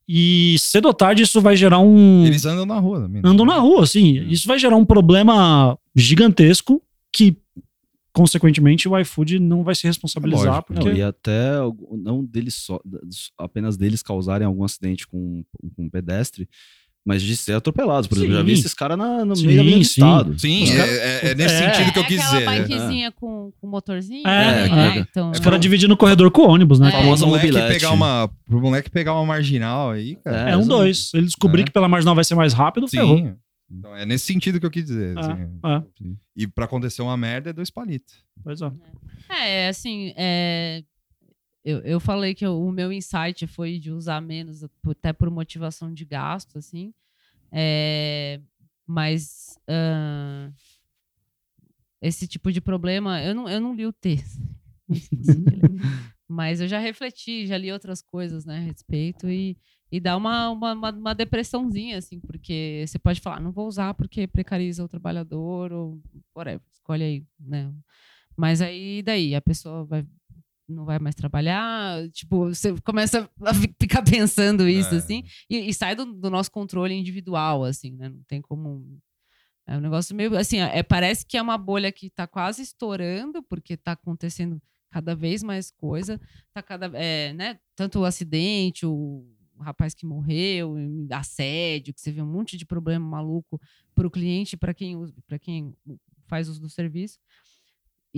[0.08, 2.24] E cedo ou tarde isso vai gerar um.
[2.24, 3.20] Eles andam na rua também.
[3.20, 3.28] né?
[3.28, 4.24] andam na rua, assim.
[4.30, 6.80] Isso vai gerar um problema gigantesco
[7.12, 7.36] que,
[8.12, 10.46] consequentemente, o iFood não vai se responsabilizar.
[10.46, 10.72] Lógico.
[10.72, 10.88] porque...
[10.88, 11.52] Não, e até
[12.02, 12.80] não deles só,
[13.36, 15.44] apenas deles causarem algum acidente com,
[15.76, 16.48] com um pedestre,
[17.08, 18.06] mas de ser atropelados.
[18.06, 19.90] Por exemplo, eu já vi esses caras no Sim, meio da Avenida sim.
[20.02, 20.38] Estado.
[20.38, 21.72] Sim, é, é- é nesse É.
[21.74, 22.46] sentido que eu é quis aquela dizer.
[22.50, 22.60] né?
[22.76, 24.28] bikezinha com, com motorzinho?
[24.28, 24.96] É, né?
[24.96, 24.98] é.
[25.00, 25.30] então.
[25.30, 26.88] Os caras dividindo o corredor com o ônibus, né?
[26.88, 26.90] É.
[26.90, 27.72] Pro Famosa moleque mobilete.
[27.72, 30.50] pegar uma, pro moleque pegar uma marginal aí, cara.
[30.50, 30.68] É, um exato.
[30.76, 31.10] dois.
[31.14, 31.64] Ele descobrir É.
[31.64, 33.16] que pela marginal vai ser mais rápido, ferrou.
[33.16, 33.34] Sim.
[33.70, 35.16] Então, é nesse sentido que eu quis dizer.
[35.16, 35.32] É, assim.
[35.64, 35.82] é.
[36.36, 38.14] E pra acontecer uma merda é dois palitos.
[38.44, 38.70] Pois é.
[39.30, 40.82] É, assim, é,
[41.64, 45.92] eu, eu falei que eu- o meu insight foi de usar menos, até por motivação
[45.92, 46.92] de gasto, assim.
[47.52, 48.40] É,
[48.86, 50.50] mas ah,
[52.00, 54.40] esse tipo de problema, eu não, eu não li o texto.
[56.30, 59.56] Mas eu já refleti, já li outras coisas né, a respeito e,
[59.90, 63.94] e dá uma, uma, uma, uma depressãozinha, assim, porque você pode falar, não vou usar
[63.94, 65.98] porque precariza o trabalhador, ou
[66.36, 67.72] whatever, escolhe aí, né?
[68.36, 70.04] Mas aí, daí, a pessoa vai,
[70.68, 74.98] não vai mais trabalhar, tipo, você começa a fi- ficar pensando isso, É.
[74.98, 78.08] assim, e, e sai do, do nosso controle individual, assim, né?
[78.08, 78.98] Não tem como...
[79.66, 83.42] É um negócio meio, assim, é, parece que é uma bolha que tá quase estourando,
[83.42, 86.18] porque tá acontecendo cada vez mais coisa,
[86.54, 87.58] tá cada, é, né?
[87.76, 89.26] Tanto o acidente, o,
[89.60, 90.76] rapaz que morreu,
[91.10, 93.60] assédio, que você vê um monte de problema maluco
[93.94, 94.96] para o cliente, para quem,
[95.26, 95.74] para quem
[96.26, 97.18] faz uso do serviço.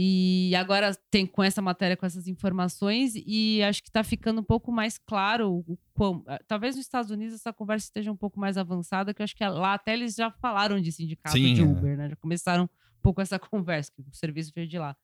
[0.03, 4.45] E agora tem com essa matéria, com essas informações, e acho que está ficando um
[4.45, 6.25] pouco mais claro o quão.
[6.27, 9.37] eh, Talvez nos Estados Unidos essa conversa esteja um pouco mais avançada, que eu acho
[9.37, 11.65] que lá até eles já falaram de sindicato Sim, de é.
[11.65, 12.09] Uber, né?
[12.09, 14.97] Já começaram um pouco essa conversa, que o serviço veio de lá.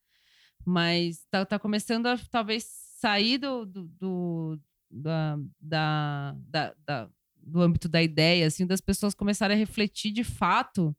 [0.65, 4.61] Mas tá, tá começando a talvez sair do, do, do-
[4.91, 10.25] da, da, da- da- do âmbito da ideia, assim, das pessoas começarem a refletir de
[10.25, 10.97] fato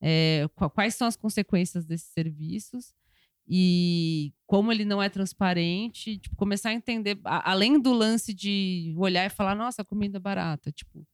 [0.00, 2.92] é, qua- quais são as consequências desses serviços
[3.48, 8.94] e como ele não é transparente, tipo, começar a entender, a- além do lance de
[8.96, 11.06] olhar e falar, nossa, comida é barata, tipo,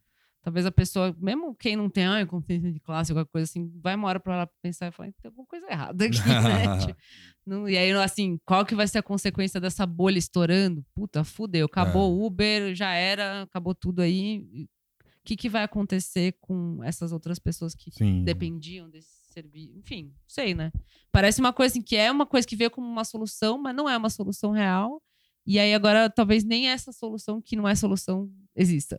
[0.43, 3.95] talvez a pessoa, mesmo quem não tem ah, consciência de classe, alguma coisa assim, vai
[3.95, 6.13] uma hora pra lá pensar e falar, tem alguma coisa errada aqui,
[6.75, 6.79] né?
[6.87, 6.99] Tipo,
[7.47, 10.85] não- e aí, assim, qual que vai ser a consequência dessa bolha estourando?
[10.95, 14.67] Puta, fudeu, acabou o Uber, já era, acabou tudo aí.
[15.03, 18.23] O que, que vai acontecer com essas outras pessoas que Sim.
[18.25, 19.73] dependiam desse serviço?
[19.77, 20.71] Enfim, não sei, né?
[21.13, 23.89] Parece uma coisa assim, que é uma coisa que veio como uma solução, mas não
[23.89, 25.03] é uma solução real.
[25.47, 28.99] E aí agora talvez nem essa solução que não é solução exista.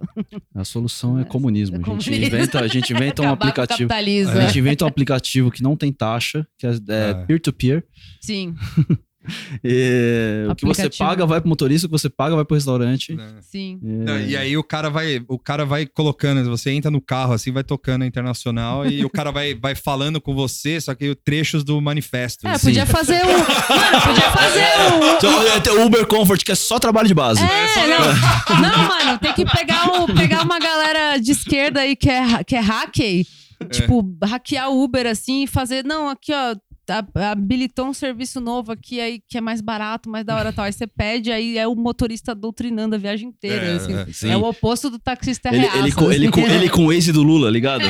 [0.54, 1.76] A solução é É, comunismo.
[1.76, 2.26] é A gente comunismo.
[2.26, 3.92] inventa, a gente inventa um aplicativo.
[3.92, 7.14] A gente inventa um aplicativo que não tem taxa, que é é É.
[7.26, 7.84] peer-to-peer.
[8.22, 8.54] Sim,
[9.64, 13.14] E o que você paga vai pro motorista, o que você paga vai pro restaurante.
[13.14, 13.36] Né?
[13.42, 13.80] sim.
[13.82, 17.52] Não, E aí o cara vai, o cara vai colocando, você entra no carro assim,
[17.52, 21.64] vai tocando a internacional e o cara vai, vai falando com você, só que trechos
[21.64, 22.48] do manifesto.
[22.48, 22.68] É, assim.
[22.68, 23.28] podia fazer um.
[23.28, 25.18] Mano, podia fazer um.
[25.18, 27.42] Então, é, tem o Uber Comfort, que é só trabalho de base.
[27.42, 28.62] É, não.
[28.62, 32.56] Não, mano, tem que pegar, o, pegar uma galera de esquerda aí que é, que
[32.56, 33.26] é hacker,
[33.72, 36.56] tipo, hackear o Uber assim e fazer, não, aqui, ó.
[36.90, 40.66] A- Habilitou um serviço novo aqui aí que é mais barato, mais da hora tal.
[40.66, 43.66] Aí você pede, aí é o motorista doutrinando a viagem inteira.
[43.66, 44.28] É, assim.
[44.28, 44.32] é.
[44.34, 45.78] É o oposto do taxista Ele, reaça.
[45.78, 47.84] ele, com, ele, com, ele com o Waze do Lula, ligado?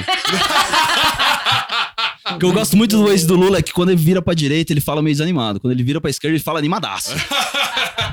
[2.35, 4.33] O que eu gosto muito do Waze do Lula é que quando ele vira pra
[4.33, 5.59] direita, ele fala meio desanimado.
[5.59, 7.11] Quando ele vira pra esquerda, ele fala animadaço.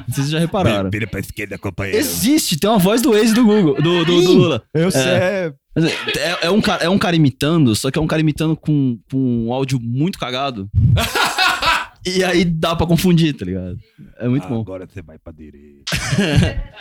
[0.09, 0.91] Não sei se vocês já repararam.
[0.91, 1.99] Vira pra esquerda, companheiro.
[1.99, 4.63] Existe, tem uma voz do Waze do Google, do, do, do Lula.
[4.75, 5.01] Eu sei.
[5.03, 8.21] é- É, é- é um cara, é um cara imitando, só que é um cara
[8.21, 10.69] imitando com, com um áudio muito cagado.
[12.07, 13.77] e aí dá pra confundir, tá ligado?
[14.19, 14.61] É muito bom.
[14.61, 15.93] Agora você vai pra direita.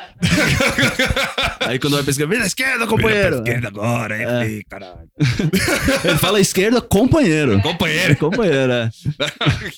[1.61, 3.35] Aí quando vai pra esquerda, vem na esquerda, companheiro.
[3.38, 4.45] esquerda agora, é, É.
[4.45, 5.07] feio, caralho.
[6.03, 7.61] Ele fala esquerda, companheiro.
[7.61, 8.15] Companheiro.
[8.18, 8.89] Companheiro, é.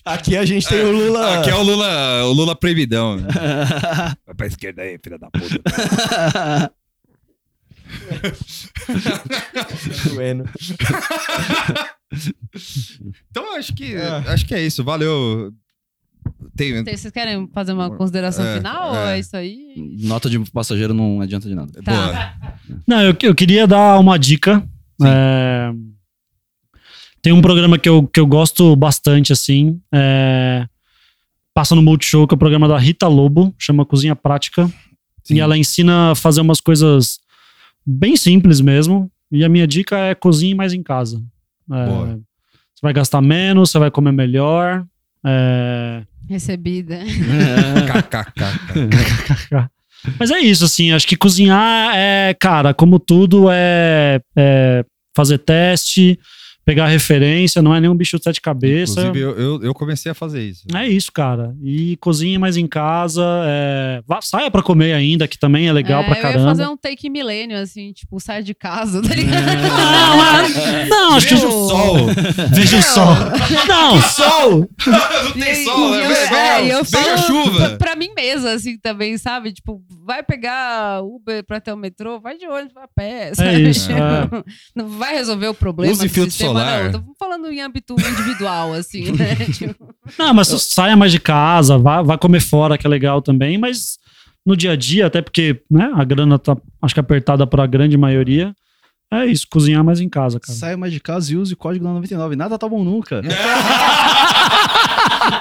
[0.06, 1.40] Aqui a gente tem o Lula.
[1.40, 3.18] Aqui é o Lula, o Lula proibidão.
[3.18, 3.28] né?
[4.26, 6.72] Vai pra esquerda aí, filha da puta.
[10.14, 10.44] Doendo.
[13.30, 14.08] Então acho que É.
[14.28, 14.84] acho que é isso.
[14.84, 15.52] Valeu.
[16.56, 18.96] Tem, Vocês querem fazer uma consideração É, final?
[18.96, 19.00] é.
[19.02, 19.74] Ou é isso aí?
[20.02, 21.72] Nota de passageiro não adianta de nada.
[21.84, 22.38] Tá.
[22.88, 24.64] Não, eu, eu queria dar uma dica.
[25.04, 25.72] É,
[27.22, 29.82] tem um programa que eu, que eu gosto bastante, assim.
[29.94, 30.66] é,
[31.54, 34.68] Passa no Multishow, que é o programa da Rita Lobo, chama Cozinha Prática.
[35.24, 35.36] Sim.
[35.36, 37.20] E ela ensina a fazer umas coisas
[37.86, 39.12] bem simples mesmo.
[39.32, 41.22] E a minha dica é cozinhe mais em casa.
[41.72, 41.86] É,
[42.16, 44.86] você vai gastar menos, você vai comer melhor.
[45.26, 47.00] É, Recebida.
[47.88, 48.34] KKK.
[50.20, 54.86] Mas é isso, assim, acho que cozinhar é, cara, como tudo, é, é
[55.16, 56.20] fazer teste,
[56.66, 58.98] pegar referência, não é nenhum bicho de sete cabeças.
[58.98, 60.64] Inclusive, eu, eu, eu comecei a fazer isso.
[60.74, 61.54] É isso, cara.
[61.62, 66.02] E cozinhe mais em casa, é, vá- saia pra comer ainda, que também é legal
[66.02, 66.40] É, pra eu caramba.
[66.42, 69.46] ia fazer um take milênio, assim, tipo, sai de casa, tá ligado?
[69.46, 71.96] Não, mas- não, acho que Veja o sol.
[72.52, 73.16] veja o sol.
[73.68, 74.70] Não, Sol!
[74.88, 76.04] Não E- tem sol, e né?
[76.06, 77.70] eu- Veja, é, e eu veja a chuva.
[77.70, 79.52] Pra, pra mim mesma, assim, também, sabe?
[79.52, 83.70] Tipo, vai pegar Uber pra ter o metrô, vai de ônibus, vai a pé, sabe?
[83.70, 83.96] isso, é.
[84.76, 86.92] Não vai resolver o problema Use do filtro sistema, solar.
[86.92, 87.02] não.
[87.04, 89.36] Tô falando em âmbito individual, assim, né?
[89.36, 93.58] Tipo, não, mas saia mais de casa, vá, vá comer fora, que é legal também,
[93.58, 93.98] mas
[94.46, 97.98] no dia a dia, até porque né, a grana tá, acho que apertada pra grande
[97.98, 98.54] maioria,
[99.12, 100.58] é isso, cozinhar mais em casa, cara.
[100.58, 102.36] Saia mais de casa e use o código da 99.
[102.36, 103.22] Nada tá bom nunca.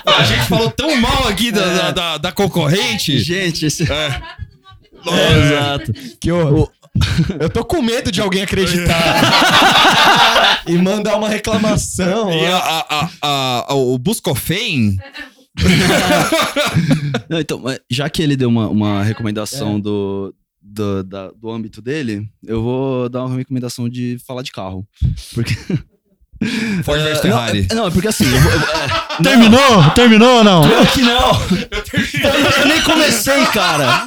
[0.07, 3.19] A gente falou tão mal aqui da, da, da- da concorrente.
[3.19, 3.91] Gente, esse...
[3.91, 4.23] É.
[5.07, 5.93] É, exato.
[6.21, 6.71] Que horror.
[7.41, 10.63] Eu tô com medo de alguém acreditar.
[10.67, 12.31] e mandar uma reclamação.
[12.33, 14.97] E a, a, a, a- o Buscofem.
[17.29, 22.27] Não, então, já que ele deu uma, uma recomendação do, do, da- do âmbito dele,
[22.45, 24.87] eu vou dar uma recomendação de falar de carro.
[25.35, 25.55] Porque.
[26.85, 27.67] Ford É, versus não, Ferrari.
[27.71, 28.25] é- Não, é porque assim.
[28.25, 29.91] eu vou- eu- é, Terminou?
[29.95, 30.63] Terminou ou não?
[30.69, 31.33] Pior que não!
[32.61, 34.07] Eu nem comecei, cara!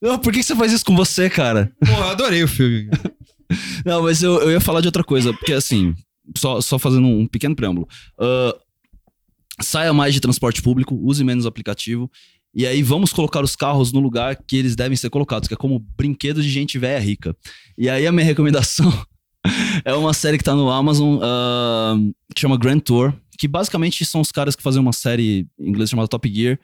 [0.00, 1.72] Não, por que você faz isso com você, cara?
[1.84, 2.88] Porra, adorei o filme.
[3.84, 5.94] Não, mas eu, eu ia falar de outra coisa, porque assim,
[6.36, 7.88] só, só fazendo um pequeno preâmbulo.
[8.18, 8.54] Ah,
[9.60, 12.10] saia mais de transporte público, use menos aplicativo.
[12.54, 15.56] E aí vamos colocar os carros no lugar que eles devem ser colocados, que é
[15.56, 17.36] como brinquedo de gente velha rica.
[17.76, 18.90] E aí a minha recomendação
[19.84, 21.96] é uma série que tá no Amazon ah,
[22.34, 25.90] que chama Grand Tour, que basicamente são os caras que fazem uma série em inglês
[25.90, 26.58] chamada Top Gear,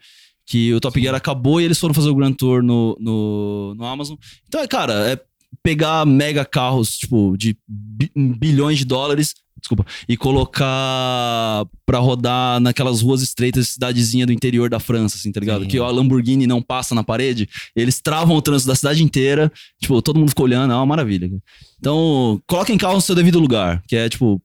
[0.45, 3.85] que o Top Gear acabou e eles foram fazer o Grand Tour no, no, no
[3.85, 4.17] Amazon.
[4.47, 5.19] Então, é, cara, é
[5.61, 13.01] pegar mega carros, tipo, de bi- bilhões de dólares, desculpa, e colocar pra rodar naquelas
[13.01, 15.61] ruas estreitas de cidadezinha do interior da França, assim, tá ligado?
[15.63, 15.67] Sim.
[15.67, 19.51] Que a Lamborghini não passa na parede, eles travam o trânsito da cidade inteira,
[19.81, 21.29] tipo, todo mundo fica olhando, é uma maravilha.
[21.79, 24.41] Então, coloquem carro no seu devido lugar, que é, tipo,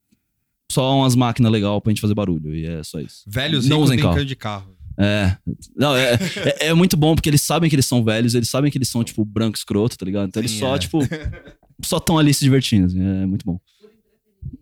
[0.70, 3.22] só umas máquinas legais pra gente fazer barulho, e é só isso.
[3.26, 4.24] Velhos Não usem carro.
[4.24, 4.76] de carro.
[4.98, 5.36] É.
[5.76, 8.70] Não, é, é, é muito bom porque eles sabem que eles são velhos, eles sabem
[8.70, 10.28] que eles são, tipo, branco escroto, tá ligado?
[10.28, 10.78] Então eles Sim, só, é.
[10.78, 10.98] tipo,
[11.84, 12.86] só estão ali se divertindo.
[12.86, 13.60] assim, é muito bom.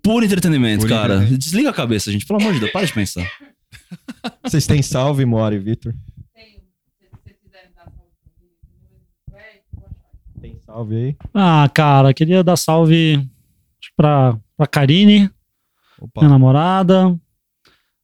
[0.03, 1.15] Puro entretenimento, Puro cara.
[1.15, 1.39] entretenimento.
[1.39, 2.27] Desliga a cabeça, gente.
[2.27, 3.27] Pelo amor de Deus, para de pensar.
[4.43, 5.95] Vocês têm salve, Mori e Vitor?
[10.41, 11.17] Tem salve aí?
[11.33, 15.31] Ah, cara, queria dar salve acho que pra, pra Karine,
[16.01, 16.21] Opa.
[16.21, 17.19] minha namorada.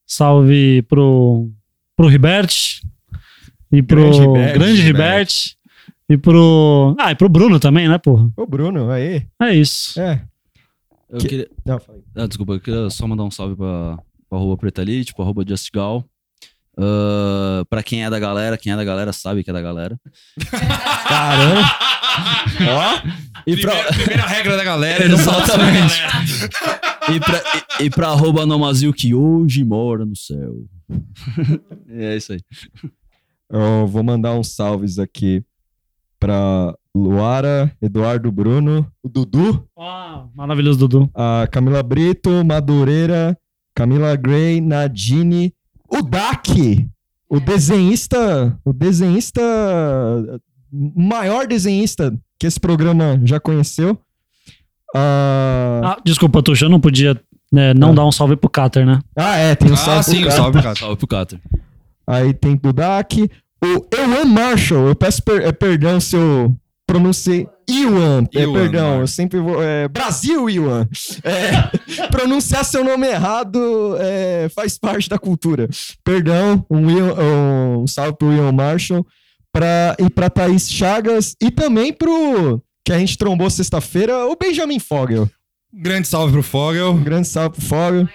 [0.06, 1.50] Salve pro,
[2.02, 2.80] pro Ribert.
[3.70, 5.30] E pro Grande Ribert, grande Ribert.
[6.08, 6.96] E pro.
[6.98, 8.28] Ah, e pro Bruno também, né, porra?
[8.36, 9.24] Ô, Bruno, aí.
[9.40, 9.98] É isso.
[10.00, 10.20] É.
[11.08, 11.48] Eu Que- queria.
[11.64, 12.02] Não, falei.
[12.16, 13.98] Ah, desculpa, eu queria só mandar um salve pra,
[14.28, 16.04] pra arroba Preta ali, tipo, arroba JustGal.
[16.76, 19.96] Ah, pra quem é da galera, quem é da galera sabe que é da galera.
[21.08, 21.62] Caramba.
[22.68, 23.08] Ó.
[23.46, 25.06] E pra, Primeira, primeira regra da galera.
[25.08, 26.00] não da Exatamente.
[26.00, 27.14] galera.
[27.14, 27.42] e pra,
[27.80, 30.54] e, e pra arroba Nomazil que hoje mora no céu.
[31.88, 32.40] é isso aí.
[33.50, 35.44] Eu vou mandar uns salves aqui
[36.18, 41.10] pra Luara, Eduardo Bruno, o Dudu, Ah, maravilhoso, Dudu.
[41.14, 43.36] a Camila Brito, Madureira,
[43.74, 45.52] Camila Gray, Nadine,
[45.88, 46.88] o Dak,
[47.28, 49.40] o desenhista, o desenhista,
[50.72, 53.98] o maior desenhista que esse programa já conheceu.
[54.94, 57.18] Ah, Ah, desculpa, Tuxa, eu não podia
[57.52, 57.94] né, não Ah.
[57.94, 58.98] dar um salve pro Cater, né?
[59.16, 60.36] Ah, é, tem o Ah, salve pro sim, o cara.
[60.36, 60.74] salve, cara.
[60.76, 61.38] Salve pro Cater.
[62.06, 63.30] Aí tem Dudak.
[63.64, 66.52] O Ewan Marshall, eu peço per- é, perdão se eu
[66.86, 68.24] pronunciei Iwan.
[68.34, 69.62] É, Ewan perdão, eu sempre vou.
[69.62, 70.86] é, Brasil, Iwan.
[71.22, 75.68] É, pronunciar seu nome errado é, faz parte da cultura.
[76.02, 79.06] Perdão, um, um salve pro Iwan Marshall.
[79.54, 81.36] Pra, e pra Thaís Chagas.
[81.40, 82.60] E também pro.
[82.84, 85.28] Que a gente trombou sexta-feira, o Benjamin Fogel.
[85.72, 88.08] Grande salve pro Fogel, Um grande salve pro Fogel.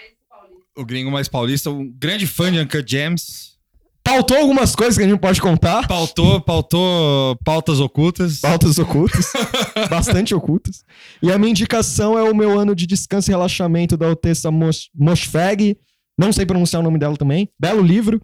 [0.78, 3.58] o gringo mais paulista, um grande fã de Uncut Gems.
[4.04, 5.86] Pautou algumas coisas que a gente não pode contar.
[5.86, 8.40] Pautou, pautou pautas ocultas.
[8.40, 9.26] Pautas ocultas.
[9.90, 10.84] bastante ocultas.
[11.22, 14.90] E a minha indicação é o meu ano de descanso e relaxamento da Altessa Mos-
[14.96, 15.76] Mosfeg.
[16.18, 17.50] Não sei pronunciar o nome dela também.
[17.60, 18.22] Belo livro.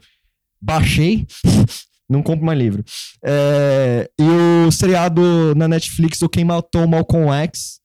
[0.62, 1.28] Baixei.
[2.10, 2.82] Não compro mais livro.
[3.24, 4.24] É, e
[4.68, 7.80] o seriado na Netflix, o Quem Matou Malcolm X,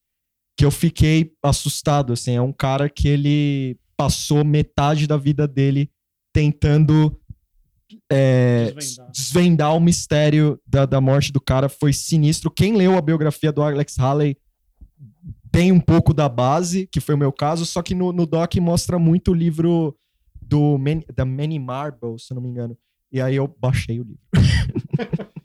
[0.58, 2.34] que eu fiquei assustado, assim.
[2.34, 5.88] É um cara que ele passou metade da vida dele
[6.32, 7.16] tentando
[8.10, 9.10] é, Desvendar.
[9.12, 11.68] desvendar o mistério da, da morte do cara.
[11.68, 12.50] Foi sinistro.
[12.50, 14.36] Quem leu a biografia do Alex Haley
[15.52, 18.54] tem um pouco da base, que foi o meu caso, só que no, no doc
[18.56, 19.96] mostra muito o livro
[20.42, 22.76] do Man- da Manny Marble, se não me engano.
[23.12, 24.18] E aí eu baixei o livro.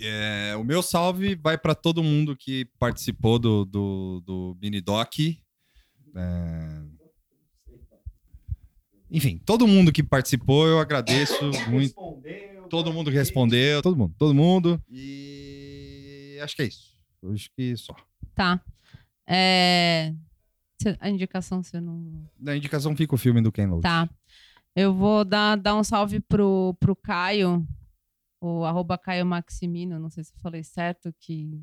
[0.00, 5.18] É, o meu salve vai para todo mundo que participou do, do, do mini doc.
[5.18, 6.82] É,
[9.10, 11.94] Enfim, todo mundo que participou, eu agradeço muito.
[12.68, 14.82] Todo mundo que respondeu, todo mundo, todo mundo.
[14.90, 16.96] E acho que é isso.
[17.32, 17.94] Acho que só.
[18.34, 18.60] Tá.
[19.28, 20.12] É...
[21.00, 22.28] A indicação você não.
[22.38, 23.82] Na indicação fica o filme do Ken Loach.
[23.82, 24.08] Tá.
[24.76, 27.64] Eu vou dar, dar um salve pro, pro Caio,
[28.44, 31.62] o arroba Caio Maximino, não sei se eu falei certo, que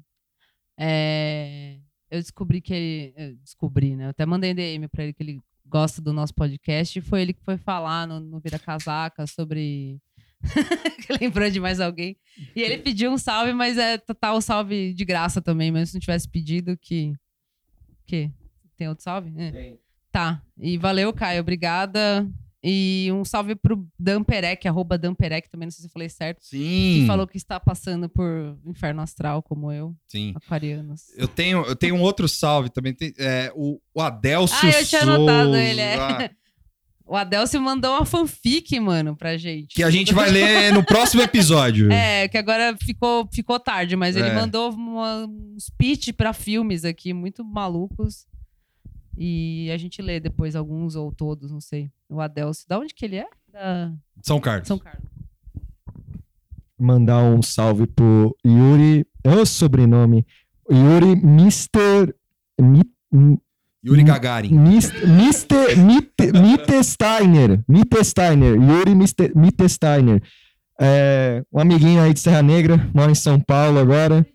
[0.79, 1.77] é,
[2.09, 3.35] eu descobri que ele.
[3.35, 4.05] descobri, né?
[4.05, 6.97] Eu até mandei DM pra ele que ele gosta do nosso podcast.
[6.97, 10.01] E foi ele que foi falar no, no Vira Casaca sobre.
[11.21, 12.17] Lembrou de mais alguém.
[12.55, 15.95] E ele pediu um salve, mas é tá o salve de graça também, mas se
[15.95, 17.13] não tivesse pedido, que.
[18.07, 18.31] Que?
[18.75, 19.31] Tem outro salve?
[19.37, 19.77] É.
[20.11, 20.41] Tá.
[20.57, 21.41] E valeu, Caio.
[21.41, 22.27] Obrigada.
[22.63, 26.09] E um salve pro Dan Perec, arroba Dan Perec, também não sei se eu falei
[26.09, 26.43] certo.
[26.45, 26.99] Sim.
[27.01, 30.33] Que falou que está passando por inferno astral, como eu, Sim.
[30.35, 31.05] aquarianos.
[31.17, 32.93] Eu tenho, eu tenho um outro salve também.
[32.93, 35.97] Tem, é, o, o Adelcio Ah, eu tinha anotado ele, é.
[35.97, 36.31] Souza,
[37.03, 39.75] O Adelcio mandou uma fanfic, mano, pra gente.
[39.75, 41.89] Que a gente vai ler no próximo episódio.
[41.91, 44.35] É, que agora ficou, ficou tarde, mas ele É.
[44.35, 48.27] mandou uma, uns pitch pra filmes aqui, muito malucos.
[49.17, 51.91] E a gente lê depois alguns ou todos, não sei.
[52.09, 53.27] O Adelcio, da onde que ele é?
[53.51, 54.67] Da São Carlos.
[54.67, 55.03] São Carlos.
[56.79, 59.05] Mandar um salve pro Yuri.
[59.25, 60.25] O sobrenome.
[60.71, 62.13] Yuri Mr.
[62.59, 63.39] Mi-
[63.85, 64.53] Yuri Gagarin.
[64.57, 65.75] Mis- Mr.
[65.75, 67.63] Mit- Mitesteiner.
[67.67, 68.55] Mitesteiner.
[68.55, 70.23] Yuri Mister- Mitesteiner.
[70.79, 74.25] É, um amiguinho aí de Serra Negra, mora em São Paulo agora.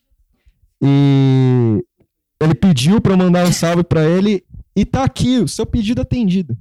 [0.80, 1.82] E
[2.40, 4.44] ele pediu pra eu mandar um salve pra ele.
[4.76, 6.56] E tá aqui, o seu pedido atendido.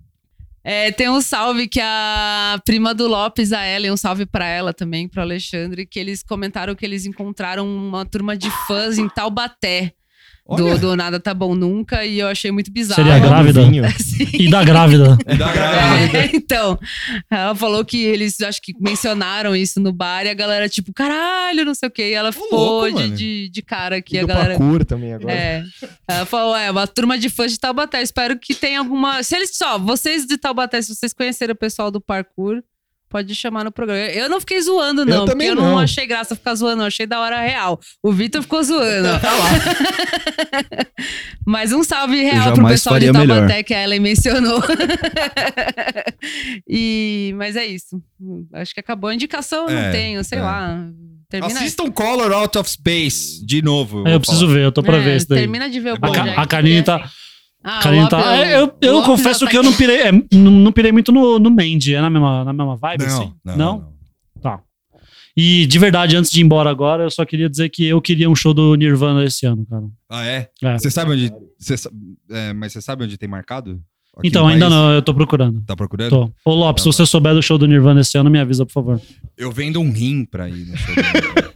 [0.64, 4.74] É, tem um salve que a prima do Lopes, a Ellen, um salve pra ela
[4.74, 9.94] também, pro Alexandre, que eles comentaram que eles encontraram uma turma de fãs em Taubaté.
[10.48, 13.02] Do, do Nada Tá Bom Nunca, e eu achei muito bizarro.
[13.02, 13.62] Seria grávida?
[13.98, 14.28] Sim.
[14.32, 15.18] E da grávida.
[15.28, 16.18] E da grávida.
[16.20, 16.78] É, então,
[17.32, 21.66] ela falou que eles acho que mencionaram isso no bar e a galera, tipo, caralho,
[21.66, 22.10] não sei o quê.
[22.12, 24.50] E ela ficou louco, de, de, de cara aqui, E a galera.
[24.50, 25.34] parkour também agora.
[25.34, 25.64] É.
[26.08, 28.04] Ela falou, é, uma turma de fãs de Taubaté.
[28.04, 29.24] Espero que tenha alguma.
[29.24, 32.62] Se eles só, vocês de Taubaté, se vocês conhecerem o pessoal do parkour,
[33.16, 34.02] pode chamar no programa.
[34.12, 35.80] Eu não fiquei zoando, não, porque também eu não, não.
[35.80, 37.80] achei graça ficar zoando, eu achei da hora real.
[38.04, 39.08] O Vitor ficou zoando.
[39.22, 39.48] Tá lá.
[41.48, 43.38] Mas um salve real pro pessoal de melhor.
[43.38, 44.62] Taubaté que a Ellen mencionou.
[46.68, 48.02] e, mas é isso.
[48.52, 50.42] Acho que acabou a indicação, eu É, não tenho, sei é.
[50.42, 50.86] lá.
[51.30, 54.00] Termina, Assistam Color Out of Space de novo.
[54.00, 55.40] É, vou eu preciso ver, eu tô pra É, ver isso daí.
[55.40, 56.40] Termina de ver o É bom, A, Bojack.
[56.40, 57.10] a Karine tá.
[57.66, 59.80] Ah, tá Lopes- é, eu eu Lopes confesso tá que eu não aqui.
[59.80, 61.96] pirei, é, não, não pirei muito no, no Mandy.
[61.96, 63.06] É na mesma, na mesma vibe?
[63.06, 63.34] Não, assim?
[63.44, 63.94] não, não.
[64.42, 64.60] Tá.
[65.36, 68.30] E de verdade, antes de ir embora agora, eu só queria dizer que eu queria
[68.30, 69.84] um show do Nirvana esse ano, cara.
[70.10, 70.50] Ah, é?
[70.62, 70.78] É.
[70.78, 71.34] Você sabe onde.
[71.60, 71.90] Sa-
[72.30, 73.82] é, mas você sabe onde tem marcado?
[74.18, 75.62] Aqui Então, ainda não, eu tô procurando.
[75.66, 76.10] Tá procurando?
[76.10, 76.32] Tô.
[76.46, 78.72] Ô, Lopes, Tá se você souber do show do Nirvana esse ano, me avisa, por
[78.72, 79.02] favor.
[79.38, 80.96] Eu vendo um rim pra ir no show.
[80.96, 81.02] do-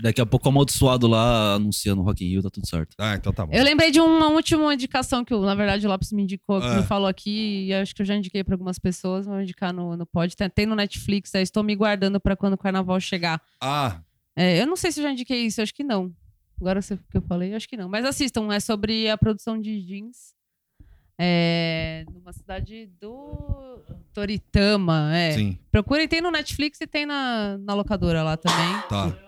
[0.00, 2.94] Daqui a pouco o amaldiçoado lá anunciando Rock in Rio, tá tudo certo.
[2.98, 3.52] ah, então tá bom.
[3.52, 6.66] Eu lembrei de uma última indicação que, o- na verdade, o Lopes me indicou, que
[6.66, 6.76] Ah.
[6.76, 9.96] me falou aqui, e acho que eu já indiquei pra algumas pessoas, vou indicar no,
[9.96, 10.36] no pod.
[10.36, 13.40] Tem, tem no Netflix, é, estou me guardando pra quando o carnaval chegar.
[13.60, 14.00] Ah,
[14.36, 16.12] É, eu não sei se eu já indiquei isso, acho que não.
[16.60, 17.88] Agora você que eu falei, acho que não.
[17.88, 20.32] Mas assistam, é sobre a produção de jeans
[21.20, 23.80] É, numa cidade do
[24.14, 25.32] Toritama, é.
[25.32, 28.80] Sim, Procurem, tem no Netflix e tem na, na locadora lá também.
[28.88, 29.27] tá.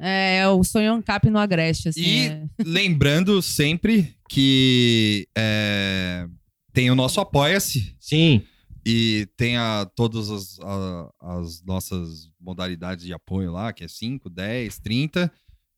[0.00, 2.00] É, o Sonho Ancap no Agreste, assim.
[2.02, 2.42] E é.
[2.64, 6.26] lembrando sempre que é,
[6.72, 8.42] tem o nosso Apoia-se Sim.
[8.86, 14.30] e tem a, todas as, a- as nossas modalidades de apoio lá, que é 5,
[14.30, 15.30] 10, 30.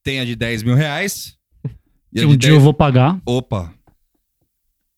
[0.04, 1.36] Tem a de 10 mil reais.
[2.14, 3.20] E Que um de dia 10 eu vou pagar.
[3.26, 3.74] Opa!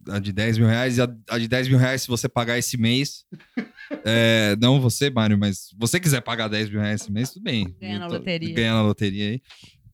[0.08, 2.58] A de 10 mil reais e a, a de 10 mil reais, se você pagar
[2.58, 3.24] esse mês.
[4.04, 7.42] é, não você, Mário, mas se você quiser pagar 10 mil reais esse mês, tudo
[7.44, 7.74] bem.
[7.80, 8.54] Ganha na tô- loteria.
[8.54, 9.42] Ganha na loteria aí.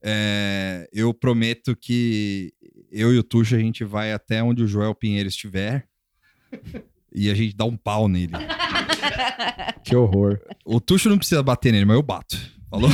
[0.03, 2.51] É, eu prometo que
[2.91, 5.85] eu e o Tuxo a gente vai até onde o Joel Pinheiro estiver
[7.13, 8.33] e a gente dá um pau nele.
[9.83, 10.39] Que horror.
[10.63, 12.37] O Tuxo não precisa bater nele, mas eu bato.
[12.69, 12.89] Falou?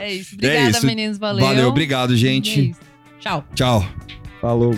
[0.00, 0.34] É isso.
[0.34, 0.86] Obrigada, isso.
[0.86, 1.18] meninos.
[1.18, 1.44] Valeu.
[1.44, 2.70] Valeu, obrigado, é gente.
[2.70, 2.80] isso.
[3.20, 3.44] Tchau.
[3.54, 3.84] Tchau.
[4.40, 4.74] Falou.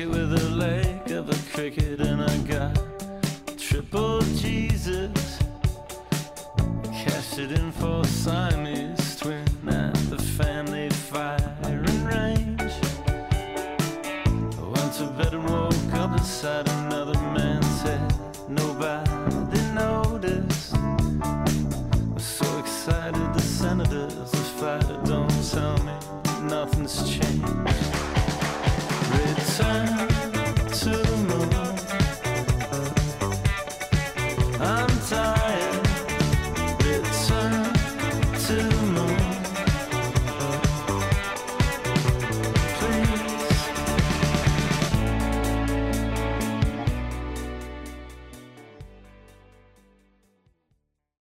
[0.00, 5.38] Scratch a ticket with a leg of a cricket and I got triple Jesus.
[6.84, 8.59] Cash it in for Siamese.